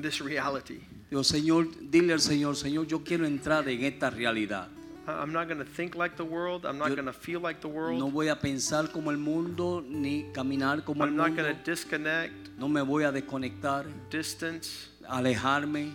this 0.00 0.20
reality. 0.20 0.80
Dios, 1.10 1.28
Señor, 1.28 1.68
dile 1.90 2.12
al 2.12 2.20
Señor, 2.20 2.56
Señor, 2.56 2.86
yo 2.86 3.02
quiero 3.04 3.26
entrar 3.26 3.68
en 3.68 3.84
esta 3.84 4.10
realidad. 4.10 4.68
I'm 5.08 5.32
not 5.32 5.46
going 5.46 5.58
to 5.58 5.64
think 5.64 5.94
like 5.94 6.16
the 6.16 6.24
world. 6.24 6.66
I'm 6.66 6.78
not 6.78 6.88
going 6.88 7.06
to 7.06 7.12
feel 7.12 7.40
like 7.40 7.60
the 7.60 7.68
world. 7.68 7.96
No 7.98 8.10
voy 8.10 8.26
a 8.28 8.34
pensar 8.40 8.90
como 8.90 9.10
el 9.12 9.18
mundo 9.18 9.80
ni 9.88 10.24
caminar 10.32 10.84
como 10.84 11.04
el 11.04 11.10
I'm 11.10 11.16
not 11.16 11.28
mundo. 11.28 11.42
going 11.44 11.56
to 11.56 11.62
disconnect, 11.70 12.32
No 12.58 12.66
me 12.68 12.80
voy 12.82 13.04
a 13.04 13.12
desconectar, 13.12 13.86
distance, 14.10 14.88
alejarme 15.08 15.92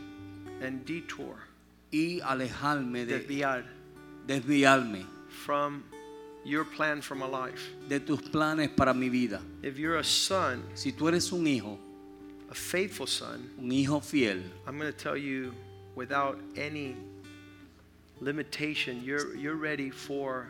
and 0.61 0.85
detour, 0.85 1.35
y 1.91 2.21
alejarme 2.21 3.05
de 3.05 3.19
desviar 3.19 3.65
desviarme 4.27 5.05
from 5.43 5.83
your 6.45 6.63
plan 6.63 7.01
for 7.01 7.15
my 7.15 7.27
life. 7.27 7.59
de 7.89 7.99
tus 7.99 8.21
planes 8.21 8.69
para 8.69 8.93
mi 8.93 9.09
vida. 9.09 9.41
If 9.61 9.77
you're 9.77 9.97
a 9.97 10.03
son, 10.05 10.63
Si 10.73 10.93
tú 10.93 11.09
eres 11.09 11.33
un 11.33 11.45
hijo, 11.47 11.77
a 12.51 12.53
faithful 12.53 13.07
son, 13.07 13.49
un 13.57 13.71
hijo 13.71 14.01
fiel, 14.01 14.41
I'm 14.67 14.77
going 14.77 14.91
to 14.91 14.97
tell 14.97 15.15
you 15.17 15.53
without 15.95 16.37
any 16.57 16.95
limitation, 18.19 19.01
you're, 19.03 19.33
you're 19.35 19.55
ready 19.55 19.89
for 19.89 20.47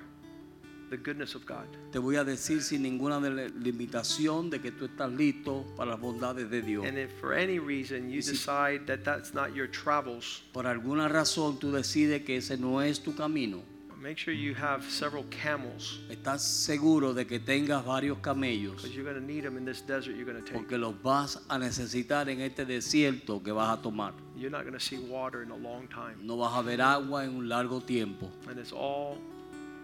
the 0.89 0.97
goodness 0.97 1.35
of 1.35 1.45
God. 1.45 1.65
te 1.93 1.99
voy 1.99 2.17
a 2.17 2.23
decir 2.25 2.61
sin 2.61 2.81
ninguna 2.83 3.19
limitación 3.21 4.49
de 4.49 4.59
que 4.59 4.71
tú 4.71 4.85
estás 4.89 5.09
listo 5.15 5.63
para 5.77 5.91
las 5.91 5.99
bondades 6.01 6.49
de 6.49 6.61
Dios. 6.61 6.85
And 6.85 6.97
if 6.97 7.11
for 7.21 7.33
any 7.33 7.59
reason 7.59 8.09
you 8.09 8.21
si- 8.21 8.31
decide 8.31 8.85
that 8.87 9.05
that's 9.05 9.33
not 9.33 9.55
your 9.55 9.67
travels, 9.67 10.41
Por 10.51 10.65
alguna 10.67 11.07
razón 11.07 11.59
tú 11.59 11.71
decides 11.71 12.25
que 12.25 12.37
ese 12.37 12.57
no 12.59 12.81
es 12.81 12.99
tu 12.99 13.13
camino. 13.15 13.61
Make 14.01 14.17
sure 14.17 14.33
you 14.33 14.53
have 14.55 14.83
several 14.89 15.23
camels 15.29 15.99
Estás 16.09 16.41
seguro 16.41 17.13
de 17.13 17.25
que 17.25 17.39
tengas 17.39 17.85
varios 17.85 18.17
camellos 18.19 18.75
because 18.75 18.95
you're 18.95 19.03
going 19.03 19.15
to 19.15 19.25
need 19.25 19.43
them 19.43 19.57
in 19.57 19.65
this 19.65 19.81
desert 19.81 20.15
you're 20.15 20.25
going 20.25 20.41
to 20.41 20.43
take. 20.43 20.57
porque 20.57 20.77
los 20.77 20.95
vas 21.03 21.39
a 21.47 21.57
necesitar 21.59 22.27
en 22.29 22.41
este 22.41 22.65
desierto 22.65 23.43
que 23.43 23.51
vas 23.51 23.77
a 23.77 23.81
tomar. 23.81 24.13
You're 24.35 24.49
not 24.49 24.63
going 24.63 24.73
to 24.73 24.79
see 24.79 24.97
water 24.97 25.43
in 25.43 25.51
a 25.51 25.55
long 25.55 25.87
time. 25.87 26.15
No 26.23 26.37
vas 26.37 26.57
a 26.57 26.63
ver 26.63 26.81
agua 26.81 27.23
en 27.23 27.35
un 27.35 27.47
largo 27.47 27.79
tiempo. 27.79 28.29
And 28.49 28.57
it's 28.57 28.71
all 28.71 29.17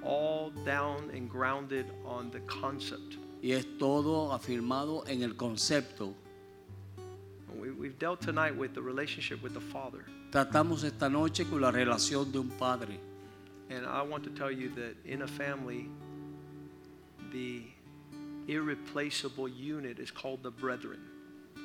all 0.03 0.51
down 0.65 1.11
and 1.13 1.30
grounded 1.30 1.86
on 2.05 2.32
the 2.32 2.39
concept. 2.47 3.18
Y 3.43 3.51
es 3.51 3.65
todo 3.78 4.34
afirmado 4.34 5.07
en 5.07 5.22
el 5.22 5.36
concepto. 5.36 6.13
We, 7.59 7.72
we've 7.72 7.97
dealt 7.99 8.22
tonight 8.22 8.55
with 8.55 8.74
the 8.74 8.82
relationship 8.82 9.43
with 9.43 9.53
the 9.53 9.61
Father. 9.61 10.05
Tratamos 10.32 10.84
esta 10.84 11.07
noche 11.07 11.45
con 11.45 11.61
la 11.61 11.72
relación 11.72 12.32
de 12.32 12.39
un 12.39 12.49
padre. 12.49 12.99
And 13.70 13.86
I 13.86 14.01
want 14.01 14.24
to 14.24 14.30
tell 14.30 14.51
you 14.51 14.70
that 14.76 14.95
in 15.05 15.24
a 15.24 15.28
family, 15.28 15.89
the 17.32 17.63
irreplaceable 18.47 19.47
unit 19.47 19.99
is 19.99 20.11
called 20.11 20.43
the 20.43 20.51
brethren. 20.51 20.99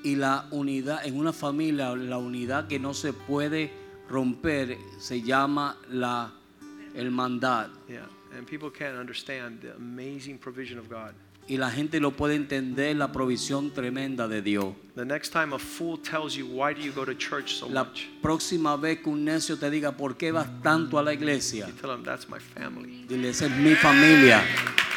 Y 0.05 0.15
la 0.17 0.47
unidad, 0.51 1.07
en 1.07 1.17
una 1.17 1.33
familia, 1.33 1.95
la 1.95 2.19
unidad 2.19 2.69
que 2.69 2.79
no 2.79 2.93
se 2.93 3.13
puede 3.13 3.71
romper 4.09 4.77
se 4.99 5.21
llama 5.21 5.77
la 5.89 6.31
hermandad. 6.95 7.71
Yeah. 7.89 8.01
And 8.37 8.47
people 8.47 8.71
can't 8.71 8.97
understand 8.97 9.61
the 9.61 9.77
amazing 9.77 10.39
provision 10.39 10.79
of 10.79 10.89
God. 10.89 11.15
Y 11.49 11.57
la 11.57 11.71
gente 11.71 11.99
lo 12.01 12.13
puede 12.13 12.37
entender, 12.37 12.95
la 12.97 13.11
provisión 13.13 13.73
tremenda 13.73 14.29
de 14.29 14.41
Dios. 14.43 14.75
The 14.95 15.05
next 15.05 15.33
time 15.33 15.53
a 15.53 15.59
fool 15.59 15.99
tells 15.99 16.35
you, 16.35 16.47
why 16.47 16.73
do 16.73 16.81
you 16.81 16.93
go 16.93 17.05
to 17.05 17.15
church 17.15 17.55
so 17.57 17.67
La 17.69 17.85
much? 17.85 18.09
próxima 18.23 18.77
vez 18.81 19.01
que 19.03 19.11
un 19.11 19.25
necio 19.25 19.59
te 19.59 19.69
diga, 19.71 19.93
¿por 19.93 20.17
qué 20.17 20.31
vas 20.33 20.47
tanto 20.63 20.99
a 20.99 21.03
la 21.03 21.13
iglesia? 21.13 21.67
You 21.67 21.73
tell 21.73 21.91
him, 21.93 22.05
that's 22.05 22.29
my 22.29 22.39
family. 22.39 23.05
Dile, 23.09 23.29
esa 23.31 23.47
es 23.47 23.53
mi 23.57 23.75
familia. 23.75 24.43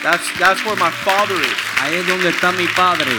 That's, 0.04 0.32
that's 0.38 0.64
where 0.64 0.76
my 0.76 0.92
father 0.92 1.36
is. 1.42 1.56
Ahí 1.82 1.96
es 1.96 2.08
donde 2.08 2.30
está 2.30 2.52
mi 2.52 2.68
padre. 2.68 3.12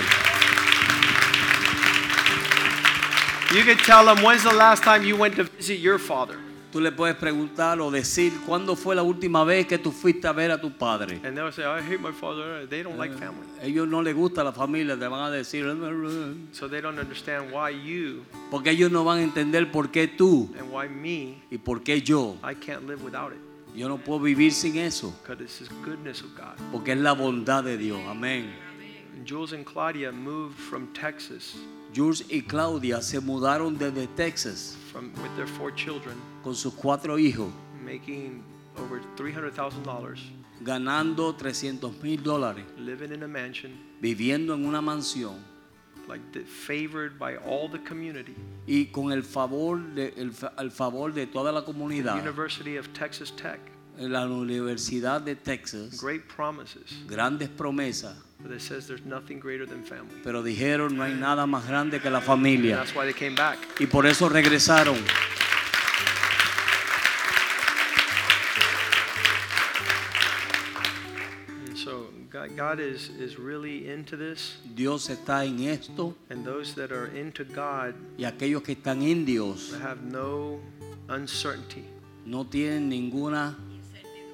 You 3.52 3.64
could 3.64 3.78
tell 3.84 4.08
him, 4.08 4.22
when's 4.24 4.42
the 4.44 4.52
last 4.54 4.82
time 4.82 5.04
you 5.04 5.16
went 5.16 5.34
to 5.36 5.44
visit 5.44 5.78
your 5.80 5.98
father? 5.98 6.36
Tú 6.76 6.82
le 6.82 6.92
puedes 6.92 7.16
preguntar 7.16 7.80
o 7.80 7.90
decir 7.90 8.34
cuándo 8.44 8.76
fue 8.76 8.94
la 8.94 9.02
última 9.02 9.44
vez 9.44 9.66
que 9.66 9.78
tú 9.78 9.90
fuiste 9.90 10.28
a 10.28 10.32
ver 10.32 10.50
a 10.50 10.60
tu 10.60 10.76
padre. 10.76 11.18
And 11.24 11.34
they'll 11.34 11.50
say, 11.50 11.64
I 11.64 11.80
hate 11.80 11.98
my 12.02 12.12
father. 12.12 12.68
They 12.68 12.82
don't 12.82 12.98
like 12.98 13.14
family. 13.14 13.46
Ellos 13.62 13.88
no 13.88 14.02
les 14.02 14.14
gusta 14.14 14.44
la 14.44 14.52
familia, 14.52 14.94
te 14.94 15.08
van 15.08 15.22
a 15.22 15.30
decir, 15.30 15.64
So 16.52 16.68
they 16.68 16.82
don't 16.82 16.98
understand 16.98 17.50
why 17.50 17.70
you 17.70 18.24
porque 18.50 18.72
ellos 18.72 18.92
no 18.92 19.04
van 19.04 19.20
a 19.20 19.22
entender 19.22 19.72
por 19.72 19.90
qué 19.90 20.06
tú 20.06 20.50
and 20.58 20.70
why 20.70 20.86
me, 20.86 21.42
y 21.50 21.56
por 21.56 21.82
qué 21.82 22.02
yo. 22.02 22.36
I 22.44 22.54
can't 22.54 22.86
live 22.86 23.02
without 23.02 23.32
it. 23.32 23.38
Yo 23.74 23.88
no 23.88 23.96
puedo 23.96 24.20
vivir 24.20 24.52
sin 24.52 24.76
eso, 24.76 25.14
Because 25.22 25.42
it's 25.42 25.58
the 25.60 25.74
goodness 25.82 26.20
of 26.20 26.36
God. 26.36 26.56
porque 26.72 26.92
es 26.92 26.98
la 26.98 27.12
bondad 27.12 27.64
de 27.64 27.78
Dios. 27.78 28.00
Amén. 28.06 28.54
Jules 29.24 29.52
and 29.52 29.64
Claudia 29.64 30.12
moved 30.12 30.56
from 30.58 30.92
Texas. 30.92 31.54
Jules 31.92 32.24
y 32.30 32.42
Claudia 32.42 33.00
se 33.00 33.18
mudaron 33.20 33.78
desde 33.78 34.06
Texas 34.16 34.76
from 34.92 35.12
with 35.22 35.34
their 35.36 35.46
four 35.46 35.70
children, 35.74 36.16
con 36.44 36.54
sus 36.54 36.74
cuatro 36.74 37.16
hijos, 37.18 37.50
making 37.82 38.42
over 38.76 39.00
$300,000, 39.16 40.18
ganando 40.62 41.34
300 41.36 42.02
mil 42.02 42.18
dólares, 42.22 42.64
living 42.78 43.12
in 43.12 43.22
a 43.22 43.28
mansion, 43.28 43.72
viviendo 44.02 44.54
en 44.54 44.66
una 44.66 44.80
mansión. 44.82 45.36
Like 46.08 46.22
the, 46.32 46.40
favored 46.44 47.18
by 47.18 47.36
all 47.38 47.68
the 47.68 47.80
community. 47.80 48.36
y 48.66 48.86
con 48.92 49.10
el 49.10 49.22
favor 49.24 49.78
de, 49.94 50.12
el, 50.16 50.32
el 50.58 50.70
favor 50.70 51.12
de 51.12 51.26
toda 51.26 51.50
la 51.50 51.60
The 51.62 51.66
comunidad. 51.72 52.20
University 52.20 52.76
of 52.76 52.92
Texas 52.92 53.32
Tech, 53.34 53.58
En 53.98 54.12
la 54.12 54.26
Universidad 54.26 55.22
de 55.22 55.34
Texas, 55.34 55.98
great 56.00 56.28
promises, 56.28 56.92
grandes 57.08 57.48
promesas, 57.48 58.14
but 58.46 58.54
it 58.56 58.60
says 58.62 58.86
there's 58.86 59.04
nothing 59.04 59.40
greater 59.40 59.66
than 59.66 59.82
family. 59.82 60.14
pero 60.22 60.42
dijeron 60.42 60.96
no 60.96 61.02
hay 61.02 61.14
nada 61.14 61.46
más 61.46 61.66
grande 61.66 62.00
que 62.00 62.10
la 62.10 62.18
And 62.18 62.26
familia. 62.26 62.76
that's 62.76 62.94
why 62.94 63.04
they 63.04 63.12
came 63.14 63.34
back. 63.34 63.58
Y 63.80 63.86
por 63.86 64.06
eso 64.06 64.28
regresaron. 64.28 64.96
And 71.66 71.76
so 71.76 72.06
God, 72.30 72.56
God 72.56 72.80
is, 72.80 73.10
is 73.18 73.38
really 73.38 73.88
into 73.88 74.16
this. 74.16 74.58
Dios 74.74 75.08
está 75.08 75.44
en 75.46 75.60
esto 75.68 76.14
And 76.30 76.44
those 76.44 76.74
that 76.74 76.92
are 76.92 77.06
into 77.16 77.44
God 77.44 77.94
y 78.18 78.24
aquellos 78.24 78.62
que 78.62 78.74
están 78.74 79.02
en 79.02 79.24
Dios 79.24 79.72
have 79.82 80.02
no 80.02 80.60
uncertainty 81.08 81.84
no 82.24 82.44
tienen 82.44 82.88
ninguna 82.88 83.56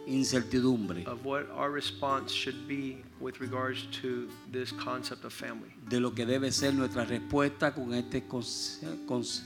incertidumbre 0.06 1.06
of 1.06 1.24
what 1.24 1.48
our 1.54 1.70
response 1.70 2.32
should 2.32 2.66
be 2.66 3.02
with 3.22 3.40
regards 3.40 3.86
to 4.02 4.28
this 4.50 4.72
concept 4.72 5.24
of 5.24 5.32
family. 5.32 5.70
de 5.88 6.00
lo 6.00 6.10
que 6.12 6.26
debe 6.26 6.50
ser 6.52 6.74
nuestra 6.74 7.04
respuesta 7.04 7.72
con 7.72 7.94
este 7.94 8.26
conce- 8.26 8.80
conce- 9.06 9.42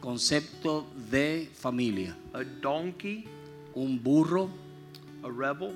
concepto 0.00 0.86
de 1.10 1.48
familia. 1.54 2.16
A 2.34 2.42
donkey, 2.44 3.24
Un 3.76 3.98
burro, 4.02 4.48
a 5.24 5.28
rebel, 5.28 5.72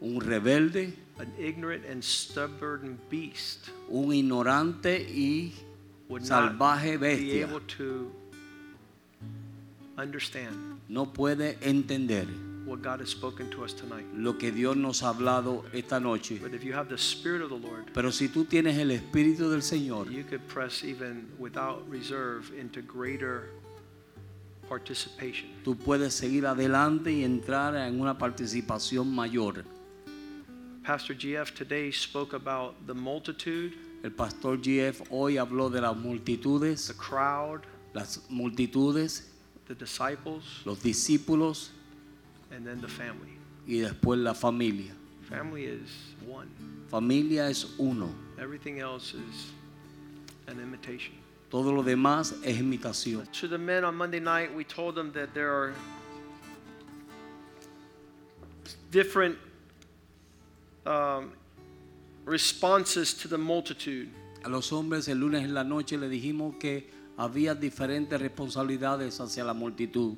un 0.00 0.20
rebelde, 0.20 0.92
an 1.18 1.32
ignorant 1.38 1.84
and 1.86 2.02
stubborn 2.02 2.98
beast 3.10 3.68
un 3.88 4.12
ignorante 4.12 5.00
y 5.00 5.52
would 6.08 6.24
salvaje 6.24 6.98
be 6.98 7.16
bestia 7.16 7.46
able 7.46 7.60
to 7.60 8.10
understand 9.96 10.78
no 10.88 11.06
puede 11.12 11.56
entender 11.62 12.26
what 12.66 12.82
God 12.82 13.00
has 13.00 13.08
spoken 13.10 13.48
to 13.50 13.64
us 13.64 13.72
tonight. 13.72 14.04
lo 14.14 14.34
que 14.34 14.50
Dios 14.50 14.76
nos 14.76 15.00
ha 15.02 15.12
hablado 15.14 15.64
esta 15.72 15.98
noche. 16.00 16.38
But 16.42 16.52
if 16.52 16.64
you 16.64 16.72
have 16.74 16.88
the 16.88 16.98
Spirit 16.98 17.40
of 17.42 17.50
the 17.50 17.56
Lord, 17.56 17.92
Pero 17.94 18.10
si 18.10 18.28
tú 18.28 18.44
tienes 18.44 18.76
el 18.76 18.90
Espíritu 18.90 19.48
del 19.50 19.62
Señor, 19.62 20.10
you 20.10 20.24
could 20.24 20.46
press 20.48 20.82
even 20.84 21.28
without 21.38 21.88
reserve 21.88 22.50
into 22.58 22.82
greater 22.82 23.50
participation. 24.68 25.48
tú 25.64 25.76
puedes 25.76 26.12
seguir 26.14 26.44
adelante 26.46 27.12
y 27.12 27.22
entrar 27.24 27.76
en 27.76 28.00
una 28.00 28.18
participación 28.18 29.14
mayor. 29.14 29.64
Pastor 30.82 31.14
GF 31.16 31.52
today 31.54 31.90
spoke 31.90 32.32
about 32.34 32.74
the 32.86 32.94
multitude, 32.94 33.74
El 34.04 34.10
pastor 34.12 34.56
GF 34.56 35.02
hoy 35.10 35.36
habló 35.36 35.68
de 35.70 35.80
las 35.80 35.96
multitudes, 35.96 36.86
the 36.86 36.94
crowd, 36.94 37.62
las 37.94 38.20
multitudes, 38.28 39.30
the 39.66 39.74
disciples, 39.74 40.44
los 40.64 40.80
discípulos 40.82 41.70
and 42.50 42.66
then 42.66 42.80
the 42.80 42.88
family. 42.88 43.36
y 43.66 43.80
después 43.80 44.18
la 44.18 44.34
familia. 44.34 44.94
Family 45.28 45.64
is 45.64 45.90
one. 46.24 46.48
Familia 46.88 47.48
es 47.48 47.66
uno. 47.78 48.08
Everything 48.38 48.78
else 48.78 49.14
is 49.14 49.50
an 50.46 50.60
imitation. 50.60 51.14
Todo 51.50 51.72
lo 51.72 51.82
demás 51.82 52.34
es 52.44 52.58
imitación. 52.58 53.30
To 53.40 53.48
the 53.48 53.58
men 53.58 53.84
on 53.84 53.96
Monday 53.96 54.20
night, 54.20 54.54
we 54.54 54.64
told 54.64 54.94
them 54.94 55.12
that 55.12 55.34
there 55.34 55.52
are 55.52 55.74
different 58.90 59.36
um, 60.84 61.32
responses 62.24 63.14
to 63.14 63.28
the 63.28 63.38
multitude. 63.38 64.08
A 64.44 64.48
los 64.48 64.70
hombres 64.70 65.08
el 65.08 65.18
lunes 65.18 65.42
en 65.42 65.54
la 65.54 65.64
noche 65.64 65.96
le 65.96 66.08
dijimos 66.08 66.56
que 66.60 66.88
había 67.16 67.54
diferentes 67.54 68.20
responsabilidades 68.20 69.18
hacia 69.20 69.42
la 69.42 69.54
multitud. 69.54 70.16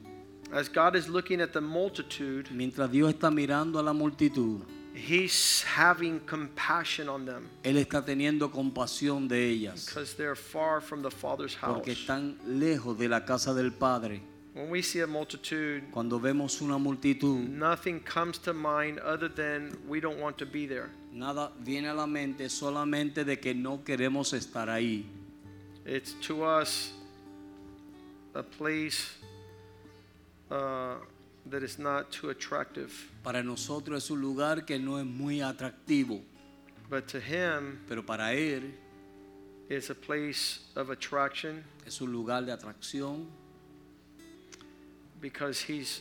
As 0.52 0.68
God 0.68 0.96
is 0.96 1.08
looking 1.08 1.40
at 1.40 1.52
the 1.52 1.60
multitude, 1.60 2.48
Mientras 2.50 2.90
Dios 2.90 3.12
está 3.12 3.30
mirando 3.30 3.78
a 3.78 3.82
la 3.82 3.92
multitud, 3.92 4.62
He's 4.94 5.62
having 5.62 6.18
compassion 6.20 7.08
on 7.08 7.24
them 7.26 7.48
Él 7.62 7.76
está 7.76 8.04
teniendo 8.04 8.50
compasión 8.50 9.28
de 9.28 9.48
ellas 9.48 9.84
because 9.86 10.14
they're 10.16 10.34
far 10.34 10.80
from 10.80 11.02
the 11.02 11.10
Father's 11.10 11.54
house. 11.54 11.74
porque 11.74 11.92
están 11.92 12.36
lejos 12.46 12.98
de 12.98 13.08
la 13.08 13.24
casa 13.24 13.52
del 13.54 13.72
Padre. 13.72 14.20
When 14.54 14.70
we 14.70 14.82
see 14.82 15.00
a 15.02 15.06
multitude, 15.06 15.84
Cuando 15.92 16.18
vemos 16.18 16.60
una 16.62 16.78
multitud, 16.78 17.46
nothing 17.48 18.00
comes 18.00 18.38
to 18.38 18.52
mind 18.52 18.98
other 19.00 19.28
than 19.28 19.76
we 19.86 20.00
don't 20.00 20.18
want 20.18 20.36
to 20.38 20.46
be 20.46 20.66
there. 20.66 20.88
nada 21.12 21.52
viene 21.60 21.88
a 21.88 21.94
la 21.94 22.06
mente 22.06 22.48
solamente 22.48 23.24
de 23.24 23.38
que 23.38 23.54
no 23.54 23.84
queremos 23.84 24.32
estar 24.32 24.68
ahí. 24.68 25.04
It's 25.86 26.14
to 26.26 26.42
us 26.42 26.92
a 28.34 28.42
place 28.42 29.10
uh, 30.50 30.94
that 31.46 31.62
is 31.62 31.78
not 31.78 32.10
too 32.10 32.30
attractive, 32.30 33.10
Para 33.22 33.42
nosotros 33.42 34.04
es 34.04 34.10
un 34.10 34.20
lugar 34.20 34.62
que 34.66 34.78
no 34.78 34.96
es 34.96 35.04
muy 35.04 35.40
atractivo, 35.40 36.22
but 36.88 37.06
to 37.08 37.20
Him, 37.20 37.80
pero 37.88 38.02
para 38.02 38.32
Él 38.32 38.72
it's 39.68 39.90
a 39.90 39.94
place 39.94 40.60
of 40.76 40.88
attraction 40.90 41.62
es 41.86 42.00
un 42.00 42.10
lugar 42.10 42.42
de 42.42 42.52
atracción 42.56 43.26
because 45.20 45.60
He's 45.60 46.00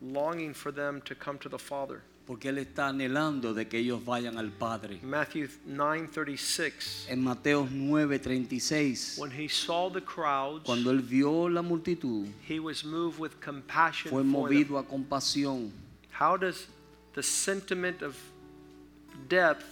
longing 0.00 0.52
for 0.54 0.72
them 0.72 1.00
to 1.02 1.14
come 1.14 1.38
to 1.38 1.48
the 1.48 1.58
Father. 1.58 2.02
Porque 2.26 2.48
Él 2.48 2.58
está 2.58 2.88
anhelando 2.88 3.52
de 3.52 3.66
que 3.68 3.78
ellos 3.78 4.04
vayan 4.04 4.38
al 4.38 4.50
Padre. 4.50 5.00
Matthew 5.02 5.48
9:36. 5.66 7.06
En 7.08 7.22
Mateo 7.22 7.66
9:36, 7.70 9.18
When 9.18 9.30
he 9.30 9.48
saw 9.48 9.90
the 9.90 10.00
crowds, 10.00 10.64
cuando 10.64 10.90
Él 10.90 11.00
vio 11.00 11.48
la 11.48 11.62
multitud, 11.62 12.26
he 12.48 12.58
was 12.58 12.84
moved 12.84 13.18
with 13.18 13.32
compassion 13.40 14.10
fue 14.10 14.22
movido 14.22 14.78
a 14.78 14.84
compasión. 14.84 15.70
How 16.18 16.36
does 16.36 16.68
the 17.14 17.22
sentiment 17.22 18.02
of 18.02 18.16
death 19.28 19.62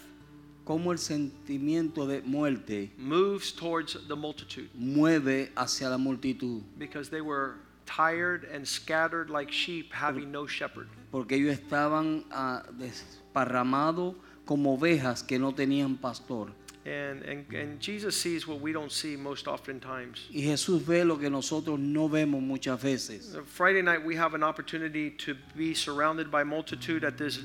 Como 0.65 0.93
el 0.93 0.99
sentimiento 0.99 2.07
de 2.07 2.23
muerte 2.23 2.91
moves 2.97 3.53
towards 3.53 3.97
the 4.07 4.15
multitude? 4.15 4.69
mueve 4.75 5.51
hacia 5.57 5.89
la 5.89 5.99
multitud, 5.99 6.63
Because 6.79 7.09
they 7.11 7.21
were 7.21 7.57
tired 7.85 8.45
and 8.45 8.65
scattered 8.67 9.29
like 9.29 9.51
sheep, 9.51 9.93
having 9.93 10.31
no 10.31 10.47
shepherd. 10.47 10.89
Porque 11.13 11.37
ellos 11.37 11.53
estaban 11.53 12.25
ah, 12.33 12.65
desparramados 12.73 14.16
como 14.45 14.74
ovejas 14.74 15.23
que 15.23 15.39
no 15.39 15.55
tenían 15.55 15.97
pastor. 15.97 16.51
And, 16.85 17.23
and, 17.23 17.55
and 17.55 17.81
Jesus 17.81 18.16
sees 18.16 18.49
what 18.49 18.61
we 18.61 18.73
don't 18.73 18.91
see 18.91 19.16
most 19.16 19.47
oftentimes. 19.47 20.28
Y 20.32 20.41
Jesús 20.43 20.85
ve 20.85 21.05
lo 21.05 21.16
que 21.16 21.31
nosotros 21.31 21.78
no 21.78 22.09
vemos 22.09 22.43
muchas 22.43 22.82
veces. 22.82 23.36
Uh, 23.36 23.43
Friday 23.45 23.82
night, 23.82 24.05
we 24.05 24.16
have 24.16 24.35
an 24.35 24.43
opportunity 24.43 25.11
to 25.11 25.36
be 25.57 25.74
surrounded 25.74 26.28
by 26.28 26.43
multitude 26.43 27.05
at 27.05 27.16
this 27.16 27.39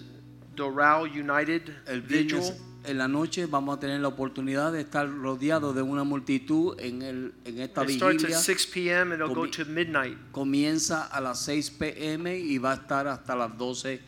Doral 0.55 1.05
United 1.05 1.71
El 1.85 1.99
vigil. 1.99 2.51
En 2.87 2.97
la 2.97 3.07
noche 3.07 3.45
vamos 3.45 3.77
a 3.77 3.79
tener 3.79 3.99
la 3.99 4.07
oportunidad 4.07 4.71
de 4.71 4.81
estar 4.81 5.07
rodeados 5.09 5.75
de 5.75 5.81
una 5.81 6.03
multitud 6.03 6.79
en, 6.79 7.01
el, 7.01 7.33
en 7.45 7.59
esta 7.59 7.83
It 7.83 7.91
starts 7.97 8.23
at 8.23 8.29
vigilia. 8.29 8.37
6 8.39 8.65
p.m. 8.67 9.11
and 9.13 9.21
it'll 9.21 9.35
go 9.35 9.45
to 9.45 9.65
midnight. 9.65 10.17
Comienza 10.31 11.03
a 11.05 11.19
las 11.21 11.39
6 11.41 11.71
pm 11.71 12.37
y 12.37 12.57
va 12.57 12.71
a 12.71 12.75
estar 12.75 13.07
hasta 13.07 13.35
las 13.35 13.57
12 13.57 14.01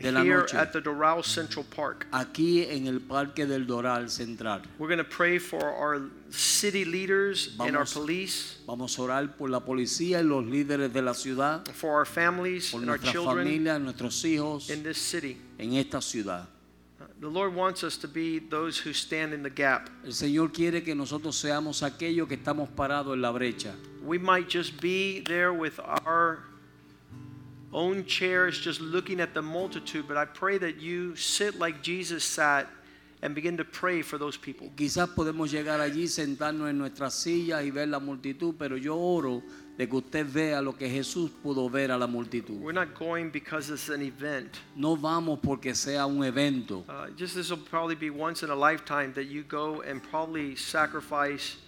de 0.00 0.12
la 0.12 0.22
Here 0.22 0.36
noche. 0.42 0.56
at 0.56 0.72
the 0.72 0.80
Doral 0.80 1.24
Central 1.24 1.64
Park. 1.64 2.06
Aquí 2.12 2.62
en 2.64 2.86
el 2.86 3.00
Parque 3.00 3.46
del 3.46 3.66
Doral 3.66 4.08
Central. 4.08 4.62
We're 4.78 4.86
going 4.88 4.98
to 4.98 5.04
pray 5.04 5.38
for 5.40 5.64
our 5.64 6.02
city 6.30 6.84
leaders 6.84 7.56
and 7.58 7.74
our 7.74 7.84
Vamos. 7.84 7.94
police, 7.94 8.58
Vamos 8.66 8.96
a 8.98 9.02
orar 9.02 9.36
por 9.36 9.48
la 9.50 9.60
policía 9.60 10.20
y 10.20 10.24
los 10.24 10.44
líderes 10.44 10.92
de 10.92 11.02
la 11.02 11.14
ciudad, 11.14 11.66
for 11.72 11.90
our 11.98 12.04
families 12.06 12.70
por 12.70 12.80
and 12.82 12.90
our 12.90 12.98
children 12.98 13.46
familias, 13.46 13.80
nuestros 13.80 14.24
hijos 14.24 14.70
in 14.70 14.82
this 14.84 14.98
city. 14.98 15.36
en 15.58 15.72
esta 15.74 16.00
ciudad. 16.00 16.46
The 17.20 17.28
Lord 17.28 17.52
wants 17.52 17.82
us 17.82 17.96
to 17.98 18.08
be 18.08 18.38
those 18.38 18.78
who 18.78 18.92
stand 18.92 19.32
in 19.34 19.42
the 19.42 19.50
gap. 19.50 19.90
El 20.04 20.12
Señor 20.12 20.52
quiere 20.52 20.84
que 20.84 20.94
nosotros 20.94 21.34
seamos 21.34 21.82
aquellos 21.82 22.28
que 22.28 22.36
estamos 22.36 22.68
parados 22.68 23.14
en 23.14 23.22
la 23.22 23.32
brecha. 23.32 23.74
We 24.04 24.18
might 24.18 24.48
just 24.48 24.80
be 24.80 25.20
there 25.26 25.52
with 25.52 25.80
our 25.80 26.44
own 27.72 28.04
chairs 28.06 28.60
just 28.60 28.80
looking 28.80 29.20
at 29.20 29.34
the 29.34 29.42
multitude, 29.42 30.06
but 30.06 30.16
I 30.16 30.26
pray 30.26 30.58
that 30.58 30.80
you 30.80 31.16
sit 31.16 31.58
like 31.58 31.82
Jesus 31.82 32.22
sat 32.22 32.68
and 33.20 33.34
begin 33.34 33.56
to 33.56 33.64
pray 33.64 34.00
for 34.00 34.16
those 34.16 34.36
people. 34.36 34.70
Quizás 34.76 35.08
podemos 35.08 35.50
llegar 35.50 35.80
allí, 35.80 36.06
sentarnos 36.06 36.70
en 36.70 36.78
nuestras 36.78 37.14
sillas 37.14 37.64
y 37.64 37.70
ver 37.70 37.88
la 37.88 37.98
multitud, 37.98 38.54
pero 38.56 38.76
yo 38.76 38.96
oro 38.96 39.42
de 39.78 39.88
que 39.88 39.96
usted 39.96 40.26
vea 40.26 40.60
lo 40.60 40.76
que 40.76 40.90
Jesús 40.90 41.30
pudo 41.30 41.70
ver 41.70 41.92
a 41.92 41.96
la 41.96 42.08
multitud. 42.08 42.60
We're 42.60 42.72
not 42.72 42.98
going 42.98 43.30
because 43.30 43.70
it's 43.70 43.88
an 43.88 44.02
event. 44.02 44.58
No 44.74 44.96
vamos 44.96 45.38
porque 45.40 45.72
sea 45.72 46.04
un 46.04 46.24
evento. 46.24 46.84
Uh, 46.88 47.10
just 47.16 47.36
this 47.36 47.50
will 47.50 47.58
probably 47.58 47.94
be 47.94 48.10
once 48.10 48.42
in 48.42 48.50
a 48.50 48.56
lifetime 48.56 49.12
that 49.14 49.26
you 49.26 49.44
go 49.44 49.82
and 49.82 50.02
probably 50.02 50.56
sacrifice 50.56 51.58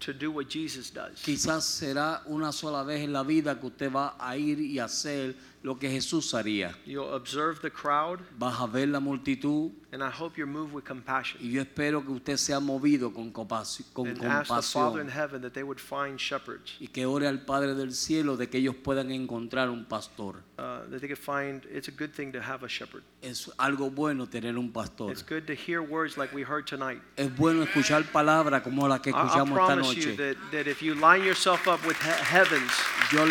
to 0.00 0.14
do 0.14 0.30
what 0.30 0.48
Jesus 0.48 0.88
does. 0.88 1.22
Quizás 1.22 1.64
será 1.64 2.22
una 2.26 2.52
sola 2.52 2.82
vez 2.84 3.02
en 3.04 3.12
la 3.12 3.22
vida 3.22 3.60
que 3.60 3.66
usted 3.66 3.92
va 3.92 4.16
a 4.18 4.38
ir 4.38 4.58
y 4.58 4.78
hacer 4.78 5.34
lo 5.62 5.78
que 5.78 5.90
Jesús 5.90 6.32
haría. 6.34 6.74
You'll 6.86 7.12
observe 7.14 7.60
the 7.60 7.70
crowd, 7.70 8.20
Vas 8.38 8.58
a 8.60 8.66
ver 8.66 8.88
la 8.88 9.00
multitud 9.00 9.72
and 9.92 10.02
I 10.02 10.08
hope 10.08 10.36
you're 10.38 10.46
moved 10.50 10.72
with 10.72 10.84
compassion. 10.84 11.38
y 11.42 11.50
yo 11.52 11.60
espero 11.62 12.02
que 12.04 12.12
usted 12.12 12.36
sea 12.38 12.60
movido 12.60 13.12
con, 13.12 13.32
compasi- 13.32 13.84
con 13.92 14.06
And 14.08 14.24
ask 14.24 14.48
the 14.54 14.62
Father 14.62 15.00
in 15.02 15.08
compasión 15.08 15.10
heaven 15.10 15.42
that 15.42 15.52
they 15.52 15.62
would 15.62 15.78
find 15.80 16.18
shepherds, 16.18 16.76
y 16.80 16.86
que 16.86 17.04
ore 17.06 17.26
al 17.26 17.40
Padre 17.44 17.74
del 17.74 17.92
cielo 17.92 18.36
de 18.36 18.48
que 18.48 18.58
ellos 18.58 18.74
puedan 18.76 19.10
encontrar 19.10 19.68
un 19.68 19.84
pastor. 19.84 20.36
uh, 20.58 20.84
that 20.90 21.00
they 21.00 21.08
could 21.08 21.18
find. 21.18 21.66
It's 21.70 21.88
a 21.88 21.92
good 21.92 22.12
thing 22.14 22.32
to 22.32 22.40
have 22.40 22.62
a 22.64 22.68
shepherd. 22.68 23.02
Es 23.20 23.50
algo 23.58 23.90
bueno 23.90 24.26
tener 24.28 24.56
un 24.56 24.70
pastor. 24.72 25.10
It's 25.10 25.22
good 25.22 25.46
to 25.46 25.54
hear 25.54 25.82
words 25.82 26.16
like 26.16 26.34
we 26.34 26.42
heard 26.42 26.66
tonight. 26.66 27.00
Es 27.16 27.34
bueno 27.36 27.62
escuchar 27.64 28.04
palabras 28.12 28.62
como 28.62 28.86
las 28.88 29.00
que 29.00 29.10
I, 29.10 29.14
I 29.14 29.26
escuchamos 29.26 29.58
esta 29.58 29.66
promise 29.74 29.94
you 30.00 30.10
noche. 30.10 30.16
that, 30.16 30.36
that 30.52 30.66
if 30.68 30.80
you 30.82 30.94
line 30.94 31.24
yourself 31.24 31.66
up 31.68 31.84
with 31.86 31.96
he- 32.02 32.24
heavens, 32.24 32.70
Yo 33.12 33.24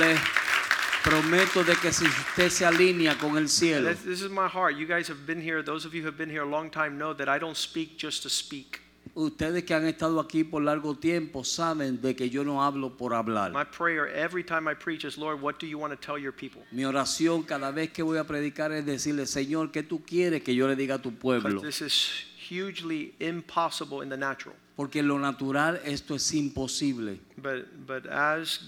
prometo 1.04 1.64
de 1.64 1.76
que 1.76 1.92
si 1.92 2.06
usted 2.06 2.50
se 2.50 2.66
alinea 2.66 3.18
con 3.18 3.38
el 3.38 3.48
cielo, 3.48 3.90
this, 3.90 4.22
is 4.22 4.30
my 4.30 4.48
heart. 4.48 4.76
You 4.78 4.86
guys 4.86 5.08
have 5.08 5.26
been 5.26 5.42
here. 5.42 5.62
Those 5.64 5.86
of 5.86 5.94
you 5.94 6.02
who 6.02 6.08
have 6.08 6.18
been 6.18 6.30
here 6.30 6.44
a 6.44 6.50
long 6.50 6.70
time 6.70 6.98
know 6.98 7.14
that 7.14 7.28
I 7.28 7.40
don't 7.40 7.58
speak 7.58 7.98
just 7.98 8.24
to 8.24 8.30
speak. 8.30 8.82
ustedes 9.16 9.64
que 9.64 9.76
han 9.76 9.86
estado 9.86 10.20
aquí 10.20 10.44
por 10.44 10.62
largo 10.62 10.96
tiempo 10.96 11.44
saben 11.44 12.02
de 12.02 12.16
que 12.16 12.30
yo 12.30 12.44
no 12.44 12.64
hablo 12.64 12.96
por 12.96 13.14
hablar. 13.14 13.52
My 13.52 13.66
prayer 13.66 14.08
every 14.08 14.44
time 14.44 14.70
I 14.70 14.76
preach 14.76 15.04
is, 15.04 15.18
Lord, 15.18 15.42
what 15.42 15.60
do 15.60 15.68
you 15.68 15.78
want 15.78 15.92
to 15.92 15.98
tell 15.98 16.18
your 16.18 16.32
people? 16.34 16.62
Mi 16.72 16.84
oración 16.84 17.44
cada 17.44 17.72
vez 17.72 17.92
que 17.92 18.04
voy 18.04 18.18
a 18.18 18.24
predicar 18.24 18.72
es 18.72 18.86
decirle, 18.86 19.26
Señor, 19.26 19.72
¿qué 19.72 19.84
tú 19.84 20.04
quieres 20.06 20.44
que 20.44 20.56
yo 20.56 20.68
le 20.68 20.76
diga 20.76 20.96
a 20.96 21.02
tu 21.02 21.12
pueblo? 21.12 21.62
This 21.62 21.82
is 21.82 22.10
hugely 22.50 23.14
impossible 23.20 24.02
in 24.02 24.10
the 24.10 24.18
natural. 24.18 24.56
Porque 24.76 25.00
en 25.00 25.08
lo 25.08 25.20
natural 25.20 25.82
esto 25.84 26.16
es 26.16 26.34
imposible, 26.34 27.20
But 27.38 27.66
but 27.86 28.06
as 28.08 28.60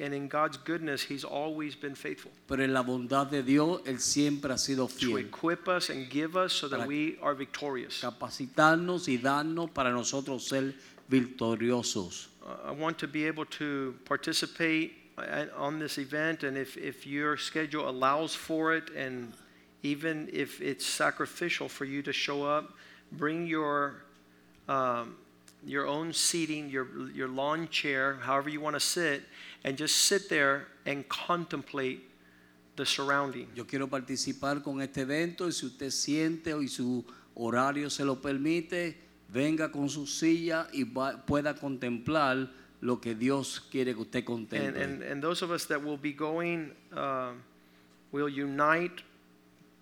and 0.00 0.14
in 0.14 0.28
God's 0.28 0.56
goodness, 0.56 1.02
He's 1.02 1.24
always 1.24 1.74
been 1.74 1.94
faithful 1.94 2.30
pero 2.46 2.62
en 2.62 2.72
la 2.72 2.82
bondad 2.82 3.30
de 3.30 3.42
Dios 3.42 3.80
Él 3.84 4.00
siempre 4.00 4.50
ha 4.52 4.58
sido 4.58 4.88
fiel. 4.88 5.10
to 5.10 5.16
equip 5.18 5.68
us 5.68 5.90
and 5.90 6.08
give 6.08 6.36
us 6.36 6.52
so 6.52 6.68
that 6.68 6.86
we 6.86 7.16
are 7.22 7.34
victorious. 7.34 8.00
Capacitarnos 8.00 9.08
y 9.08 9.18
darnos 9.18 9.72
para 9.72 9.90
nosotros 9.90 10.46
ser 10.48 10.74
victoriosos. 11.10 12.28
Uh, 12.42 12.68
I 12.68 12.72
want 12.72 12.98
to 12.98 13.06
be 13.06 13.26
able 13.26 13.44
to 13.46 13.94
participate 14.04 14.94
uh, 15.18 15.46
on 15.56 15.78
this 15.78 15.98
event, 15.98 16.44
and 16.44 16.56
if, 16.56 16.76
if 16.76 17.06
your 17.06 17.36
schedule 17.36 17.88
allows 17.88 18.34
for 18.34 18.74
it, 18.74 18.90
and 18.96 19.32
even 19.82 20.28
if 20.32 20.60
it's 20.60 20.86
sacrificial 20.86 21.68
for 21.68 21.84
you 21.84 22.02
to 22.02 22.12
show 22.12 22.44
up, 22.44 22.72
bring 23.12 23.46
your 23.46 24.02
um, 24.68 25.16
your 25.64 25.86
own 25.86 26.12
seating, 26.12 26.68
your 26.68 26.86
your 27.12 27.28
lawn 27.28 27.68
chair, 27.68 28.18
however 28.22 28.48
you 28.48 28.60
want 28.60 28.74
to 28.74 28.80
sit, 28.80 29.22
and 29.64 29.76
just 29.78 29.94
sit 30.06 30.28
there 30.28 30.66
and 30.86 31.04
contemplate 31.08 32.00
the 32.76 32.84
surrounding. 32.86 33.48
Yo 33.54 33.64
quiero 33.66 33.88
participar 33.88 34.62
con 34.62 34.80
este 34.80 35.02
evento 35.02 35.46
y 35.48 35.52
si 35.52 35.66
usted 35.66 35.90
siente 35.90 36.50
y 36.60 36.68
su 36.68 37.04
horario 37.34 37.90
se 37.90 38.04
lo 38.04 38.16
permite, 38.20 38.96
venga 39.32 39.70
con 39.70 39.88
su 39.88 40.06
silla 40.06 40.68
y 40.72 40.84
va- 40.84 41.24
pueda 41.26 41.54
contemplar 41.54 42.48
lo 42.80 43.00
que 43.00 43.14
Dios 43.16 43.60
quiere 43.70 43.94
que 43.94 44.00
usted 44.02 44.18
And, 44.20 44.26
contemple. 44.26 44.82
and, 44.84 45.02
and 45.02 45.22
those 45.22 45.42
of 45.42 45.50
us 45.50 45.66
that 45.66 45.82
will 45.82 45.98
be 45.98 46.12
going 46.12 46.72
um, 46.92 47.42
will 48.12 48.28
unite 48.28 49.02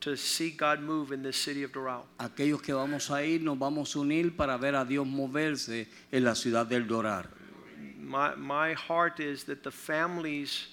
to 0.00 0.16
see 0.16 0.50
God 0.50 0.80
move 0.80 1.12
in 1.12 1.22
this 1.22 1.36
city 1.36 1.62
of 1.62 1.72
Doral. 1.72 2.04
Aquellos 2.18 2.62
que 2.62 2.72
vamos 2.74 3.10
a 3.10 3.22
ir, 3.24 3.42
nos 3.42 3.58
vamos 3.58 3.94
a 3.94 3.98
unir 3.98 4.34
para 4.36 4.56
ver 4.56 4.74
a 4.74 4.84
Dios 4.84 5.06
moverse 5.06 5.86
en 6.10 6.24
la 6.24 6.34
ciudad 6.34 6.66
del 6.66 6.86
Doral. 6.86 7.26
My, 8.06 8.34
my 8.36 8.72
heart 8.74 9.18
is 9.18 9.44
that 9.44 9.64
the 9.64 9.70
families 9.70 10.68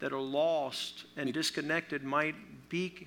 that 0.00 0.12
are 0.12 0.20
lost 0.20 1.04
and 1.16 1.32
disconnected 1.32 2.02
might 2.02 2.34
be 2.68 3.06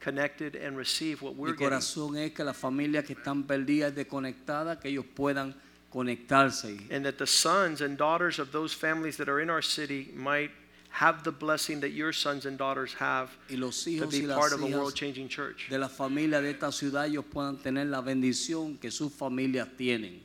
connected 0.00 0.56
and 0.56 0.76
receive 0.76 1.22
what 1.22 1.36
we're 1.36 1.52
getting. 1.52 1.70
corazón 1.70 2.16
es 2.18 2.32
que 2.32 2.44
las 2.44 2.56
familias 2.56 3.04
que 3.04 3.14
están 3.14 3.44
perdidas, 3.44 3.94
desconectadas, 3.94 4.80
que 4.80 4.90
ellos 4.90 5.04
puedan 5.14 5.54
conectarse. 5.92 6.76
And 6.90 7.04
that 7.04 7.18
the 7.18 7.26
sons 7.26 7.80
and 7.80 7.96
daughters 7.96 8.40
of 8.40 8.50
those 8.50 8.74
families 8.74 9.16
that 9.18 9.28
are 9.28 9.40
in 9.40 9.48
our 9.48 9.62
city 9.62 10.10
might 10.16 10.50
have 10.90 11.22
the 11.22 11.30
blessing 11.30 11.80
that 11.80 11.92
your 11.92 12.12
sons 12.12 12.46
and 12.46 12.58
daughters 12.58 12.92
have 12.94 13.30
Y 13.48 13.56
los 13.56 13.84
to 13.84 14.06
be 14.08 14.26
part 14.26 14.52
of 14.52 14.62
a 14.62 14.66
world 14.66 14.94
changing 14.94 15.28
church. 15.28 15.68
de 15.70 15.78
la 15.78 15.88
familia 15.88 16.42
de 16.42 16.50
esta 16.50 16.72
ciudad, 16.72 17.06
ellos 17.06 17.24
puedan 17.32 17.56
tener 17.62 17.86
la 17.86 18.02
bendición 18.02 18.76
que 18.78 18.90
sus 18.90 19.12
familias 19.12 19.68
tienen. 19.76 20.20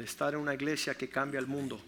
De 0.00 0.06
estar 0.06 0.32
en 0.32 0.40
una 0.40 0.54
iglesia 0.54 0.94
que 0.94 1.08
cambia 1.10 1.38
el 1.38 1.46
mundo. 1.46 1.78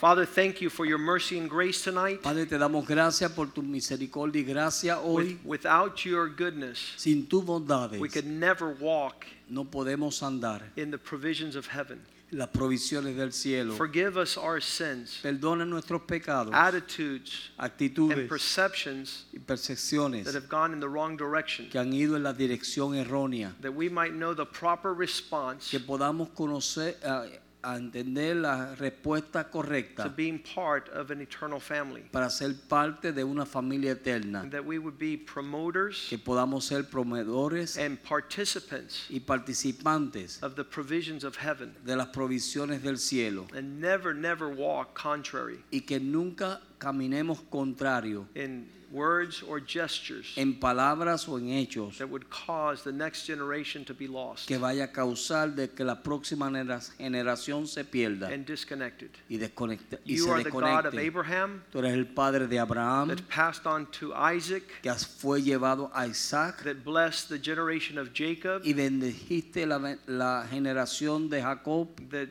Father, 0.00 0.24
thank 0.26 0.62
you 0.62 0.70
for 0.70 0.86
your 0.86 0.96
mercy 0.98 1.38
and 1.38 1.50
grace 1.50 1.82
tonight. 1.84 2.22
Padre, 2.22 2.46
te 2.46 2.56
damos 2.56 2.86
gracias 2.88 3.30
por 3.32 3.48
tu 3.52 3.60
misericordia 3.62 4.40
y 4.40 4.44
gracia 4.44 4.98
hoy. 4.98 5.38
With- 5.44 5.44
without 5.44 6.02
your 6.06 6.28
goodness, 6.30 6.78
Sin 6.96 7.26
tus 7.26 7.44
bondades 7.44 8.00
we 8.00 8.08
could 8.08 8.24
never 8.26 8.70
walk 8.80 9.26
no 9.50 9.64
podemos 9.64 10.22
andar 10.22 10.62
in 10.76 10.90
the 10.90 10.96
provisions 10.98 11.54
of 11.54 11.66
heaven. 11.66 12.00
las 12.34 12.48
provisiones 12.48 13.14
del 13.14 13.30
cielo. 13.32 13.74
Forgive 13.74 14.16
us 14.16 14.38
our 14.38 14.58
sins, 14.62 15.20
Perdona 15.22 15.66
nuestros 15.66 16.00
pecados, 16.06 16.54
attitudes, 16.54 17.50
and 17.58 18.26
perceptions 18.28 19.26
y 19.34 19.38
percepciones 19.38 20.24
that 20.24 20.34
have 20.34 20.48
gone 20.48 20.72
in 20.72 20.80
the 20.80 20.88
wrong 20.88 21.14
direction, 21.16 21.68
que 21.70 21.78
han 21.78 21.92
ido 21.92 22.16
en 22.16 22.22
la 22.22 22.32
dirección 22.32 22.96
errónea. 22.96 23.52
that 23.60 23.72
we 23.72 23.88
might 23.90 24.14
know 24.14 24.32
the 24.34 24.46
proper 24.46 24.94
response 24.94 25.70
Que 25.70 25.78
podamos 25.78 26.30
conocer, 26.30 26.96
a, 27.04 27.26
a 27.64 27.76
entender 27.76 28.34
la 28.36 28.74
respuesta 28.74 29.44
to 29.44 29.50
correcta 29.50 30.08
being 30.16 30.38
part 30.54 30.88
of 30.90 31.10
an 31.10 31.20
eternal 31.20 31.60
family. 31.60 32.02
para 32.10 32.28
ser 32.30 32.54
parte 32.68 33.12
de 33.12 33.22
una 33.24 33.44
familia 33.46 33.92
eterna. 33.92 34.40
And 34.40 34.50
that 34.52 34.64
we 34.64 34.78
would 34.78 34.98
be 34.98 35.16
promoters 35.16 36.06
Que 36.08 36.18
podamos 36.18 36.64
ser 36.64 36.82
promedores 36.84 37.78
and 37.78 37.98
participants 38.02 39.06
y 39.10 39.20
participantes 39.20 40.42
of 40.42 40.54
the 40.56 40.64
provisions 40.64 41.24
of 41.24 41.36
heaven 41.36 41.74
de 41.84 41.96
las 41.96 42.08
provisiones 42.08 42.82
del 42.82 42.96
cielo. 42.98 43.46
and 43.54 43.80
never, 43.80 44.12
never 44.14 44.48
walk 44.48 44.94
contrary 44.94 45.58
Y 45.72 45.80
que 45.80 46.00
nunca 46.00 46.60
caminemos 46.78 47.40
contrario 47.50 48.26
in 48.34 48.66
words 48.92 49.42
or 49.42 49.58
gestures 49.58 50.34
en 50.36 50.60
palabras 50.60 51.26
o 51.28 51.38
en 51.38 51.48
hechos 51.48 51.96
that 51.98 52.08
would 52.08 52.28
cause 52.28 52.82
the 52.84 52.92
next 52.92 53.26
generation 53.26 53.84
to 53.84 53.94
be 53.94 54.06
lost 54.06 54.46
que 54.46 54.58
vaya 54.58 54.84
a 54.84 54.92
causar 54.92 55.54
de 55.54 55.68
que 55.70 55.84
la 55.84 56.02
próxima 56.02 56.46
genera- 56.50 56.80
generación 56.98 57.66
se 57.66 57.84
pierda 57.84 58.28
and 58.32 58.44
disconnected. 58.46 59.10
y, 59.28 59.38
desconecte, 59.38 59.98
y 60.04 60.16
You 60.16 60.24
se 60.24 60.30
are 60.30 60.42
the 60.44 60.50
God 60.50 60.86
of. 60.86 60.94
Abraham 60.94 61.62
Tú 61.72 61.78
eres 61.78 61.94
el 61.94 62.06
padre 62.06 62.46
de 62.46 62.58
Abraham 62.58 63.08
that 63.08 63.22
passed 63.28 63.66
on 63.66 63.86
to 63.92 64.12
Isaac, 64.14 64.62
que 64.82 64.92
fue 64.92 65.40
llevado 65.42 65.90
a 65.94 66.06
Isaac 66.06 66.62
that 66.64 66.84
blessed 66.84 67.28
the 67.30 67.38
generation 67.38 67.96
of 67.98 68.12
Jacob, 68.12 68.62
y 68.64 68.74
bendijiste 68.74 69.66
la, 69.66 69.96
la 70.06 70.46
generación 70.50 71.30
de 71.30 71.40
Jacob 71.40 71.88
that 72.10 72.28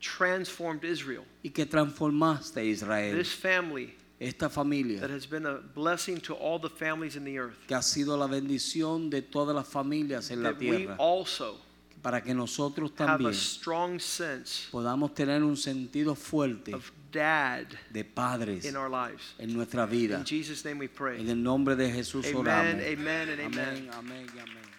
transformed 0.00 0.84
Israel. 0.84 1.24
y 1.42 1.50
que 1.50 1.66
transformaste 1.66 2.60
a 2.60 2.64
Israel. 2.64 3.16
This 3.16 3.32
family 3.32 3.94
Esta 4.26 4.46
that 4.46 4.52
familia 4.54 5.00
has 5.08 5.26
been 5.28 5.46
a 5.46 5.58
blessing 5.74 6.18
to 6.20 6.34
all 6.34 6.58
the 6.58 6.68
families 6.70 7.16
in 7.16 7.24
the 7.24 7.38
earth. 7.38 7.56
que 7.66 7.74
ha 7.76 7.82
sido 7.82 8.16
la 8.16 8.26
bendición 8.26 9.10
de 9.10 9.22
todas 9.22 9.54
las 9.54 9.66
familias 9.68 10.30
en 10.30 10.42
la 10.42 10.50
That 10.52 10.60
we 10.60 10.66
tierra 10.70 10.96
also 10.98 11.58
para 12.02 12.22
que 12.22 12.34
nosotros 12.34 12.90
have 12.98 13.04
a 13.04 13.16
también 13.18 13.34
strong 13.34 13.98
sense 14.00 14.68
podamos 14.70 15.14
tener 15.14 15.42
un 15.42 15.56
sentido 15.56 16.14
fuerte 16.14 16.74
of 16.74 16.90
dad 17.10 17.66
de 17.92 18.04
padres 18.04 18.64
in 18.64 18.76
our 18.76 18.90
lives. 18.90 19.34
en 19.38 19.54
nuestra 19.54 19.86
vida. 19.86 20.18
In 20.18 20.24
Jesus' 20.24 20.64
name 20.64 20.78
we 20.80 20.86
En 20.86 20.90
pray. 20.94 21.30
el 21.30 21.42
nombre 21.42 21.76
de 21.76 21.90
Jesús 21.90 22.26
Amen, 22.26 22.36
oramos. 22.36 22.82
amen, 22.86 23.28
and 23.30 23.40
amen. 23.40 23.68
Amén, 23.68 23.90
amén 23.92 24.26
y 24.34 24.38
amén. 24.40 24.73